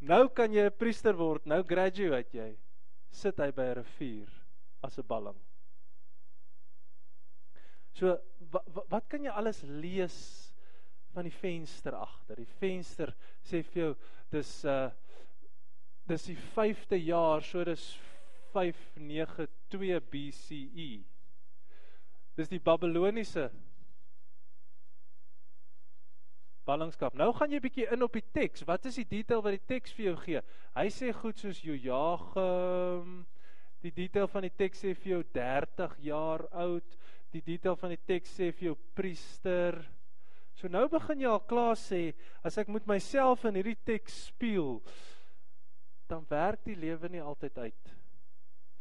nou 0.00 0.28
kan 0.28 0.52
jy 0.52 0.64
'n 0.68 0.78
priester 0.78 1.16
word, 1.16 1.46
nou 1.46 1.62
graduate 1.62 2.32
jy, 2.32 2.56
sit 3.10 3.38
hy 3.38 3.50
by 3.50 3.72
'n 3.72 3.82
rivier 3.82 4.43
as 4.84 4.98
'n 4.98 5.06
balling. 5.08 5.40
So 7.94 8.16
wat, 8.90 9.06
kan 9.08 9.22
jy 9.24 9.30
alles 9.30 9.62
lees 9.62 10.18
van 11.14 11.24
die 11.28 11.34
venster 11.34 11.94
agter? 11.94 12.36
Die 12.36 12.52
venster 12.58 13.14
sê 13.42 13.62
vir 13.62 13.82
jou 13.82 13.94
dis 14.34 14.64
uh 14.64 14.90
dis 16.04 16.26
die 16.28 16.36
5de 16.36 16.98
jaar, 17.00 17.40
so 17.40 17.64
dis 17.64 17.84
592 18.52 20.00
BCE. 20.12 20.88
Dis 22.36 22.50
die 22.52 22.60
Babiloniese 22.60 23.46
ballingskap. 26.64 27.14
Nou 27.16 27.30
gaan 27.36 27.52
jy 27.52 27.60
bietjie 27.64 27.86
in 27.92 28.04
op 28.04 28.12
die 28.16 28.24
teks. 28.36 28.64
Wat 28.68 28.84
is 28.88 28.98
die 29.00 29.08
detail 29.08 29.42
wat 29.44 29.56
die 29.56 29.66
teks 29.68 29.94
vir 29.96 30.10
jou 30.10 30.16
gee? 30.24 30.42
Hy 30.76 30.86
sê 30.92 31.12
goed 31.16 31.40
soos 31.40 31.60
Jojagem, 31.64 33.24
Die 33.84 33.92
detail 33.92 34.28
van 34.32 34.46
die 34.46 34.54
teks 34.56 34.80
sê 34.80 34.94
vir 34.96 35.10
jou 35.10 35.22
30 35.36 35.98
jaar 36.06 36.46
oud. 36.64 36.96
Die 37.34 37.42
detail 37.44 37.76
van 37.76 37.92
die 37.92 38.00
teks 38.08 38.32
sê 38.38 38.48
vir 38.54 38.70
jou 38.70 38.76
priester. 38.96 39.76
So 40.56 40.70
nou 40.72 40.86
begin 40.88 41.20
jy 41.20 41.28
al 41.28 41.42
klaar 41.50 41.76
sê 41.76 42.14
as 42.46 42.56
ek 42.62 42.70
moet 42.72 42.86
myself 42.88 43.44
in 43.44 43.58
hierdie 43.58 43.80
teks 43.84 44.28
speel, 44.30 44.78
dan 46.08 46.24
werk 46.30 46.62
die 46.64 46.78
lewe 46.78 47.10
nie 47.10 47.22
altyd 47.22 47.58
uit 47.66 47.94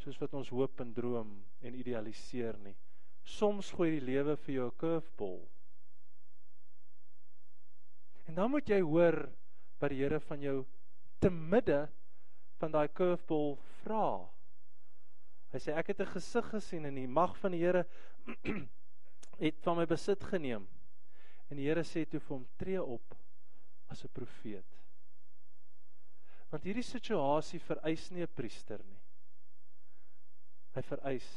soos 0.03 0.19
wat 0.19 0.33
ons 0.35 0.51
hoop 0.51 0.81
en 0.83 0.91
droom 0.91 1.29
en 1.63 1.75
idealiseer 1.79 2.57
nie. 2.59 2.75
Soms 3.23 3.69
gooi 3.71 3.93
die 3.95 4.05
lewe 4.09 4.35
vir 4.35 4.55
jou 4.55 4.67
'n 4.67 4.77
curveball. 4.77 5.41
En 8.27 8.35
dan 8.35 8.51
moet 8.51 8.67
jy 8.69 8.81
hoor 8.81 9.29
wat 9.79 9.89
die 9.91 10.01
Here 10.03 10.19
van 10.19 10.41
jou 10.41 10.65
te 11.19 11.29
midde 11.29 11.89
van 12.59 12.71
daai 12.71 12.87
curveball 12.87 13.57
vra. 13.83 14.29
Hy 15.53 15.59
sê 15.61 15.73
ek 15.77 15.91
het 15.91 15.99
'n 16.01 16.13
gesig 16.15 16.47
gesien 16.49 16.85
en 16.89 16.95
die 16.97 17.07
mag 17.07 17.35
van 17.37 17.51
die 17.53 17.61
Here 17.61 17.85
het 19.45 19.59
van 19.61 19.77
my 19.77 19.85
besit 19.85 20.23
geneem. 20.25 20.65
En 21.49 21.57
die 21.57 21.67
Here 21.67 21.83
sê 21.85 22.07
toe 22.09 22.19
vir 22.19 22.33
hom: 22.37 22.47
"Tree 22.57 22.81
op 22.81 23.13
as 23.87 24.03
'n 24.03 24.09
profeet." 24.09 24.65
Want 26.49 26.65
hierdie 26.65 26.83
situasie 26.83 27.59
vereis 27.59 28.09
nie 28.09 28.23
'n 28.23 28.33
priester 28.33 28.81
nie. 28.83 29.01
Hy 30.73 30.81
vereis 30.81 31.29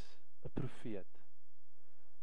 'n 0.45 0.51
profeet. 0.55 1.21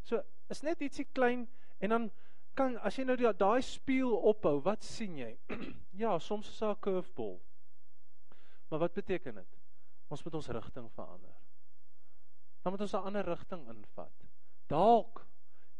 So, 0.01 0.23
is 0.49 0.63
net 0.63 0.81
ietsie 0.81 1.05
klein 1.13 1.47
en 1.79 1.89
dan 1.89 2.11
kan 2.55 2.77
as 2.77 2.97
jy 2.97 3.03
nou 3.03 3.33
daai 3.33 3.61
spieël 3.61 4.17
ophou, 4.17 4.61
wat 4.61 4.83
sien 4.83 5.17
jy? 5.17 5.37
ja, 6.03 6.17
soms 6.19 6.49
is 6.49 6.59
daar 6.59 6.75
'n 6.75 6.79
curveball. 6.79 7.39
Maar 8.69 8.79
wat 8.79 8.93
beteken 8.93 9.35
dit? 9.35 9.59
Ons 10.09 10.23
moet 10.23 10.33
ons 10.33 10.47
rigting 10.47 10.91
verander 10.91 11.42
dan 12.63 12.71
moet 12.71 12.81
ons 12.81 12.93
'n 12.93 13.05
ander 13.05 13.25
rigting 13.25 13.67
invat. 13.69 14.25
Dalk 14.67 15.25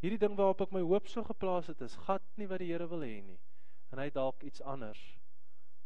hierdie 0.00 0.18
ding 0.18 0.36
waarop 0.36 0.60
ek 0.60 0.72
my 0.72 0.80
hoop 0.80 1.08
so 1.08 1.24
geplaas 1.24 1.66
het 1.66 1.80
is 1.80 1.96
gat 1.96 2.22
nie 2.36 2.46
wat 2.46 2.58
die 2.58 2.72
Here 2.72 2.88
wil 2.88 3.00
hê 3.00 3.22
nie. 3.22 3.40
En 3.90 3.98
hy 3.98 4.10
dalk 4.10 4.42
iets 4.42 4.62
anders 4.62 5.00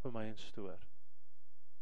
vir 0.03 0.13
my 0.13 0.27
instoor. 0.27 0.79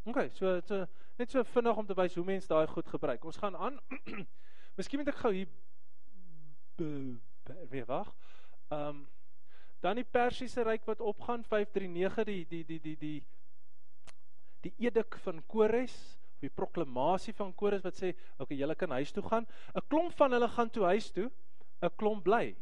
OK, 0.05 0.29
so 0.33 0.61
so 0.61 0.87
net 1.19 1.31
so 1.31 1.43
vinnig 1.45 1.77
om 1.77 1.87
te 1.87 1.95
wys 1.95 2.15
hoe 2.15 2.25
mense 2.25 2.49
daai 2.49 2.67
goed 2.67 2.89
gebruik. 2.89 3.25
Ons 3.25 3.37
gaan 3.37 3.57
aan. 3.57 3.81
Miskien 4.77 5.01
moet 5.01 5.09
ek 5.09 5.23
gou 5.25 5.33
hier 5.33 5.49
weer 7.71 7.87
wag. 7.87 8.15
Ehm 8.69 8.89
um, 8.89 9.07
dan 9.81 9.99
die 10.01 10.05
Persiese 10.05 10.63
ryk 10.65 10.87
wat 10.89 11.01
opgaan 11.01 11.45
539 11.45 12.25
die 12.25 12.47
die 12.49 12.65
die 12.65 12.81
die 12.81 12.97
die 12.97 13.27
die 14.65 14.73
edik 14.79 15.19
van 15.23 15.43
Kores 15.47 15.95
of 16.37 16.45
die 16.45 16.53
proklamasie 16.53 17.33
van 17.37 17.55
Kores 17.57 17.85
wat 17.85 17.97
sê 17.97 18.13
okay 18.39 18.59
julle 18.59 18.77
kan 18.77 18.93
huis 18.99 19.13
toe 19.13 19.25
gaan. 19.25 19.47
'n 19.75 19.85
Klomp 19.89 20.13
van 20.17 20.33
hulle 20.33 20.49
gaan 20.49 20.71
toe 20.71 20.85
huis 20.85 21.11
toe, 21.11 21.31
'n 21.83 21.91
klomp 21.97 22.25
bly. 22.25 22.57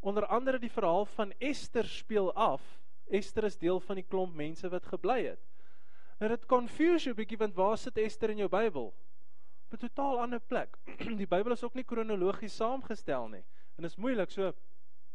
Onder 0.00 0.26
andere 0.26 0.58
die 0.58 0.70
verhaal 0.70 1.04
van 1.04 1.32
Ester 1.38 1.84
speel 1.84 2.32
af. 2.34 2.62
Ester 3.10 3.44
is 3.44 3.58
deel 3.58 3.80
van 3.80 3.96
die 3.96 4.06
klomp 4.06 4.34
mense 4.34 4.68
wat 4.68 4.86
gebly 4.86 5.24
het. 5.26 5.40
En 6.18 6.28
dit 6.28 6.46
confuse 6.46 7.04
jou 7.04 7.14
bietjie 7.14 7.38
want 7.38 7.54
waar 7.54 7.78
sit 7.78 7.98
Ester 7.98 8.30
in 8.30 8.36
jou 8.36 8.48
Bybel? 8.48 8.94
Op 9.66 9.72
'n 9.72 9.76
totaal 9.76 10.20
ander 10.20 10.40
plek. 10.40 10.78
Die 11.20 11.26
Bybel 11.26 11.52
is 11.52 11.64
ook 11.64 11.74
nie 11.74 11.84
kronologies 11.84 12.56
saamgestel 12.56 13.28
nie. 13.28 13.44
En 13.76 13.82
dit 13.82 13.90
is 13.90 13.96
moeilik 13.96 14.30
so 14.30 14.52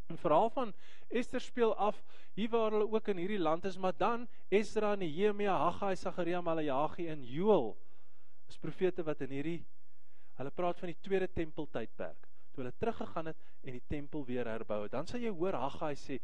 'n 0.09 0.17
verhaal 0.17 0.49
van 0.49 0.73
Ester 1.09 1.41
speel 1.41 1.75
af 1.75 2.03
hier 2.33 2.49
waar 2.49 2.71
hulle 2.71 2.91
ook 2.91 3.07
in 3.07 3.17
hierdie 3.17 3.39
land 3.39 3.65
is, 3.65 3.77
maar 3.77 3.97
dan 3.97 4.27
Esdra, 4.49 4.95
Nehemia, 4.95 5.57
Haggai, 5.57 5.95
Sagaria, 5.95 6.41
Maleagi 6.41 7.07
en 7.07 7.23
Joël 7.23 7.77
is 8.47 8.57
profete 8.57 9.03
wat 9.03 9.21
in 9.21 9.29
hierdie 9.29 9.65
hulle 10.37 10.51
praat 10.51 10.79
van 10.79 10.91
die 10.91 10.99
tweede 11.01 11.29
tempeltydperk 11.31 12.29
toe 12.53 12.63
hulle 12.63 12.73
teruggegaan 12.77 13.31
het 13.31 13.37
en 13.63 13.77
die 13.77 13.85
tempel 13.89 14.25
weer 14.25 14.47
herbou 14.47 14.83
het. 14.83 14.91
Dan 14.93 15.07
sal 15.09 15.21
jy 15.23 15.31
hoor 15.33 15.57
Haggai 15.57 15.95
sê 15.97 16.19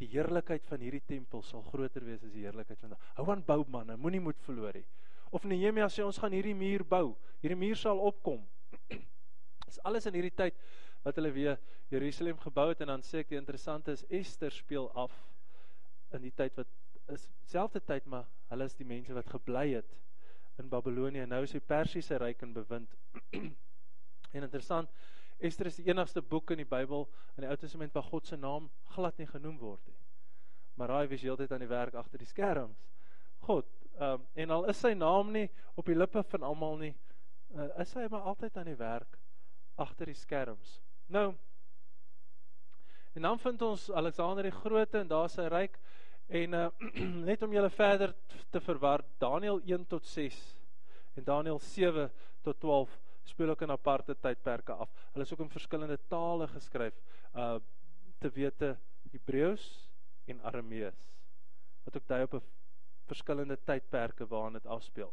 die 0.00 0.08
heerlikheid 0.12 0.66
van 0.68 0.82
hierdie 0.84 1.04
tempel 1.06 1.44
sal 1.46 1.62
groter 1.70 2.04
wees 2.04 2.24
as 2.26 2.32
die 2.34 2.44
heerlikheid 2.44 2.80
van 2.82 2.96
Hou 3.16 3.28
aan 3.32 3.44
bou 3.46 3.62
man, 3.68 3.94
moenie 4.00 4.20
moed 4.20 4.40
verloor 4.44 4.76
nie. 4.76 4.84
Of 5.32 5.46
Nehemia 5.48 5.88
sê 5.88 6.04
ons 6.04 6.18
gaan 6.20 6.34
hierdie 6.36 6.56
muur 6.56 6.84
bou. 6.84 7.14
Hierdie 7.40 7.56
muur 7.56 7.78
sal 7.80 8.00
opkom. 8.04 8.42
Dis 9.68 9.80
alles 9.88 10.08
in 10.10 10.18
hierdie 10.18 10.34
tyd 10.36 10.58
wat 11.02 11.16
hulle 11.18 11.32
weer 11.32 11.58
Jerusalem 11.90 12.38
gebou 12.38 12.68
het 12.68 12.80
en 12.80 12.92
dan 12.94 13.02
sê 13.02 13.22
ek 13.22 13.32
die 13.32 13.40
interessante 13.40 13.92
is 13.92 14.04
Ester 14.08 14.52
speel 14.52 14.90
af 14.94 15.12
in 16.12 16.22
die 16.22 16.34
tyd 16.36 16.56
wat 16.56 16.68
is 17.12 17.28
selfde 17.50 17.80
tyd 17.80 18.06
maar 18.06 18.28
hulle 18.52 18.68
is 18.68 18.78
die 18.78 18.86
mense 18.86 19.14
wat 19.16 19.30
gebly 19.32 19.72
het 19.74 19.98
in 20.60 20.68
Babelonie 20.68 21.22
en 21.22 21.32
nou 21.32 21.42
is 21.42 21.54
die 21.54 21.64
Persiese 21.64 22.18
ryk 22.20 22.42
in 22.44 22.52
bewind. 22.52 22.92
en 24.36 24.44
interessant 24.44 24.90
Ester 25.42 25.66
is 25.66 25.80
die 25.80 25.88
enigste 25.90 26.22
boek 26.22 26.52
in 26.54 26.60
die 26.62 26.68
Bybel 26.68 27.08
in 27.34 27.42
die 27.42 27.50
Ou 27.50 27.56
Testament 27.58 27.94
waar 27.96 28.06
God 28.06 28.28
se 28.28 28.36
naam 28.38 28.68
glad 28.94 29.18
nie 29.18 29.26
genoem 29.26 29.56
word 29.58 29.80
nie. 29.88 29.98
Maar 30.78 30.92
raai 30.92 31.08
wie 31.10 31.18
is 31.18 31.24
heeltyd 31.26 31.52
aan 31.52 31.64
die 31.64 31.70
werk 31.72 31.96
agter 31.98 32.22
die 32.22 32.28
skerms? 32.30 32.84
God. 33.48 33.66
Ehm 33.98 34.20
um, 34.20 34.28
en 34.44 34.54
al 34.54 34.68
is 34.70 34.78
sy 34.80 34.92
naam 34.94 35.32
nie 35.34 35.48
op 35.76 35.88
die 35.88 35.96
lippe 35.96 36.22
van 36.30 36.46
almal 36.46 36.78
nie, 36.80 36.94
uh, 37.56 37.66
is 37.82 37.92
hy 37.98 38.06
maar 38.10 38.28
altyd 38.30 38.56
aan 38.56 38.70
die 38.70 38.78
werk 38.78 39.18
agter 39.82 40.08
die 40.08 40.16
skerms. 40.16 40.78
Nou 41.12 41.34
en 43.12 43.22
dan 43.22 43.38
vind 43.38 43.62
ons 43.62 43.90
Alexander 43.90 44.42
die 44.42 44.54
Grote 44.54 44.98
en 44.98 45.08
daar 45.10 45.28
sy 45.28 45.44
ryk 45.52 45.74
en 46.32 46.54
uh, 46.56 46.68
net 47.28 47.42
om 47.44 47.52
julle 47.52 47.68
verder 47.74 48.14
te 48.54 48.60
verwar 48.64 49.02
Daniël 49.20 49.60
1 49.68 49.84
tot 49.90 50.06
6 50.08 50.38
en 51.20 51.26
Daniël 51.26 51.58
7 51.60 52.06
tot 52.46 52.60
12 52.60 52.94
speel 53.28 53.52
ook 53.52 53.64
in 53.66 53.70
aparte 53.70 54.16
tydperke 54.18 54.72
af. 54.72 54.88
Hulle 55.12 55.26
is 55.26 55.32
ook 55.34 55.42
in 55.44 55.52
verskillende 55.52 55.98
tale 56.08 56.48
geskryf. 56.48 56.96
Uh 57.34 57.58
te 58.22 58.30
wete 58.30 58.76
Hebreëus 59.10 59.66
en 60.30 60.40
Aramees. 60.46 60.98
Wat 61.84 61.96
ook 61.96 62.08
dui 62.08 62.22
op 62.22 62.34
'n 62.38 62.42
verskillende 63.10 63.58
tydperke 63.64 64.26
waarin 64.26 64.52
dit 64.52 64.66
afspeel. 64.66 65.12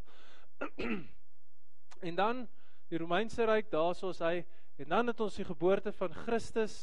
en 2.09 2.15
dan 2.15 2.47
die 2.87 2.97
Romeinse 2.97 3.45
ryk, 3.45 3.71
daarsoos 3.71 4.19
hy 4.19 4.45
en 4.79 4.89
dan 4.89 5.07
het 5.07 5.19
ons 5.19 5.35
die 5.35 5.45
geboorte 5.45 5.91
van 5.91 6.13
Christus 6.25 6.79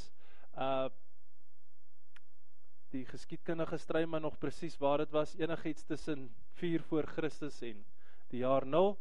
uh 0.54 0.88
die 2.94 3.04
geskiedkundige 3.04 3.76
stryd 3.82 4.06
maar 4.08 4.22
nog 4.22 4.38
presies 4.38 4.76
waar 4.78 5.02
dit 5.02 5.10
was 5.10 5.34
enigiets 5.36 5.84
tussen 5.84 6.28
4 6.60 6.82
voor 6.82 7.06
Christus 7.06 7.58
en 7.66 7.82
die 8.30 8.40
jaar 8.40 8.66
0 8.66 8.94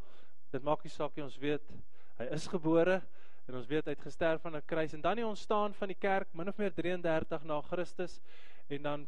dit 0.52 0.64
maak 0.64 0.84
nie 0.84 0.92
saak 0.92 1.16
nie 1.16 1.24
ons 1.24 1.38
weet 1.38 1.70
Hy 2.16 2.30
is 2.32 2.46
gebore 2.48 3.02
en 3.46 3.58
ons 3.60 3.68
weet 3.68 3.90
hy 3.90 3.94
het 3.94 4.06
gesterf 4.06 4.46
aan 4.48 4.56
'n 4.56 4.66
kruis. 4.66 4.94
En 4.94 5.02
dan 5.02 5.20
die 5.20 5.26
ontstaan 5.28 5.74
van 5.74 5.88
die 5.92 6.00
kerk 6.00 6.32
min 6.34 6.48
of 6.48 6.58
meer 6.58 6.74
33 6.74 7.44
na 7.44 7.62
Christus 7.62 8.22
en 8.68 8.82
dan 8.82 9.08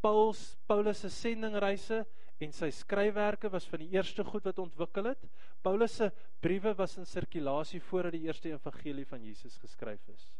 Paulus 0.00 0.58
Paulus 0.66 1.00
se 1.00 1.08
sendingreise 1.08 2.06
en 2.40 2.52
sy 2.56 2.70
skryfwerke 2.72 3.50
was 3.52 3.66
van 3.68 3.82
die 3.82 3.90
eerste 3.92 4.24
goed 4.24 4.46
wat 4.48 4.60
ontwikkel 4.62 5.10
het. 5.10 5.24
Paulus 5.62 5.98
se 6.00 6.10
briewe 6.40 6.72
was 6.78 6.96
in 6.96 7.08
sirkulasie 7.08 7.82
voordat 7.90 8.16
die 8.16 8.24
eerste 8.28 8.52
evangelie 8.52 9.04
van 9.06 9.24
Jesus 9.24 9.58
geskryf 9.60 10.08
is. 10.08 10.30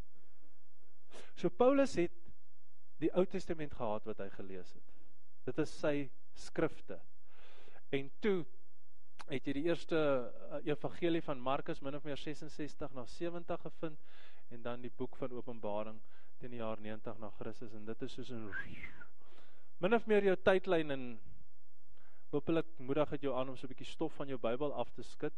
So 1.37 1.49
Paulus 1.49 1.93
het 1.99 2.15
die 3.01 3.11
Ou 3.17 3.25
Testament 3.25 3.73
gehad 3.77 4.05
wat 4.09 4.21
hy 4.21 4.29
gelees 4.33 4.73
het. 4.73 4.97
Dit 5.45 5.61
is 5.61 5.73
sy 5.81 6.09
skrifte. 6.37 6.97
En 7.93 8.09
toe 8.23 8.41
het 9.29 9.47
jy 9.47 9.55
die 9.55 9.67
eerste 9.69 9.97
uh, 9.97 10.59
evangelie 10.67 11.21
van 11.23 11.41
Markus 11.41 11.81
min 11.81 11.95
of 11.95 12.05
meer 12.07 12.19
66 12.19 12.95
na 12.97 13.05
70 13.07 13.61
gevind 13.61 13.99
en 14.51 14.63
dan 14.65 14.81
die 14.83 14.91
boek 14.97 15.15
van 15.19 15.33
Openbaring 15.37 16.01
teen 16.41 16.55
die 16.55 16.61
jaar 16.61 16.81
90 16.81 17.19
na 17.21 17.29
Christus 17.37 17.75
en 17.77 17.85
dit 17.85 18.01
is 18.07 18.15
soos 18.17 18.31
'n 18.33 18.49
min 19.81 19.93
of 19.93 20.07
meer 20.07 20.25
jou 20.25 20.35
tydlyn 20.35 20.91
en 20.91 21.05
hopelik 22.31 22.67
moedig 22.77 23.09
dit 23.09 23.21
jou 23.27 23.35
aan 23.35 23.49
om 23.49 23.57
so 23.57 23.67
'n 23.67 23.73
bietjie 23.73 23.91
stof 23.91 24.13
van 24.13 24.27
jou 24.27 24.39
Bybel 24.39 24.73
af 24.73 24.91
te 24.91 25.03
skud 25.03 25.33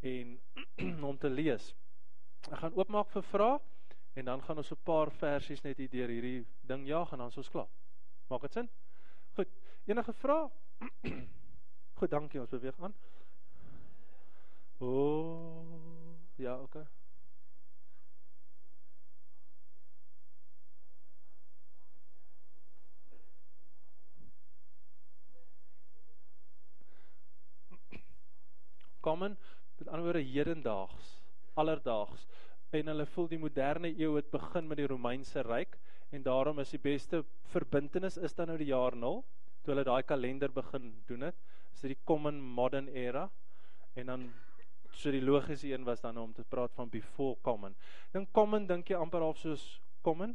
en 0.00 0.40
om 1.10 1.18
te 1.18 1.30
lees. 1.30 1.74
Ek 2.50 2.58
gaan 2.58 2.74
oopmaak 2.74 3.10
vir 3.10 3.22
vrae 3.22 3.58
en 4.14 4.24
dan 4.24 4.42
gaan 4.42 4.56
ons 4.56 4.72
'n 4.72 4.84
paar 4.84 5.10
versies 5.10 5.62
net 5.62 5.76
hier 5.78 5.90
deur 5.90 6.08
hierdie 6.08 6.46
ding 6.62 6.86
jaag 6.86 7.12
en 7.12 7.18
dan 7.18 7.28
is 7.28 7.36
ons 7.36 7.50
klaar. 7.50 7.68
Maak 8.28 8.40
dit 8.40 8.52
sin? 8.52 8.70
Goed. 9.34 9.48
Enige 9.86 10.12
vrae? 10.12 10.50
Goed, 11.98 12.10
dankie. 12.10 12.40
Ons 12.40 12.50
beweeg 12.50 12.80
aan. 12.80 12.94
O, 14.78 14.86
oh, 14.86 16.16
ja, 16.36 16.60
okay. 16.60 16.86
Common, 29.00 29.36
met 29.78 29.88
ander 29.88 30.04
woorde 30.04 30.24
hedendaags, 30.24 31.14
alledaags. 31.54 32.26
En 32.70 32.86
hulle 32.86 33.06
voel 33.06 33.28
die 33.28 33.38
moderne 33.38 33.90
eeu 33.98 34.14
het 34.16 34.30
begin 34.30 34.68
met 34.68 34.78
die 34.78 34.86
Romeinse 34.86 35.42
ryk 35.42 35.78
en 36.10 36.22
daarom 36.22 36.58
is 36.58 36.70
die 36.74 36.82
beste 36.82 37.24
verbintenis 37.52 38.18
is 38.18 38.34
dan 38.34 38.50
nou 38.50 38.58
die 38.58 38.70
jaar 38.70 38.96
0 38.96 39.22
toe 39.62 39.74
hulle 39.74 39.86
daai 39.86 40.02
kalender 40.02 40.52
begin 40.52 40.92
doen 41.06 41.28
het. 41.28 41.36
Is 41.74 41.82
dit 41.82 41.94
die 41.94 42.04
common 42.04 42.40
modern 42.40 42.88
era? 42.88 43.28
En 43.94 44.06
dan 44.06 44.30
So 44.92 45.10
die 45.10 45.22
logiese 45.22 45.72
een 45.72 45.84
was 45.84 46.00
dan 46.00 46.18
om 46.18 46.32
te 46.32 46.44
praat 46.44 46.72
van 46.74 46.88
before 46.88 47.36
common. 47.42 47.74
Dan 48.10 48.26
common 48.32 48.66
dink 48.66 48.88
jy 48.88 48.98
amper 48.98 49.22
half 49.24 49.38
soos 49.38 49.80
common? 50.02 50.34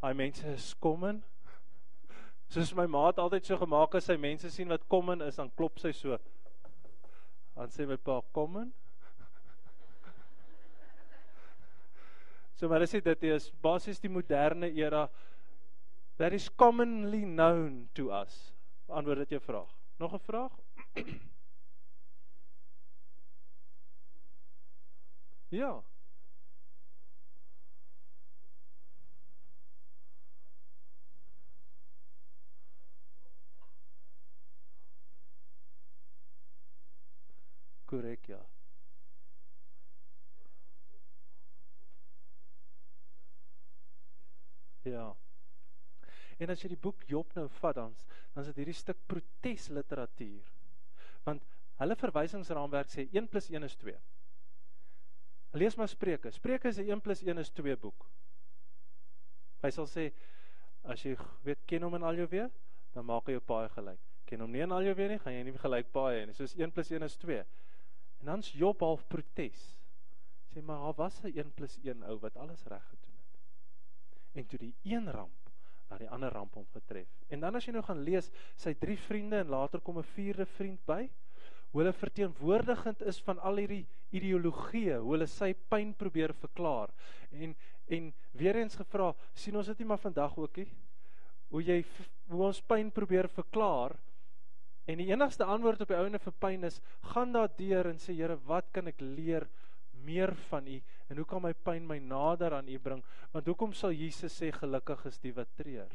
Daai 0.00 0.14
mense 0.14 0.46
is 0.52 0.74
common. 0.80 1.22
Soos 2.48 2.74
my 2.76 2.86
ma 2.86 3.06
het 3.06 3.18
altyd 3.18 3.46
so 3.46 3.58
gemaak 3.60 3.96
as 3.98 4.08
sy 4.08 4.16
mense 4.20 4.50
sien 4.52 4.70
wat 4.72 4.86
common 4.88 5.24
is, 5.26 5.36
dan 5.40 5.50
klop 5.56 5.80
sy 5.82 5.92
so. 5.92 6.18
Dan 7.54 7.70
sê 7.70 7.86
my 7.86 7.96
pa 7.96 8.20
common. 8.32 8.72
So 12.54 12.68
maar 12.68 12.82
as 12.82 12.90
dit 12.90 13.22
is 13.22 13.50
basies 13.62 13.98
die 13.98 14.10
moderne 14.10 14.70
era 14.70 15.08
that 16.16 16.32
is 16.32 16.48
commonly 16.48 17.24
known 17.24 17.88
to 17.94 18.10
us. 18.14 18.54
Antwoord 18.86 19.18
dit 19.24 19.30
jou 19.38 19.42
vraag. 19.42 19.70
Nog 19.98 20.12
'n 20.14 20.18
vraag? 20.18 20.52
Ja. 25.54 25.84
Korrek, 37.94 38.26
ja. 38.26 38.40
Ja. 44.82 45.16
En 46.42 46.50
as 46.50 46.64
jy 46.64 46.72
die 46.72 46.80
boek 46.80 47.04
Job 47.06 47.30
nou 47.38 47.46
vat 47.60 47.78
dan 47.78 47.94
dan 48.34 48.42
is 48.42 48.48
dit 48.50 48.64
hierdie 48.64 48.74
stuk 48.74 48.98
protesliteratuur. 49.06 50.48
Want 51.22 51.46
hulle 51.78 51.96
verwysingsraamwerk 52.00 52.90
sê 52.90 53.06
1 53.14 53.30
+ 53.30 53.54
1 53.54 53.62
is 53.62 53.76
2. 53.78 53.94
Lees 55.54 55.78
maar 55.78 55.88
Spreuke. 55.88 56.34
Spreuke 56.34 56.68
is 56.68 56.82
'n 56.82 56.90
1 56.90 57.00
+ 57.14 57.22
1 57.22 57.38
is 57.38 57.50
2 57.50 57.76
boek. 57.76 58.08
Hy 59.62 59.70
sal 59.70 59.86
sê 59.86 60.10
as 60.82 61.04
jy 61.06 61.14
weet 61.44 61.62
ken 61.66 61.82
hom 61.86 61.94
in 61.94 62.02
al 62.02 62.18
jou 62.18 62.26
weë, 62.26 62.50
dan 62.92 63.06
maak 63.06 63.30
hy 63.30 63.38
jou 63.38 63.40
paai 63.40 63.68
gelyk. 63.68 64.00
Ken 64.26 64.40
hom 64.40 64.50
nie 64.50 64.62
in 64.66 64.72
al 64.72 64.82
jou 64.82 64.94
weë 64.94 65.08
nie, 65.08 65.18
gaan 65.18 65.32
jy 65.32 65.44
nie 65.44 65.58
gelyk 65.58 65.92
paai 65.92 66.26
nie. 66.26 66.34
Soos 66.34 66.56
1 66.58 66.72
+ 66.72 66.90
1 66.90 67.02
is 67.02 67.16
2. 67.16 67.44
En 68.24 68.30
dan's 68.30 68.54
Job 68.56 68.80
half 68.80 69.02
protes. 69.12 69.62
Sê 70.48 70.62
maar 70.64 70.80
daar 70.80 70.94
was 70.96 71.20
'n 71.22 71.32
1 71.36 71.52
+ 71.68 71.84
1 71.84 72.02
ou 72.08 72.18
wat 72.18 72.36
alles 72.36 72.64
reg 72.64 72.84
gedoen 72.88 73.16
het. 73.16 73.40
En 74.32 74.46
toe 74.46 74.58
die 74.58 74.74
een 74.82 75.10
ramp 75.10 75.50
na 75.90 75.98
die 75.98 76.08
ander 76.08 76.32
ramp 76.32 76.54
hom 76.54 76.66
getref. 76.72 77.08
En 77.28 77.40
dan 77.40 77.54
as 77.54 77.66
jy 77.66 77.72
nou 77.72 77.82
gaan 77.82 78.00
lees 78.00 78.30
sy 78.56 78.74
drie 78.74 78.96
vriende 78.98 79.36
en 79.36 79.48
later 79.48 79.80
kom 79.80 79.98
'n 79.98 80.02
vierde 80.02 80.46
vriend 80.46 80.80
by, 80.86 81.10
hoe 81.70 81.82
hulle 81.82 81.92
verteenwoordigend 81.92 83.02
is 83.02 83.20
van 83.20 83.38
al 83.38 83.56
hierdie 83.56 83.86
ideologieë, 84.10 84.96
hoe 84.98 85.12
hulle 85.12 85.26
sy 85.26 85.54
pyn 85.68 85.94
probeer 85.94 86.34
verklaar. 86.34 86.90
En 87.30 87.56
en 87.86 88.14
weer 88.32 88.56
eens 88.56 88.76
gevra, 88.76 89.14
sien 89.34 89.56
ons 89.56 89.66
dit 89.66 89.78
nie 89.78 89.86
maar 89.86 89.98
vandag 89.98 90.38
ook 90.38 90.56
nie? 90.56 90.72
Hoe 91.48 91.62
jy 91.62 91.84
hoe 92.28 92.42
ons 92.42 92.62
pyn 92.62 92.90
probeer 92.90 93.28
verklaar 93.28 93.98
en 94.84 95.00
die 95.00 95.08
enigste 95.10 95.46
antwoord 95.48 95.84
op 95.84 95.92
die 95.92 95.98
ouene 95.98 96.20
vir 96.20 96.34
pyn 96.42 96.66
is, 96.68 96.80
gaan 97.12 97.32
daardeur 97.32 97.88
en 97.90 98.00
sê 98.02 98.16
Here, 98.16 98.36
wat 98.48 98.68
kan 98.72 98.90
ek 98.90 99.00
leer 99.00 99.48
meer 100.04 100.34
van 100.50 100.66
U 100.68 100.80
en 101.08 101.20
hoe 101.20 101.26
kan 101.28 101.42
my 101.44 101.52
pyn 101.66 101.86
my 101.88 101.98
nader 101.98 102.56
aan 102.58 102.68
U 102.68 102.78
bring? 102.78 103.00
Want 103.32 103.48
hoekom 103.48 103.72
sal 103.76 103.94
Jesus 103.96 104.36
sê 104.36 104.50
gelukkig 104.52 105.06
is 105.08 105.20
die 105.22 105.32
wat 105.36 105.50
treur? 105.56 105.92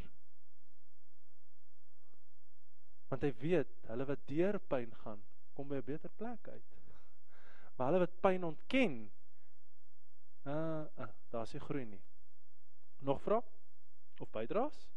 Want 3.10 3.26
hy 3.26 3.32
weet, 3.42 3.72
hulle 3.90 4.06
wat 4.06 4.28
deur 4.30 4.60
pyn 4.70 4.92
gaan, 5.04 5.22
kom 5.58 5.70
by 5.70 5.80
'n 5.82 5.86
beter 5.86 6.12
plek 6.18 6.48
uit. 6.48 6.76
Maar 7.78 7.88
hulle 7.88 8.06
wat 8.06 8.22
pyn 8.22 8.44
ontken, 8.44 9.00
uh, 10.46 10.86
uh 10.98 11.10
daar's 11.32 11.54
nie 11.54 11.62
groei 11.62 11.86
nie. 11.86 12.02
Nog 13.00 13.22
vra? 13.22 13.42
Of 14.20 14.30
bydraes? 14.32 14.90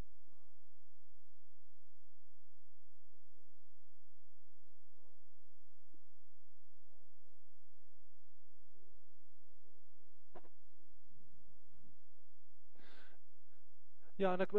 Ja, 14.15 14.33
en 14.33 14.41
ek 14.45 14.51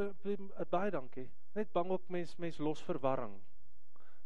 baie 0.70 0.90
dankie. 0.90 1.28
Net 1.54 1.72
bang 1.72 1.90
ook 1.94 2.08
mens 2.10 2.36
mens 2.42 2.58
los 2.58 2.82
verwarring. 2.82 3.34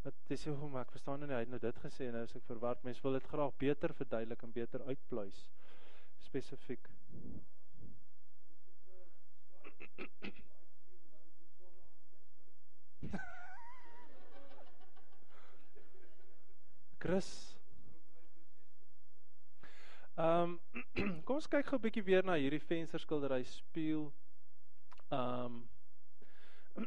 Dit 0.03 0.15
is 0.39 0.45
hoe 0.47 0.69
maar 0.71 0.87
ek 0.87 0.95
verstaan 0.95 1.21
nie 1.21 1.29
hy 1.35 1.41
het 1.43 1.51
nou 1.53 1.61
dit 1.61 1.79
gesê 1.83 2.07
en 2.09 2.15
nou 2.17 2.23
as 2.25 2.37
ek 2.39 2.47
verward 2.49 2.85
mense 2.87 3.03
wil 3.05 3.17
dit 3.19 3.27
graag 3.29 3.53
beter 3.61 3.91
verduidelik 3.99 4.43
en 4.47 4.53
beter 4.55 4.81
uitpluis 4.89 5.39
spesifiek. 6.25 6.89
Chris. 17.03 17.29
Ehm 20.17 20.57
um, 20.57 20.61
kom 21.27 21.37
ons 21.37 21.51
kyk 21.53 21.67
gou 21.69 21.79
'n 21.79 21.85
bietjie 21.85 22.07
weer 22.09 22.25
na 22.25 22.35
hierdie 22.41 22.65
vensterskildery 22.65 23.45
spieël. 23.45 24.09
Ehm 25.09 25.45
um, 25.45 25.69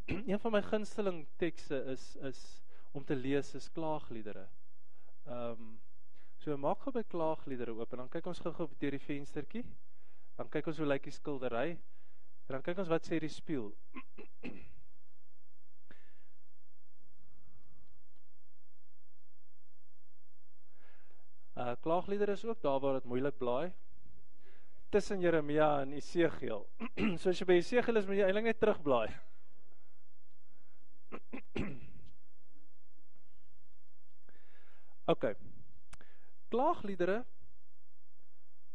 een 0.32 0.40
van 0.40 0.52
my 0.52 0.62
gunsteling 0.62 1.28
tekste 1.36 1.84
is 1.84 2.16
is 2.16 2.62
om 2.92 3.06
te 3.06 3.16
lees 3.16 3.54
is 3.54 3.72
klaagliedere. 3.72 4.48
Ehm 5.26 5.50
um, 5.50 5.80
so 6.38 6.58
maak 6.58 6.82
gou 6.82 6.94
by 6.94 7.04
klaagliedere 7.08 7.74
oop 7.74 7.92
en 7.92 8.04
dan 8.04 8.10
kyk 8.10 8.26
ons 8.30 8.40
gou-gou 8.40 8.68
deur 8.78 8.98
die 8.98 9.06
venstertjie. 9.06 9.66
Dan 10.38 10.50
kyk 10.50 10.68
ons 10.68 10.78
hoe 10.78 10.88
lyk 10.88 11.04
die 11.10 11.14
skildery. 11.18 11.70
En 12.48 12.54
dan 12.58 12.62
kyk 12.62 12.78
ons 12.84 12.90
wat 12.94 13.10
sê 13.10 13.20
die 13.22 13.30
spieël. 13.30 13.74
Uh 21.58 21.74
klaagliedere 21.86 22.38
is 22.38 22.46
ook 22.46 22.62
daar 22.62 22.80
waar 22.80 23.00
dit 23.00 23.10
moeilik 23.10 23.38
blaai. 23.38 23.74
Tussen 24.92 25.22
Jeremia 25.24 25.82
en 25.82 25.94
Esegiel. 25.96 26.66
so 27.20 27.30
as 27.32 27.40
jy 27.40 27.46
by 27.48 27.56
Esegiel 27.62 27.96
is, 27.96 28.08
moet 28.10 28.18
jy 28.20 28.26
eintlik 28.28 28.48
net 28.50 28.60
terugblaai. 28.60 29.08
OK. 35.14 35.26
Klaagliedere 36.52 37.22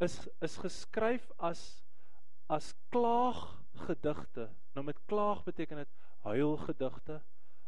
is 0.01 0.15
is 0.41 0.57
geskryf 0.61 1.29
as 1.37 1.61
as 2.49 2.73
klaaggedigte. 2.89 4.49
Nou 4.73 4.85
met 4.87 4.99
klaag 5.05 5.43
beteken 5.45 5.77
dit 5.83 5.93
huilgedigte, 6.25 7.21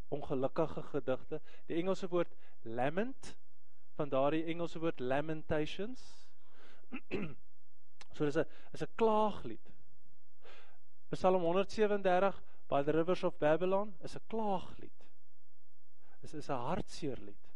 ongelukkige 0.10 0.84
gedigte. 0.89 1.41
Die 1.68 1.78
Engelse 1.78 2.10
woord 2.10 2.34
lament 2.62 3.36
van 4.00 4.10
daardie 4.10 4.43
Engelse 4.50 4.80
woord 4.80 5.00
lamentations. 5.00 6.02
so 8.14 8.26
dis 8.26 8.38
'n 8.38 8.45
is 8.74 8.84
'n 8.84 8.95
klaaglied. 8.95 9.66
Psalm 11.12 11.41
137 11.43 12.34
by 12.68 12.84
the 12.84 12.93
rivers 12.93 13.24
of 13.24 13.39
Babylon 13.39 13.95
is 14.03 14.16
'n 14.16 14.22
klaaglied. 14.30 14.99
Is 16.24 16.34
is 16.34 16.49
'n 16.49 16.66
hartseer 16.70 17.18
lied 17.18 17.49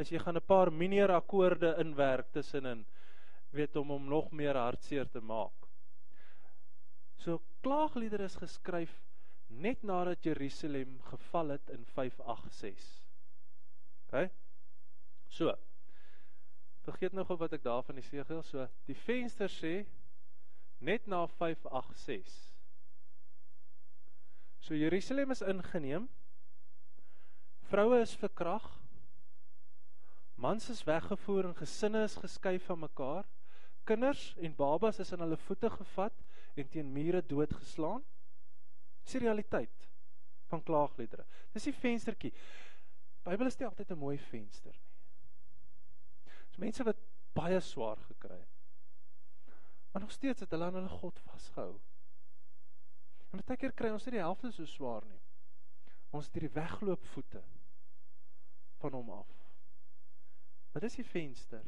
is 0.00 0.10
jy 0.12 0.20
gaan 0.22 0.36
'n 0.36 0.48
paar 0.48 0.70
minor 0.72 1.10
akkoorde 1.12 1.74
inwerk 1.82 2.32
tussenin 2.32 2.84
weet 3.52 3.76
om 3.76 3.88
hom 3.92 4.04
nog 4.08 4.30
meer 4.32 4.56
hartseer 4.56 5.08
te 5.10 5.20
maak. 5.20 5.68
So 7.16 7.40
klaagliedere 7.62 8.24
is 8.24 8.36
geskryf 8.40 8.94
net 9.48 9.82
nadat 9.82 10.24
Jerusalem 10.24 11.00
geval 11.10 11.48
het 11.48 11.70
in 11.70 11.84
586. 11.84 13.02
OK? 14.06 14.30
So. 15.28 15.52
Vergeet 16.82 17.12
nou 17.12 17.24
gou 17.24 17.36
wat 17.38 17.52
ek 17.52 17.64
daarvan 17.64 17.98
die 17.98 18.06
segel 18.06 18.42
so 18.42 18.66
die 18.86 18.98
venster 18.98 19.50
sê 19.50 19.74
net 20.80 21.06
na 21.06 21.26
586. 21.38 22.32
So 24.62 24.74
Jerusalem 24.74 25.30
is 25.30 25.42
ingeneem. 25.42 26.08
Vroue 27.70 28.00
is 28.02 28.14
verkragt 28.18 28.82
Mans 30.42 30.68
is 30.70 30.82
weggevoer 30.84 31.44
en 31.44 31.54
gesinne 31.54 32.02
is 32.02 32.16
geskei 32.18 32.58
van 32.60 32.78
mekaar. 32.78 33.28
Kinders 33.86 34.32
en 34.42 34.54
babas 34.58 34.98
is 34.98 35.12
aan 35.12 35.22
hulle 35.22 35.36
voete 35.36 35.70
gevat 35.70 36.16
en 36.58 36.68
teen 36.68 36.92
mure 36.92 37.20
doodgeslaan. 37.26 38.02
Dis 39.02 39.14
die 39.14 39.22
realiteit 39.22 39.86
van 40.50 40.62
klaagliedere. 40.66 41.26
Dis 41.54 41.68
die 41.68 41.74
venstertjie. 41.74 42.32
Bybel 43.22 43.52
is 43.52 43.58
nie 43.58 43.68
altyd 43.68 43.92
'n 43.94 43.98
mooi 43.98 44.18
venster 44.18 44.74
nie. 44.74 44.91
Dis 46.52 46.60
mense 46.60 46.84
wat 46.84 46.98
baie 47.32 47.60
swaar 47.64 48.00
gekry 48.10 48.36
het. 48.36 48.48
Maar 49.92 50.04
nog 50.04 50.12
steeds 50.12 50.44
het 50.44 50.50
hulle 50.52 50.68
aan 50.68 50.74
hulle 50.74 50.88
God 51.00 51.20
vasgehou. 51.24 51.78
En 53.32 53.40
baie 53.40 53.56
keer 53.56 53.72
kry 53.72 53.88
ons 53.92 54.04
nie 54.04 54.18
die 54.18 54.24
helfte 54.24 54.50
so 54.52 54.68
swaar 54.68 55.06
nie. 55.08 55.20
Ons 56.12 56.28
het 56.28 56.36
hierdie 56.36 56.52
wegloop 56.52 57.06
voete 57.14 57.40
van 58.82 58.98
hom 58.98 59.08
af. 59.14 59.32
Wat 60.76 60.84
is 60.84 60.98
die 61.00 61.08
venster? 61.08 61.64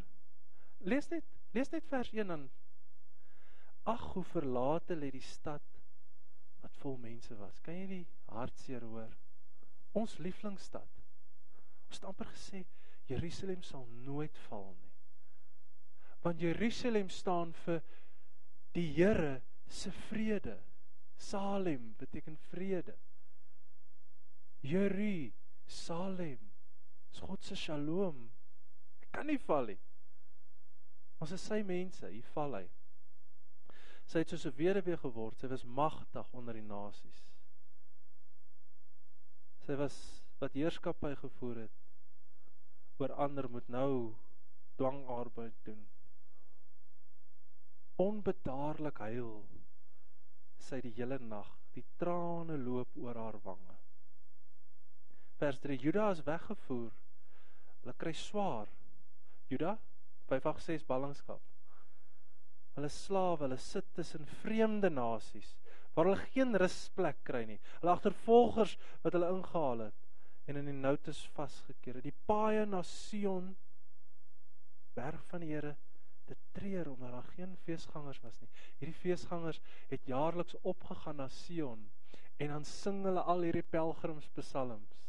Lees 0.85 1.09
net, 1.09 1.25
lees 1.57 1.73
net 1.73 1.89
vers 1.89 2.13
1 2.13 2.29
dan. 2.29 2.45
Ag, 3.89 4.05
hoe 4.13 4.25
verlate 4.35 4.97
lê 5.01 5.09
die 5.17 5.25
stad 5.25 5.65
wat 6.61 6.77
vol 6.85 7.01
mense 7.01 7.37
was. 7.41 7.61
Kan 7.65 7.81
jy 7.81 7.89
die 7.89 8.05
hartseer 8.33 8.85
hoor? 8.85 9.17
Ons 9.97 10.19
lieflingstad. 10.21 11.01
Ons 11.89 12.01
het 12.01 12.09
amper 12.09 12.29
gesê 12.33 12.67
Jerusalem 13.11 13.63
sal 13.63 13.87
nooit 14.05 14.39
val 14.49 14.71
nie. 14.81 14.93
Want 16.25 16.41
Jerusalem 16.41 17.09
staan 17.09 17.53
vir 17.65 17.83
die 18.73 18.87
Here 18.95 19.43
se 19.69 19.93
vrede. 20.09 20.57
Salem 21.17 21.95
beteken 21.99 22.39
vrede. 22.51 22.97
Jeru 24.61 25.33
Salem. 25.67 26.51
Dis 27.11 27.21
God 27.21 27.45
se 27.45 27.57
Shalom 27.57 28.31
kan 29.15 29.29
nie 29.31 29.39
val 29.47 29.69
nie. 29.71 29.79
Ons 31.23 31.35
is 31.37 31.45
sy 31.47 31.61
mense, 31.67 32.09
hier 32.11 32.33
val 32.35 32.59
hy. 32.59 32.65
Sy 34.11 34.25
het 34.25 34.33
soos 34.33 34.47
'n 34.51 34.57
weduwee 34.59 34.99
geword, 35.01 35.39
sy 35.39 35.49
was 35.49 35.65
magtig 35.65 36.33
onder 36.33 36.59
die 36.59 36.67
nasies. 36.67 37.21
Sy 39.65 39.79
was 39.81 39.97
wat 40.41 40.59
heerskappy 40.59 41.15
gevoer 41.17 41.63
het 41.65 41.84
oor 42.99 43.13
ander 43.13 43.49
moet 43.51 43.69
nou 43.69 44.15
dwangarbeid 44.79 45.57
doen. 45.67 45.81
Onbedaarlik 48.03 48.99
huil 49.07 49.45
sy 50.59 50.81
die 50.83 50.95
hele 50.97 51.19
nag, 51.23 51.49
die 51.75 51.85
trane 52.01 52.57
loop 52.59 52.95
oor 52.99 53.19
haar 53.19 53.39
wange. 53.45 53.77
Vers 55.39 55.59
3: 55.63 55.79
Juda 55.79 56.11
is 56.15 56.23
weggevoer. 56.27 56.93
Hulle 57.83 57.95
kry 58.01 58.15
swaar 58.17 58.71
Juda 59.51 59.75
586 60.31 60.87
ballingskap. 60.89 61.43
Hulle 62.75 62.89
slawe, 62.91 63.45
hulle 63.45 63.59
sit 63.61 63.91
tussen 63.95 64.25
vreemde 64.41 64.91
nasies 64.91 65.53
waar 65.95 66.09
hulle 66.09 66.31
geen 66.33 66.57
rusplek 66.59 67.21
kry 67.29 67.45
nie. 67.47 67.61
Hulle 67.79 67.93
agtervolgers 67.93 68.73
wat 69.05 69.15
hulle 69.15 69.31
ingehaal 69.31 69.85
het 69.87 70.04
en 70.45 70.61
in 70.61 70.69
die 70.69 70.77
noutes 70.77 71.23
vasgekeer 71.37 71.99
het. 71.99 72.09
Die 72.09 72.23
paaie 72.29 72.67
na 72.69 72.83
Sion 72.83 73.55
berg 74.95 75.23
van 75.31 75.43
die 75.45 75.53
Here 75.55 75.75
te 76.25 76.37
treur 76.57 76.91
omdat 76.91 77.13
daar 77.13 77.31
geen 77.37 77.57
feesgangers 77.65 78.21
was 78.25 78.41
nie. 78.41 78.51
Hierdie 78.81 78.97
feesgangers 78.97 79.61
het 79.91 80.07
jaarliks 80.09 80.57
opgegaan 80.63 81.21
na 81.21 81.29
Sion 81.29 81.87
en 82.37 82.49
dan 82.49 82.65
sing 82.65 83.05
hulle 83.05 83.23
al 83.23 83.45
hierdie 83.47 83.67
pelgrimspsalms. 83.71 85.03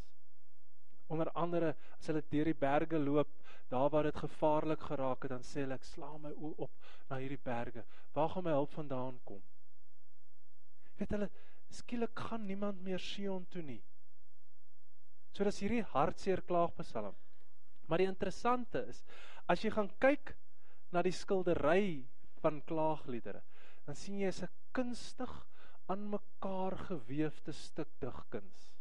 Onder 1.08 1.30
andere 1.38 1.74
as 2.00 2.08
hulle 2.10 2.24
deur 2.30 2.50
die 2.50 2.58
berge 2.58 3.00
loop, 3.00 3.32
daar 3.70 3.90
waar 3.90 4.08
dit 4.08 4.18
gevaarlik 4.18 4.82
geraak 4.90 5.26
het, 5.26 5.34
dan 5.34 5.46
sê 5.46 5.64
hulle 5.64 5.78
ek 5.78 5.86
slaan 5.86 6.22
my 6.22 6.32
oë 6.34 6.54
op 6.68 6.88
na 7.10 7.20
hierdie 7.22 7.42
berge. 7.42 7.86
Waar 8.14 8.32
gaan 8.34 8.46
my 8.48 8.54
hulp 8.58 8.74
vandaan 8.74 9.20
kom? 9.24 9.42
Weet 10.98 11.14
hulle, 11.14 11.30
skielik 11.70 12.26
gaan 12.30 12.46
niemand 12.46 12.82
meer 12.82 13.02
Sion 13.02 13.46
toe 13.50 13.62
nie. 13.66 13.82
So 15.36 15.44
dis 15.44 15.60
hierdie 15.60 15.84
hartseer 15.92 16.40
klaagpsalm. 16.48 17.16
Maar 17.92 18.02
die 18.02 18.08
interessante 18.08 18.86
is, 18.88 19.02
as 19.52 19.62
jy 19.62 19.72
gaan 19.76 19.92
kyk 20.00 20.32
na 20.96 21.04
die 21.04 21.14
skildery 21.14 22.06
van 22.40 22.62
klaagliedere, 22.70 23.42
dan 23.86 23.96
sien 24.00 24.22
jy 24.22 24.32
'n 24.32 24.50
kunstig 24.72 25.34
aan 25.92 26.10
mekaar 26.10 26.78
gewefte 26.88 27.52
stuk 27.52 27.90
digkuns. 28.00 28.72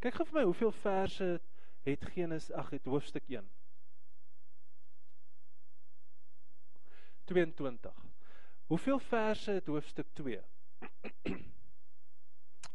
Kyk 0.00 0.14
gou 0.14 0.26
vir 0.26 0.38
my 0.40 0.44
hoeveel 0.44 0.72
verse 0.72 1.40
het 1.82 2.04
Genesis 2.14 2.52
ag 2.52 2.70
het 2.70 2.84
hoofstuk 2.84 3.24
1. 3.28 3.48
22. 7.24 8.04
Hoeveel 8.68 8.98
verse 8.98 9.50
het 9.50 9.66
hoofstuk 9.66 10.06
2? 10.14 10.42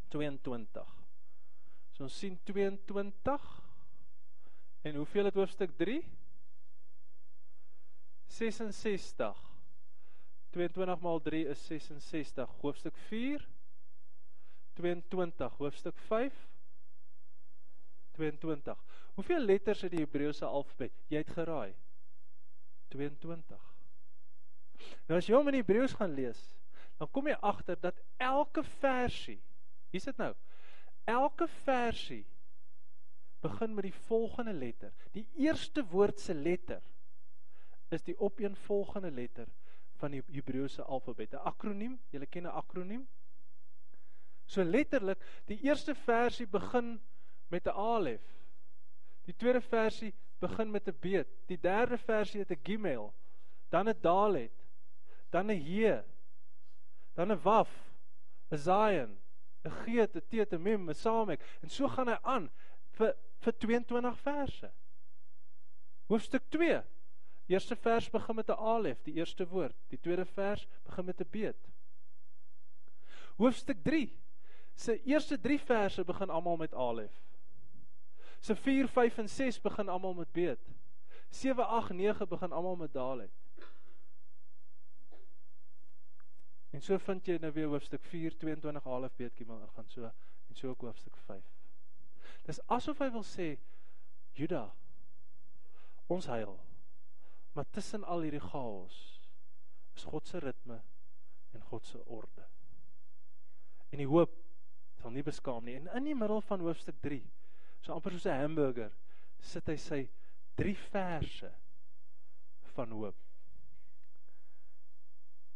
22. 0.09 0.97
So 2.03 2.09
ons 2.09 2.17
sien 2.19 2.33
22. 2.43 3.43
En 4.83 4.95
hoeveel 4.95 5.25
het 5.25 5.37
hoofstuk 5.39 5.71
3? 5.77 6.01
66. 8.27 9.39
22 10.49 10.99
maal 10.99 11.21
3 11.21 11.47
is 11.47 11.65
66. 11.65 12.57
Hoofstuk 12.59 12.97
4 13.07 13.47
22. 14.73 15.57
Hoofstuk 15.57 15.97
5 16.09 16.43
22. 18.19 18.83
Hoeveel 19.13 19.39
letters 19.39 19.87
het 19.87 19.95
die 19.95 20.03
Hebreëse 20.03 20.45
alfabet? 20.45 20.99
Jy 21.07 21.23
het 21.23 21.35
geraai. 21.39 21.71
22. 22.91 23.69
Nou 25.07 25.23
as 25.23 25.31
jy 25.31 25.39
hom 25.39 25.47
in 25.53 25.61
Hebreëus 25.61 25.95
gaan 25.95 26.19
lees, 26.19 26.49
dan 26.99 27.07
kom 27.15 27.31
jy 27.31 27.39
agter 27.39 27.79
dat 27.79 28.03
elke 28.19 28.67
versie, 28.81 29.39
hier's 29.95 30.11
dit 30.11 30.19
nou. 30.19 30.33
Elke 31.03 31.47
versie 31.47 32.25
begin 33.43 33.73
met 33.73 33.83
die 33.83 33.93
volgende 34.07 34.53
letter. 34.53 34.93
Die 35.11 35.27
eerste 35.35 35.85
woord 35.85 36.19
se 36.19 36.33
letter 36.33 36.81
is 37.89 38.03
die 38.03 38.19
opeenvolgende 38.19 39.11
letter 39.11 39.47
van 39.99 40.11
die 40.11 40.23
Hebreëse 40.31 40.83
alfabet. 40.83 41.33
'n 41.33 41.43
Akroniem, 41.51 41.99
julle 42.09 42.25
ken 42.25 42.47
'n 42.47 42.55
akroniem? 42.55 43.07
So 44.45 44.63
letterlik, 44.63 45.19
die 45.45 45.59
eerste 45.61 45.95
versie 45.95 46.47
begin 46.47 47.01
met 47.47 47.67
'n 47.67 47.75
alef. 47.75 48.23
Die 49.25 49.35
tweede 49.35 49.61
versie 49.61 50.13
begin 50.39 50.71
met 50.71 50.87
'n 50.87 50.97
beet. 50.99 51.27
Die 51.47 51.59
derde 51.59 51.97
versie 51.97 52.39
het 52.39 52.51
'n 52.51 52.63
gimel, 52.63 53.13
dan 53.69 53.89
'n 53.89 53.99
dalet, 54.01 54.51
dan 55.29 55.51
'n 55.51 55.59
he, 55.59 56.01
dan 57.13 57.31
'n 57.31 57.41
waf, 57.41 57.71
'n 58.51 58.57
zayin, 58.57 59.22
'n 59.63 59.71
geet, 59.83 60.15
'n 60.15 60.27
teet, 60.29 60.53
'n 60.53 60.61
mem, 60.61 60.89
'n 60.89 60.93
samek 60.93 61.41
en 61.61 61.69
so 61.69 61.87
gaan 61.87 62.07
hy 62.07 62.17
aan 62.21 62.49
vir 62.97 63.15
vir 63.43 63.53
22 63.59 64.19
verse. 64.19 64.71
Hoofstuk 66.07 66.43
2. 66.49 66.81
Eerste 67.47 67.75
vers 67.75 68.09
begin 68.09 68.35
met 68.35 68.49
'n 68.49 68.59
alef, 68.59 69.01
die 69.03 69.13
eerste 69.13 69.47
woord. 69.47 69.75
Die 69.87 69.99
tweede 69.99 70.25
vers 70.25 70.67
begin 70.83 71.05
met 71.05 71.19
'n 71.19 71.29
beet. 71.29 71.69
Hoofstuk 73.37 73.83
3. 73.83 74.19
Se 74.75 75.03
eerste 75.03 75.39
3 75.39 75.59
verse 75.59 76.03
begin 76.03 76.29
almal 76.29 76.57
met 76.57 76.73
alef. 76.73 77.21
Se 78.39 78.55
4, 78.55 78.87
5 78.87 79.17
en 79.17 79.29
6 79.29 79.61
begin 79.61 79.89
almal 79.89 80.13
met 80.13 80.31
beet. 80.31 80.59
7, 81.29 81.67
8, 81.67 81.93
9 81.93 82.27
begin 82.27 82.51
almal 82.51 82.75
met 82.75 82.93
dalet. 82.93 83.31
En 86.73 86.81
so 86.81 86.97
vind 86.97 87.27
jy 87.29 87.37
nou 87.41 87.51
weer 87.53 87.69
hoofstuk 87.69 88.03
4 88.09 88.37
22 88.41 88.83
half 88.89 89.17
beetjie 89.19 89.45
maar 89.45 89.67
gaan 89.75 89.89
so 89.89 90.09
en 90.09 90.55
so 90.57 90.69
ook 90.69 90.81
hoofstuk 90.87 91.17
5. 91.25 91.43
Dis 92.47 92.59
asof 92.67 92.99
hy 92.99 93.09
wil 93.13 93.25
sê 93.27 93.53
Juda 94.33 94.65
ons 96.11 96.25
heil. 96.27 96.55
Maar 97.53 97.69
tussen 97.69 98.03
al 98.03 98.25
hierdie 98.25 98.41
chaos 98.41 98.97
is 99.93 100.07
God 100.09 100.27
se 100.27 100.41
ritme 100.41 100.79
en 101.53 101.61
God 101.69 101.85
se 101.85 102.01
orde. 102.05 102.47
En 103.93 104.01
die 104.01 104.09
hoop 104.09 104.33
sal 105.01 105.13
nie 105.13 105.23
beskaam 105.23 105.67
nie. 105.67 105.77
En 105.77 105.91
in 105.99 106.09
die 106.09 106.17
middel 106.17 106.41
van 106.41 106.65
hoofstuk 106.65 106.97
so 107.83 107.93
amper 107.93 108.11
soos 108.11 108.25
'n 108.25 108.39
hamburger 108.39 108.91
sit 109.41 109.67
hy 109.67 109.75
sy 109.77 110.09
drie 110.55 110.75
verse 110.75 111.51
van 112.73 112.91
hoop. 112.91 113.22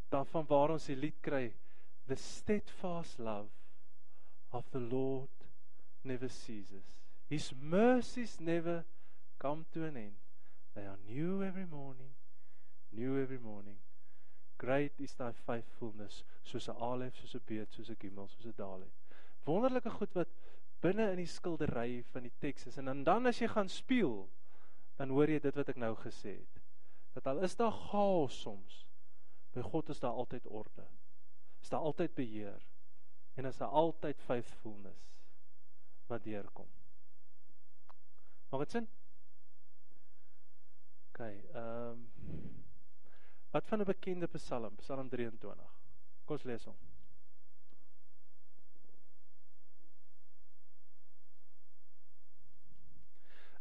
Daarvan 0.09 0.45
waar 0.47 0.73
ons 0.75 0.87
die 0.87 0.95
lied 0.95 1.17
kry 1.21 1.53
the 2.07 2.15
steadfast 2.15 3.19
love 3.19 3.49
of 4.51 4.69
the 4.71 4.79
Lord 4.79 5.29
never 6.03 6.29
ceases. 6.29 6.95
His 7.27 7.51
mercies 7.59 8.39
never 8.39 8.85
come 9.37 9.65
to 9.73 9.83
an 9.83 9.97
end. 9.97 10.15
They 10.73 10.85
are 10.85 10.97
new 11.05 11.43
every 11.43 11.65
morning, 11.65 12.13
new 12.91 13.21
every 13.21 13.39
morning. 13.39 13.77
Great 14.57 14.93
is 14.99 15.13
thy 15.13 15.31
faithfulness, 15.45 16.23
soos 16.43 16.69
'n 16.69 16.77
alef, 16.79 17.15
soos 17.15 17.35
'n 17.35 17.41
beet, 17.45 17.73
soos 17.73 17.89
'n 17.89 17.97
gimel, 17.99 18.27
soos 18.27 18.45
'n 18.45 18.53
dalet. 18.57 18.93
Wonderlike 19.45 19.89
goed 19.89 20.13
wat 20.13 20.29
binne 20.83 21.11
in 21.11 21.21
die 21.21 21.29
skildery 21.29 22.03
van 22.13 22.27
die 22.27 22.33
teks 22.41 22.67
is 22.69 22.77
en 22.77 23.03
dan 23.05 23.29
as 23.29 23.41
jy 23.41 23.49
gaan 23.49 23.69
speel 23.71 24.27
dan 24.99 25.13
hoor 25.13 25.29
jy 25.29 25.39
dit 25.41 25.57
wat 25.57 25.71
ek 25.73 25.79
nou 25.81 25.93
gesê 26.03 26.37
het 26.37 26.61
dat 27.17 27.29
al 27.31 27.41
is 27.45 27.57
daar 27.57 27.73
chaos 27.73 28.37
soms 28.43 28.83
by 29.57 29.63
God 29.65 29.89
is 29.89 29.99
daar 29.99 30.11
altyd 30.11 30.47
orde. 30.47 30.85
Is 31.61 31.69
daar 31.69 31.79
altyd 31.79 32.13
beheer. 32.13 32.65
En 33.33 33.45
is 33.45 33.57
daar 33.57 33.73
altyd 33.83 34.21
faithfulness 34.21 35.05
wat 36.07 36.23
deurkom. 36.23 36.69
Maak 38.49 38.63
dit 38.63 38.71
sin? 38.71 38.87
OK 41.09 41.19
ehm 41.19 41.57
um, 41.57 42.05
wat 43.51 43.67
van 43.67 43.81
'n 43.81 43.89
bekende 43.89 44.27
psalm? 44.27 44.75
Psalm 44.75 45.09
23 45.09 45.75
kom 46.25 46.35
ons 46.35 46.43
lees 46.43 46.65
hom. 46.67 46.77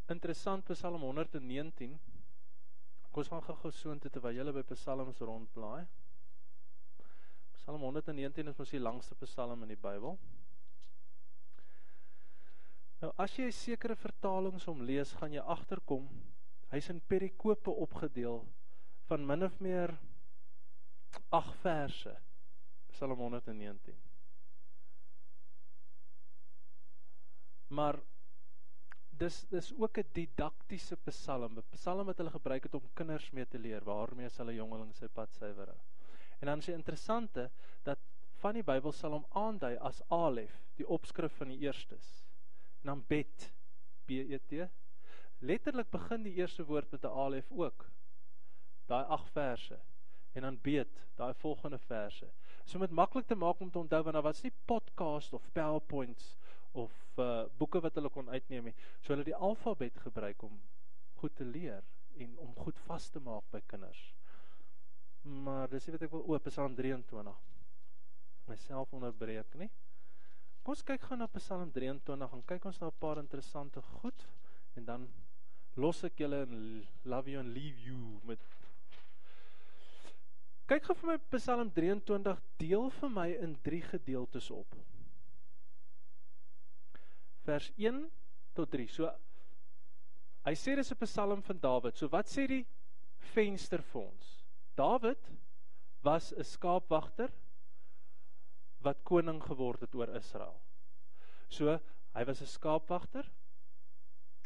Interessant 0.07 0.65
Psalm 0.65 1.01
119. 1.03 2.01
Kom 3.17 3.23
ons 3.23 3.31
gaan 3.33 3.45
gou-gou 3.47 3.71
soontoe 3.73 4.11
terwyl 4.12 4.37
jy 4.37 4.53
by 4.53 4.62
Psalms 4.75 5.23
rondblaai. 5.25 5.87
Psalm 7.55 7.87
119 7.87 8.51
is 8.51 8.59
mos 8.61 8.73
die 8.75 8.81
langste 8.83 9.17
Psalm 9.23 9.62
in 9.64 9.71
die 9.73 9.79
Bybel. 9.81 10.19
Nou 13.01 13.09
as 13.25 13.39
jy 13.41 13.47
sekere 13.57 13.97
vertalings 13.97 14.67
om 14.69 14.83
lees, 14.85 15.14
gaan 15.17 15.33
jy 15.33 15.41
agterkom 15.55 16.05
hy's 16.75 16.91
in 16.93 17.01
perikope 17.09 17.73
opgedeel 17.87 18.43
van 19.09 19.25
min 19.25 19.49
of 19.49 19.57
meer 19.64 19.95
8 21.41 21.57
verse. 21.64 22.12
Psalm 22.93 23.17
119. 23.17 23.97
Maar 27.81 27.97
dis 29.19 29.37
dis 29.51 29.73
ook 29.79 29.99
'n 29.99 30.09
didaktiese 30.12 30.97
psalm, 31.05 31.59
'n 31.59 31.64
psalm 31.71 32.07
wat 32.07 32.19
hulle 32.19 32.31
gebruik 32.31 32.62
het 32.62 32.75
om 32.75 32.91
kinders 32.95 33.31
mee 33.31 33.47
te 33.47 33.59
leer 33.59 33.85
waarmee 33.85 34.29
hulle 34.37 34.55
jongeling 34.55 34.95
sy 34.95 35.09
pad 35.09 35.35
suiwer. 35.35 35.75
En 36.41 36.47
dan 36.47 36.59
is 36.59 36.67
dit 36.67 36.75
interessante 36.75 37.51
dat 37.83 37.99
van 38.43 38.55
die 38.55 38.62
Bybel 38.62 38.93
sal 38.93 39.11
hom 39.11 39.27
aandui 39.29 39.77
as 39.77 40.03
Alef, 40.09 40.62
die 40.77 40.89
opskrif 40.89 41.33
van 41.37 41.49
die 41.49 41.59
eerstes. 41.59 42.27
En 42.81 42.87
dan 42.93 43.05
Bet, 43.09 43.53
B 44.05 44.11
E 44.11 44.39
T. 44.39 44.69
Letterlik 45.39 45.91
begin 45.91 46.23
die 46.23 46.35
eerste 46.35 46.64
woord 46.64 46.91
met 46.91 47.05
'n 47.05 47.17
Alef 47.25 47.53
ook. 47.53 47.91
Daai 48.87 49.05
8 49.05 49.31
verse 49.31 49.81
en 50.33 50.43
dan 50.43 50.59
Bet, 50.61 51.07
daai 51.14 51.35
volgende 51.35 51.79
verse. 51.79 52.27
So 52.64 52.79
met 52.79 52.91
maklik 52.91 53.27
te 53.27 53.35
maak 53.35 53.61
om 53.61 53.71
te 53.71 53.79
onthou 53.79 54.03
want 54.03 54.14
daar 54.14 54.23
was 54.23 54.43
nie 54.43 54.53
podcast 54.64 55.33
of 55.33 55.53
PowerPoints 55.53 56.37
of 56.77 57.18
uh 57.22 57.45
boeke 57.59 57.81
wat 57.85 57.95
hulle 57.99 58.11
kon 58.12 58.29
uitneem. 58.29 58.72
So 59.01 59.14
hulle 59.14 59.27
die 59.27 59.37
alfabet 59.49 59.99
gebruik 60.05 60.43
om 60.47 60.61
goed 61.20 61.37
te 61.37 61.45
leer 61.45 61.85
en 62.20 62.39
om 62.39 62.55
goed 62.64 62.79
vas 62.87 63.09
te 63.11 63.20
maak 63.20 63.45
by 63.53 63.62
kinders. 63.66 64.03
Maar 65.22 65.68
dis 65.68 65.89
wat 65.91 66.07
ek 66.07 66.12
wil 66.12 66.24
oop 66.31 66.49
Psalm 66.51 66.74
23. 66.79 67.35
Myself 68.47 68.93
onderbreek, 68.95 69.57
nie? 69.59 69.70
Kom 70.62 70.74
ons 70.74 70.85
kyk 70.87 71.03
gou 71.09 71.16
na 71.18 71.27
Psalm 71.39 71.70
23 71.74 72.37
en 72.37 72.45
kyk 72.47 72.68
ons 72.70 72.81
na 72.81 72.91
'n 72.91 73.01
paar 73.01 73.18
interessante 73.22 73.81
goed 73.81 74.27
en 74.77 74.85
dan 74.85 75.09
los 75.77 76.05
ek 76.05 76.18
julle 76.18 76.43
en 76.43 76.87
love 77.05 77.31
you 77.31 77.41
and 77.41 77.55
leave 77.55 77.79
you 77.87 78.20
met 78.24 78.41
Kyk 80.66 80.83
gou 80.83 80.95
vir 80.99 81.12
my 81.12 81.16
Psalm 81.31 81.68
23 81.70 82.41
deel 82.59 82.89
vir 82.91 83.11
my 83.14 83.29
in 83.31 83.53
3 83.62 83.83
gedeeltes 83.93 84.51
op. 84.51 84.74
Vers 87.47 87.71
1 87.79 88.03
tot 88.57 88.71
3. 88.73 88.89
So 88.91 89.11
hy 90.47 90.55
sê 90.55 90.77
dis 90.77 90.93
'n 90.93 90.99
Psalm 91.05 91.43
van 91.43 91.61
Dawid. 91.61 91.97
So 91.97 92.09
wat 92.09 92.27
sê 92.27 92.47
die 92.47 92.67
venster 93.35 93.83
vir 93.83 94.03
ons? 94.03 94.45
Dawid 94.77 95.31
was 96.03 96.33
'n 96.33 96.45
skaapwagter 96.45 97.31
wat 98.83 99.03
koning 99.05 99.41
geword 99.43 99.81
het 99.81 99.95
oor 99.95 100.15
Israel. 100.17 100.61
So 101.49 101.79
hy 102.15 102.25
was 102.25 102.43
'n 102.43 102.47
skaapwagter. 102.47 103.27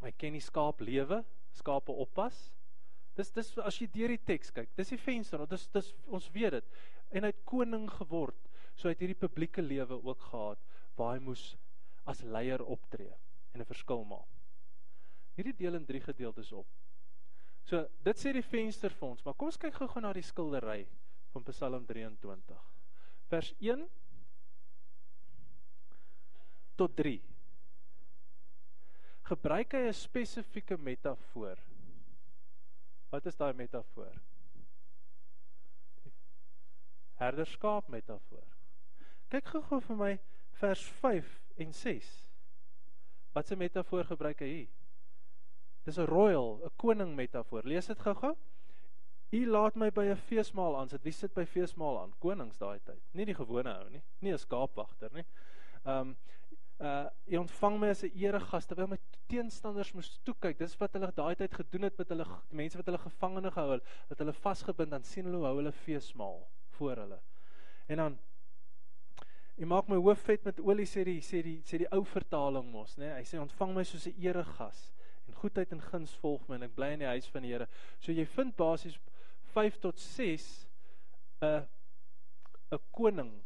Hy 0.03 0.13
ken 0.13 0.33
die 0.33 0.41
skaaplewe, 0.41 1.25
skape 1.53 1.93
oppas. 1.93 2.53
Dis 3.17 3.31
dis 3.31 3.59
as 3.59 3.79
jy 3.81 3.87
deur 3.87 4.09
die 4.09 4.25
teks 4.25 4.51
kyk, 4.51 4.71
dis 4.77 4.89
die 4.89 4.99
venster, 4.99 5.47
dis 5.47 5.67
dis 5.69 5.95
ons 6.07 6.31
weet 6.33 6.53
dit. 6.53 6.65
En 7.11 7.23
hy 7.23 7.33
het 7.33 7.45
koning 7.45 7.89
geword. 7.91 8.49
So 8.77 8.89
hy 8.89 8.95
het 8.95 9.01
hierdie 9.01 9.19
publieke 9.29 9.63
lewe 9.63 9.99
ook 10.03 10.21
gehad 10.21 10.59
waar 10.97 11.15
hy 11.15 11.21
moes 11.25 11.57
as 12.05 12.23
leier 12.23 12.63
optree 12.63 13.13
en 13.53 13.61
'n 13.61 13.65
verskil 13.65 14.05
maak. 14.05 14.29
Hierdie 15.37 15.57
deel 15.57 15.75
in 15.75 15.87
3 15.87 16.01
gedeeltes 16.01 16.53
op. 16.53 16.67
So 17.65 17.89
dit 18.03 18.17
sê 18.17 18.33
die 18.33 18.43
venster 18.43 18.91
vir 18.91 19.09
ons, 19.09 19.25
maar 19.25 19.35
kom 19.35 19.47
ons 19.47 19.57
kyk 19.57 19.75
gou-gou 19.75 20.01
na 20.03 20.13
die 20.13 20.23
skildery 20.23 20.87
van 21.33 21.43
Psalm 21.45 21.87
23. 21.87 22.63
Vers 23.29 23.55
1 23.59 23.89
tot 26.77 26.97
3. 26.97 27.21
Gebruik 29.23 29.73
hy 29.73 29.89
'n 29.89 29.93
spesifieke 29.93 30.77
metafoor 30.77 31.59
Wat 33.11 33.27
is 33.27 33.37
daai 33.37 33.53
metafoor? 33.59 34.15
Herderskaap 37.19 37.89
metafoor. 37.91 38.47
Kyk 39.31 39.51
gou-gou 39.51 39.81
vir 39.89 39.99
my 39.99 40.11
vers 40.61 40.85
5 41.03 41.33
en 41.61 41.75
6. 41.75 42.11
Wat 43.33 43.51
'n 43.51 43.59
metafoor 43.59 44.05
gebruik 44.05 44.41
hy 44.41 44.47
hier? 44.47 44.69
Dis 45.85 45.99
'n 45.99 46.07
royal, 46.07 46.61
'n 46.65 46.73
koning 46.77 47.15
metafoor. 47.15 47.63
Lees 47.65 47.87
dit 47.87 47.99
gou-gou. 47.99 48.37
U 49.31 49.47
laat 49.47 49.77
my 49.77 49.91
by 49.91 50.05
'n 50.11 50.17
feesmaal 50.17 50.77
aan 50.77 50.89
sit. 50.89 51.03
Wie 51.03 51.13
sit 51.13 51.35
by 51.35 51.45
feesmaal 51.45 52.01
aan? 52.01 52.15
Konings 52.19 52.59
daai 52.59 52.81
tyd. 52.85 53.03
Nie 53.13 53.25
die 53.25 53.35
gewone 53.35 53.79
ou 53.79 53.89
nie, 53.91 54.03
nie 54.21 54.33
'n 54.33 54.39
skaapwagter 54.39 55.11
nie. 55.13 55.25
Ehm 55.85 56.01
um, 56.01 56.17
uh 56.81 57.09
jy 57.27 57.37
ontvang 57.37 57.79
my 57.81 57.89
as 57.89 58.03
'n 58.05 58.11
eregas 58.17 58.67
terwyl 58.67 58.89
my 58.89 58.99
teenstanders 59.29 59.93
moes 59.93 60.19
toe 60.25 60.35
kyk. 60.35 60.59
Dis 60.59 60.77
wat 60.81 60.93
hulle 60.93 61.13
daai 61.13 61.37
tyd 61.37 61.55
gedoen 61.55 61.83
het 61.83 61.99
met 61.99 62.09
hulle 62.09 62.27
mense 62.51 62.77
wat 62.77 62.87
hulle 62.87 62.99
gevangene 62.99 63.51
gehou 63.51 63.73
het, 63.73 63.85
dat 64.09 64.19
hulle 64.19 64.33
vasgebind 64.33 64.91
dan 64.91 65.05
sien 65.05 65.25
hulle 65.25 65.37
hoe 65.37 65.57
hulle 65.57 65.73
feesmaal 65.73 66.49
voor 66.79 66.97
hulle. 66.97 67.21
En 67.87 67.97
dan 67.97 68.19
jy 69.61 69.67
maak 69.69 69.91
my 69.93 69.99
hoof 70.01 70.23
vet 70.25 70.47
met 70.49 70.61
olie 70.65 70.87
sê 70.89 71.03
die 71.05 71.21
sê 71.21 71.43
die 71.45 71.59
sê 71.69 71.83
die 71.83 71.89
ou 71.93 72.01
vertaling 72.09 72.71
mos, 72.73 72.95
né? 72.97 73.11
Nee? 73.11 73.17
Hy 73.19 73.27
sê 73.29 73.41
ontvang 73.43 73.75
my 73.77 73.85
soos 73.85 74.07
'n 74.09 74.17
eregas 74.17 74.79
en 75.29 75.37
goedheid 75.37 75.73
en 75.73 75.83
guns 75.85 76.15
volg 76.23 76.47
my 76.49 76.57
en 76.57 76.65
ek 76.65 76.75
bly 76.75 76.89
in 76.95 77.03
die 77.05 77.11
huis 77.11 77.29
van 77.29 77.43
die 77.45 77.53
Here. 77.53 77.67
So 78.01 78.13
jy 78.13 78.25
vind 78.25 78.57
basies 78.57 78.97
5 79.53 79.77
tot 79.81 79.99
6 79.99 80.67
'n 81.43 81.67
'n 82.73 82.79
koning 82.91 83.43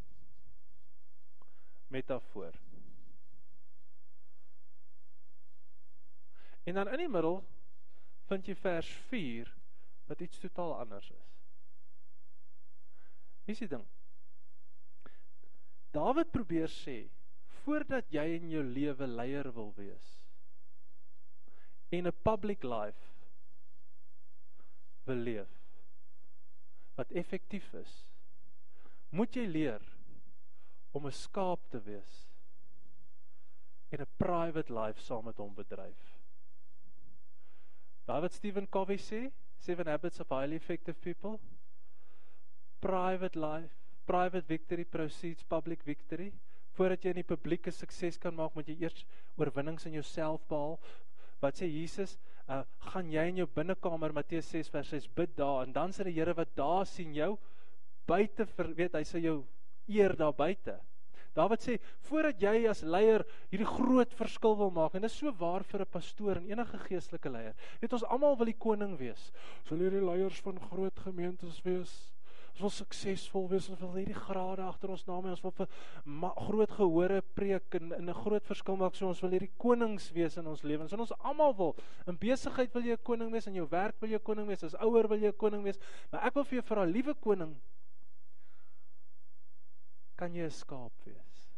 metafoor. 1.90 2.54
En 6.66 6.74
dan 6.74 6.88
in 6.88 6.98
die 6.98 7.08
middel 7.08 7.42
vind 8.28 8.46
jy 8.46 8.54
vers 8.54 8.86
4 9.10 9.50
wat 10.06 10.20
iets 10.20 10.38
totaal 10.38 10.78
anders 10.78 11.10
is. 11.10 11.26
Wie 13.44 13.56
sê 13.56 13.66
ding? 13.68 13.84
Dawid 15.94 16.30
probeer 16.34 16.70
sê 16.72 17.04
voordat 17.62 18.10
jy 18.12 18.24
in 18.36 18.50
jou 18.52 18.62
lewe 18.66 19.06
leier 19.08 19.48
wil 19.56 19.70
wees 19.76 20.08
en 21.94 22.06
'n 22.10 22.18
public 22.28 22.64
life 22.64 23.04
wil 25.06 25.22
leef 25.28 25.52
wat 26.98 27.10
effektief 27.10 27.72
is, 27.74 27.94
moet 29.10 29.36
jy 29.36 29.46
leer 29.46 29.82
om 30.92 31.06
'n 31.06 31.20
skaap 31.22 31.70
te 31.70 31.80
wees 31.86 32.14
en 33.90 34.00
'n 34.00 34.16
private 34.18 34.72
life 34.72 35.00
saam 35.00 35.24
met 35.24 35.38
hom 35.38 35.54
bedryf. 35.54 36.20
Wat 38.06 38.32
Stephen 38.32 38.68
Covey 38.68 38.98
sê, 38.98 39.32
Seven 39.58 39.86
Habits 39.86 40.20
of 40.20 40.28
Highly 40.28 40.56
Effective 40.56 41.00
People. 41.00 41.40
Private 42.80 43.38
life, 43.38 43.83
private 44.06 44.46
victory 44.48 44.84
precedes 44.84 45.44
public 45.48 45.82
victory. 45.84 46.32
Voordat 46.74 47.04
jy 47.04 47.14
in 47.14 47.20
die 47.22 47.26
publieke 47.26 47.70
sukses 47.70 48.18
kan 48.18 48.34
maak, 48.34 48.54
moet 48.54 48.68
jy 48.68 48.76
eers 48.82 49.04
oorwinnings 49.38 49.86
in 49.86 49.98
jouself 49.98 50.42
behaal. 50.50 50.78
Wat 51.42 51.60
sê 51.60 51.68
Jesus? 51.70 52.16
Uh 52.48 52.62
gaan 52.90 53.08
jy 53.08 53.24
in 53.30 53.38
jou 53.40 53.46
binnekamer 53.48 54.12
Matteus 54.12 54.50
6 54.52 54.68
vers 54.72 54.90
6 54.92 55.06
bid 55.16 55.36
daar 55.38 55.62
en 55.64 55.72
dan 55.72 55.92
sê 55.92 56.04
die 56.04 56.16
Here 56.18 56.34
wat 56.36 56.50
daar 56.56 56.84
sien 56.86 57.14
jou 57.16 57.38
buite 58.06 58.44
weet 58.76 58.98
hy 58.98 59.04
sê 59.08 59.22
jou 59.24 59.38
eer 59.88 60.12
daar 60.16 60.34
buite. 60.36 60.76
Dawid 61.34 61.64
sê 61.64 61.78
voordat 62.06 62.42
jy 62.42 62.68
as 62.70 62.84
leier 62.86 63.24
hierdie 63.50 63.66
groot 63.66 64.12
verskil 64.14 64.54
wil 64.60 64.70
maak 64.74 64.94
en 64.94 65.02
dit 65.02 65.10
is 65.10 65.16
so 65.18 65.32
waar 65.40 65.64
vir 65.66 65.82
'n 65.82 65.92
pastoor 65.96 66.36
en 66.36 66.50
enige 66.50 66.78
geestelike 66.86 67.30
leier. 67.30 67.54
Weet 67.80 67.92
ons 67.92 68.04
almal 68.04 68.36
wil 68.36 68.46
die 68.46 68.60
koning 68.66 68.96
wees. 68.98 69.32
Ons 69.62 69.70
wil 69.70 69.82
hierdie 69.88 70.04
leiers 70.04 70.40
van 70.40 70.60
groot 70.60 70.98
gemeentes 71.00 71.62
wees. 71.64 72.13
Ons 72.54 72.62
wil 72.62 72.70
suksesvol 72.70 73.48
wees, 73.50 73.64
ons 73.66 73.80
wil 73.82 73.96
hierdie 73.98 74.14
grade 74.14 74.62
agter 74.62 74.92
ons 74.94 75.02
name, 75.08 75.32
ons 75.34 75.40
wil 75.42 75.50
vir 75.56 76.34
groot 76.38 76.74
gehore 76.76 77.16
preek 77.34 77.74
en 77.80 77.90
in 77.96 78.08
'n 78.10 78.14
groot 78.14 78.46
verskil 78.46 78.76
maak. 78.78 78.94
So 78.94 79.08
ons 79.08 79.22
wil 79.22 79.34
hierdie 79.34 79.50
konings 79.58 80.12
wees 80.14 80.36
in 80.38 80.46
ons 80.46 80.62
lewens. 80.62 80.92
En 80.92 81.00
ons 81.00 81.12
almal 81.18 81.56
wil. 81.56 81.74
In 82.06 82.16
besigheid 82.16 82.72
wil 82.72 82.84
jy 82.84 82.92
'n 82.92 83.02
koning 83.02 83.32
wees, 83.32 83.48
in 83.48 83.54
jou 83.54 83.66
werk 83.66 84.00
wil 84.00 84.08
jy 84.08 84.14
'n 84.14 84.22
koning 84.22 84.46
wees, 84.46 84.62
as 84.62 84.74
ouer 84.74 85.08
wil 85.08 85.18
jy 85.18 85.32
'n 85.32 85.36
koning 85.36 85.64
wees. 85.64 85.80
Maar 86.12 86.26
ek 86.26 86.34
wil 86.34 86.44
vir 86.44 86.62
jou 86.62 86.62
vra, 86.62 86.84
liewe 86.84 87.14
koning, 87.14 87.60
kan 90.16 90.32
jy 90.32 90.44
'n 90.44 90.50
skaap 90.50 90.92
wees? 91.04 91.50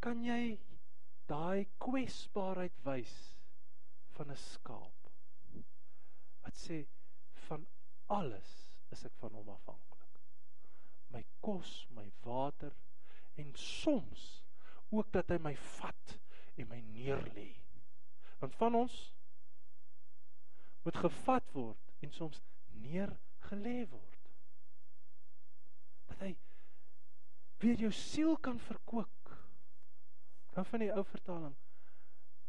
Kan 0.00 0.24
jy 0.24 0.58
daai 1.28 1.66
kwesbaarheid 1.78 2.80
wys 2.84 3.36
van 4.12 4.30
'n 4.30 4.36
skaap? 4.36 5.12
Wat 6.42 6.54
sê 6.54 6.86
van 7.34 7.66
alles 8.08 8.61
is 8.92 9.04
ek 9.08 9.14
van 9.20 9.34
hom 9.38 9.50
afhanklik. 9.54 10.20
My 11.12 11.24
kos, 11.44 11.86
my 11.96 12.06
water 12.24 12.72
en 13.40 13.52
soms 13.58 14.42
ook 14.92 15.12
dat 15.12 15.32
hy 15.32 15.38
my 15.40 15.54
vat 15.78 16.16
en 16.60 16.68
my 16.68 16.80
neerlê. 16.92 17.50
Want 18.42 18.56
van 18.60 18.76
ons 18.82 18.96
moet 20.82 20.98
gevat 21.04 21.52
word 21.54 21.92
en 22.02 22.12
soms 22.12 22.42
neergelê 22.82 23.82
word. 23.88 24.30
Dat 26.10 26.24
hy 26.26 26.32
weer 27.62 27.84
jou 27.86 27.92
siel 27.94 28.36
kan 28.42 28.58
verkoop. 28.60 29.30
Dan 30.52 30.66
van 30.68 30.82
die 30.84 30.90
ou 30.92 31.04
vertaling. 31.08 31.54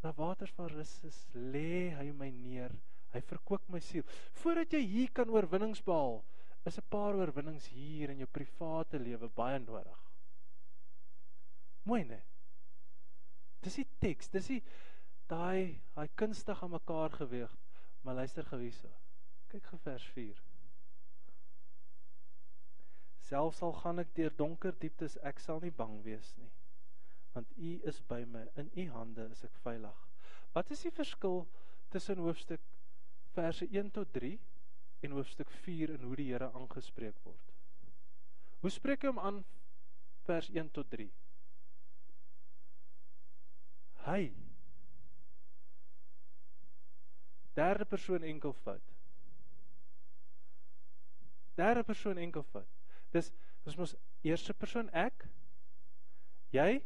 Na 0.03 0.11
waters 0.17 0.51
van 0.57 0.67
rus 0.73 0.97
is 1.07 1.19
lê 1.37 1.93
hy 1.95 2.09
my 2.17 2.27
neer. 2.35 2.73
Hy 3.13 3.21
verkoop 3.29 3.69
my 3.71 3.79
siel. 3.79 4.03
Voordat 4.41 4.73
jy 4.73 4.81
hier 4.81 5.11
kan 5.15 5.29
oorwinnings 5.31 5.83
behaal, 5.85 6.23
is 6.65 6.77
'n 6.79 6.89
paar 6.89 7.15
oorwinnings 7.15 7.67
hier 7.67 8.09
in 8.09 8.17
jou 8.17 8.27
private 8.27 8.99
lewe 8.99 9.29
baie 9.29 9.59
nodig. 9.59 9.99
Mooi 11.83 12.03
né? 12.03 12.21
Dis 13.61 13.75
die 13.75 13.87
teks, 13.99 14.29
dis 14.29 14.47
die 14.47 14.63
daai 15.27 15.81
daai 15.95 16.07
kunstig 16.15 16.63
aan 16.63 16.71
mekaar 16.71 17.11
geweeg. 17.11 17.57
Maar 18.03 18.15
luister 18.15 18.45
gou 18.45 18.59
hierso. 18.59 18.89
Kyk 19.47 19.69
gou 19.71 19.79
vers 19.79 20.05
4. 20.15 20.41
Selfs 23.23 23.61
al 23.63 23.73
gaan 23.73 23.99
ek 24.03 24.11
deur 24.17 24.33
donker 24.35 24.75
dieptes, 24.79 25.15
ek 25.23 25.39
sal 25.39 25.61
nie 25.63 25.71
bang 25.71 26.01
wees 26.03 26.33
nie. 26.37 26.51
Want 27.33 27.51
U 27.57 27.71
is 27.89 28.01
by 28.09 28.25
my, 28.25 28.43
in 28.59 28.71
U 28.75 28.89
hande 28.91 29.29
is 29.31 29.43
ek 29.47 29.55
veilig. 29.63 30.01
Wat 30.53 30.71
is 30.71 30.83
die 30.83 30.91
verskil 30.91 31.45
tussen 31.89 32.19
hoofstuk 32.21 32.61
verse 33.33 33.65
1 33.65 33.93
tot 33.95 34.11
3 34.13 34.35
en 35.03 35.17
hoofstuk 35.17 35.51
4 35.65 35.93
en 35.97 36.07
hoe 36.07 36.15
die 36.19 36.29
Here 36.31 36.51
aangespreek 36.51 37.19
word? 37.27 37.51
Hoe 38.63 38.71
spreek 38.71 39.03
hy 39.03 39.11
hom 39.11 39.19
aan 39.19 39.43
vers 40.27 40.49
1 40.53 40.71
tot 40.75 40.89
3? 40.93 41.09
Hy 44.07 44.23
derde 47.53 47.85
persoon 47.85 48.23
enkelvoud 48.25 48.93
Derde 51.55 51.83
persoon 51.83 52.17
enkelvoud. 52.17 52.69
Dis 53.11 53.31
dis 53.63 53.75
mos 53.79 53.95
eerste 54.27 54.53
persoon 54.53 54.89
ek. 54.89 55.27
Jy? 56.51 56.81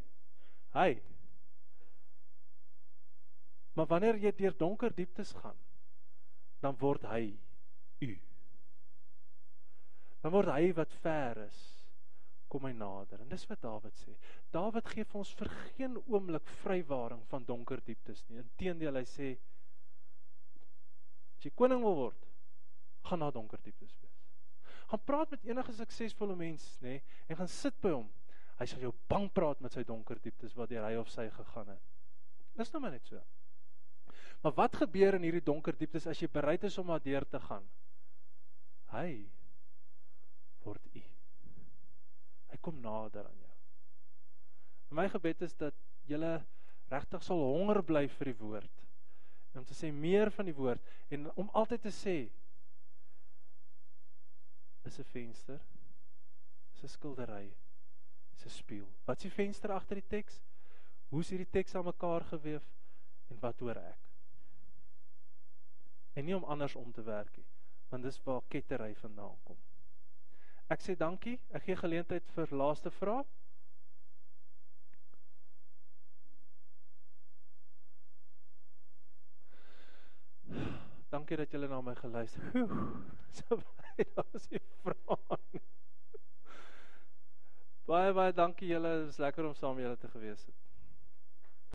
Hy. 0.75 0.89
Maar 3.73 3.87
wanneer 3.89 4.19
jy 4.21 4.31
deur 4.37 4.57
donker 4.57 4.93
dieptes 4.93 5.31
gaan, 5.39 5.57
dan 6.61 6.77
word 6.81 7.07
hy 7.09 7.31
u. 8.03 8.11
Dan 10.21 10.33
word 10.33 10.51
hy 10.51 10.71
wat 10.77 10.93
ver 11.03 11.45
is 11.45 11.59
kom 12.47 12.65
hy 12.67 12.73
nader. 12.75 13.21
En 13.21 13.29
dis 13.29 13.43
wat 13.49 13.61
Dawid 13.63 13.95
sê. 13.99 14.15
Dawid 14.55 14.87
gee 14.93 15.05
vir 15.07 15.19
ons 15.19 15.33
vir 15.39 15.49
geen 15.75 15.97
oomblik 16.07 16.47
vrywaring 16.61 17.23
van 17.31 17.45
donker 17.47 17.81
dieptes 17.85 18.23
nie. 18.27 18.39
Inteendeel 18.41 18.99
hy 18.99 19.03
sê 19.07 19.31
as 21.37 21.45
jy 21.45 21.51
koning 21.53 21.83
wil 21.85 21.97
word, 21.99 22.23
gaan 23.05 23.21
na 23.21 23.29
donker 23.31 23.61
dieptes 23.61 23.91
wees. 24.01 24.15
Gaan 24.89 25.03
praat 25.05 25.35
met 25.35 25.43
enige 25.45 25.75
suksesvolle 25.75 26.37
mens, 26.39 26.63
nê, 26.81 26.95
en 27.27 27.37
gaan 27.37 27.51
sit 27.51 27.75
by 27.83 27.91
hom. 27.93 28.07
Hy 28.57 28.65
sal 28.71 28.81
jou 28.81 28.93
bang 29.11 29.27
praat 29.35 29.59
met 29.61 29.75
sy 29.75 29.83
donker 29.85 30.17
dieptes 30.23 30.55
wat 30.57 30.71
hy 30.73 30.95
of 30.97 31.11
sy 31.13 31.27
gegaan 31.29 31.75
het. 31.75 31.91
Dis 32.57 32.71
nou 32.73 32.81
maar 32.81 32.95
net 32.95 33.05
so. 33.05 33.21
Maar 34.41 34.55
wat 34.57 34.79
gebeur 34.81 35.17
in 35.17 35.27
hierdie 35.27 35.45
donker 35.45 35.77
dieptes 35.77 36.07
as 36.09 36.21
jy 36.21 36.29
bereid 36.31 36.65
is 36.65 36.77
om 36.81 36.89
daardeur 36.89 37.27
te 37.29 37.41
gaan? 37.43 37.67
Hy 38.93 39.27
word 40.63 40.87
u. 40.95 41.03
Hy 42.51 42.57
kom 42.63 42.79
nader 42.81 43.27
aan 43.27 43.43
jou. 43.43 43.55
En 44.89 44.99
my 45.01 45.07
gebed 45.11 45.41
is 45.43 45.55
dat 45.59 45.75
jy 46.07 46.19
regtig 46.87 47.23
sal 47.23 47.41
honger 47.43 47.81
bly 47.83 48.05
vir 48.07 48.31
die 48.31 48.39
woord. 48.39 48.83
Om 49.57 49.65
te 49.65 49.75
sê 49.75 49.89
meer 49.91 50.29
van 50.31 50.45
die 50.45 50.55
woord 50.55 50.83
en 51.11 51.31
om 51.35 51.49
altyd 51.57 51.81
te 51.87 51.91
sê 51.91 52.17
is 54.87 54.99
'n 54.99 55.03
venster, 55.03 55.59
is 56.73 56.83
'n 56.83 56.87
skildery, 56.87 57.47
is 58.35 58.45
'n 58.45 58.49
spieël. 58.49 58.87
Wat 59.05 59.17
is 59.17 59.23
die 59.23 59.31
venster 59.31 59.71
agter 59.71 59.95
die 59.95 60.07
teks? 60.07 60.41
Hoe 61.09 61.19
is 61.19 61.29
hierdie 61.29 61.49
teks 61.51 61.75
aan 61.75 61.85
mekaar 61.85 62.23
gewewe 62.23 62.61
en 63.29 63.39
wat 63.39 63.59
hoor 63.59 63.77
ek? 63.77 63.99
En 66.13 66.25
nie 66.25 66.35
om 66.35 66.43
anders 66.43 66.75
om 66.75 66.91
te 66.91 67.01
werk 67.01 67.37
nie, 67.37 67.45
want 67.89 68.03
dis 68.03 68.19
waar 68.23 68.41
kettery 68.47 68.93
vandaan 68.95 69.37
kom. 69.43 69.57
Ek 70.67 70.83
sê 70.83 70.97
dankie. 70.99 71.37
Ek 71.55 71.63
gee 71.63 71.79
geleentheid 71.79 72.27
vir 72.35 72.51
laaste 72.51 72.91
vrae. 72.91 73.23
Dankie 81.09 81.37
dat 81.39 81.51
julle 81.55 81.67
na 81.71 81.81
my 81.81 81.95
geluister. 81.95 82.51
So 83.37 83.55
baie 83.55 84.05
daar's 84.15 84.47
die 84.51 84.61
vrae. 84.83 85.61
Baie 87.87 88.13
baie 88.13 88.33
dankie 88.35 88.73
julle. 88.73 88.97
Dit 89.05 89.13
is 89.13 89.19
lekker 89.23 89.47
om 89.47 89.55
saam 89.55 89.75
met 89.79 89.87
julle 89.87 89.99
te 90.01 90.11
gewees 90.11 90.43
het. 90.45 90.66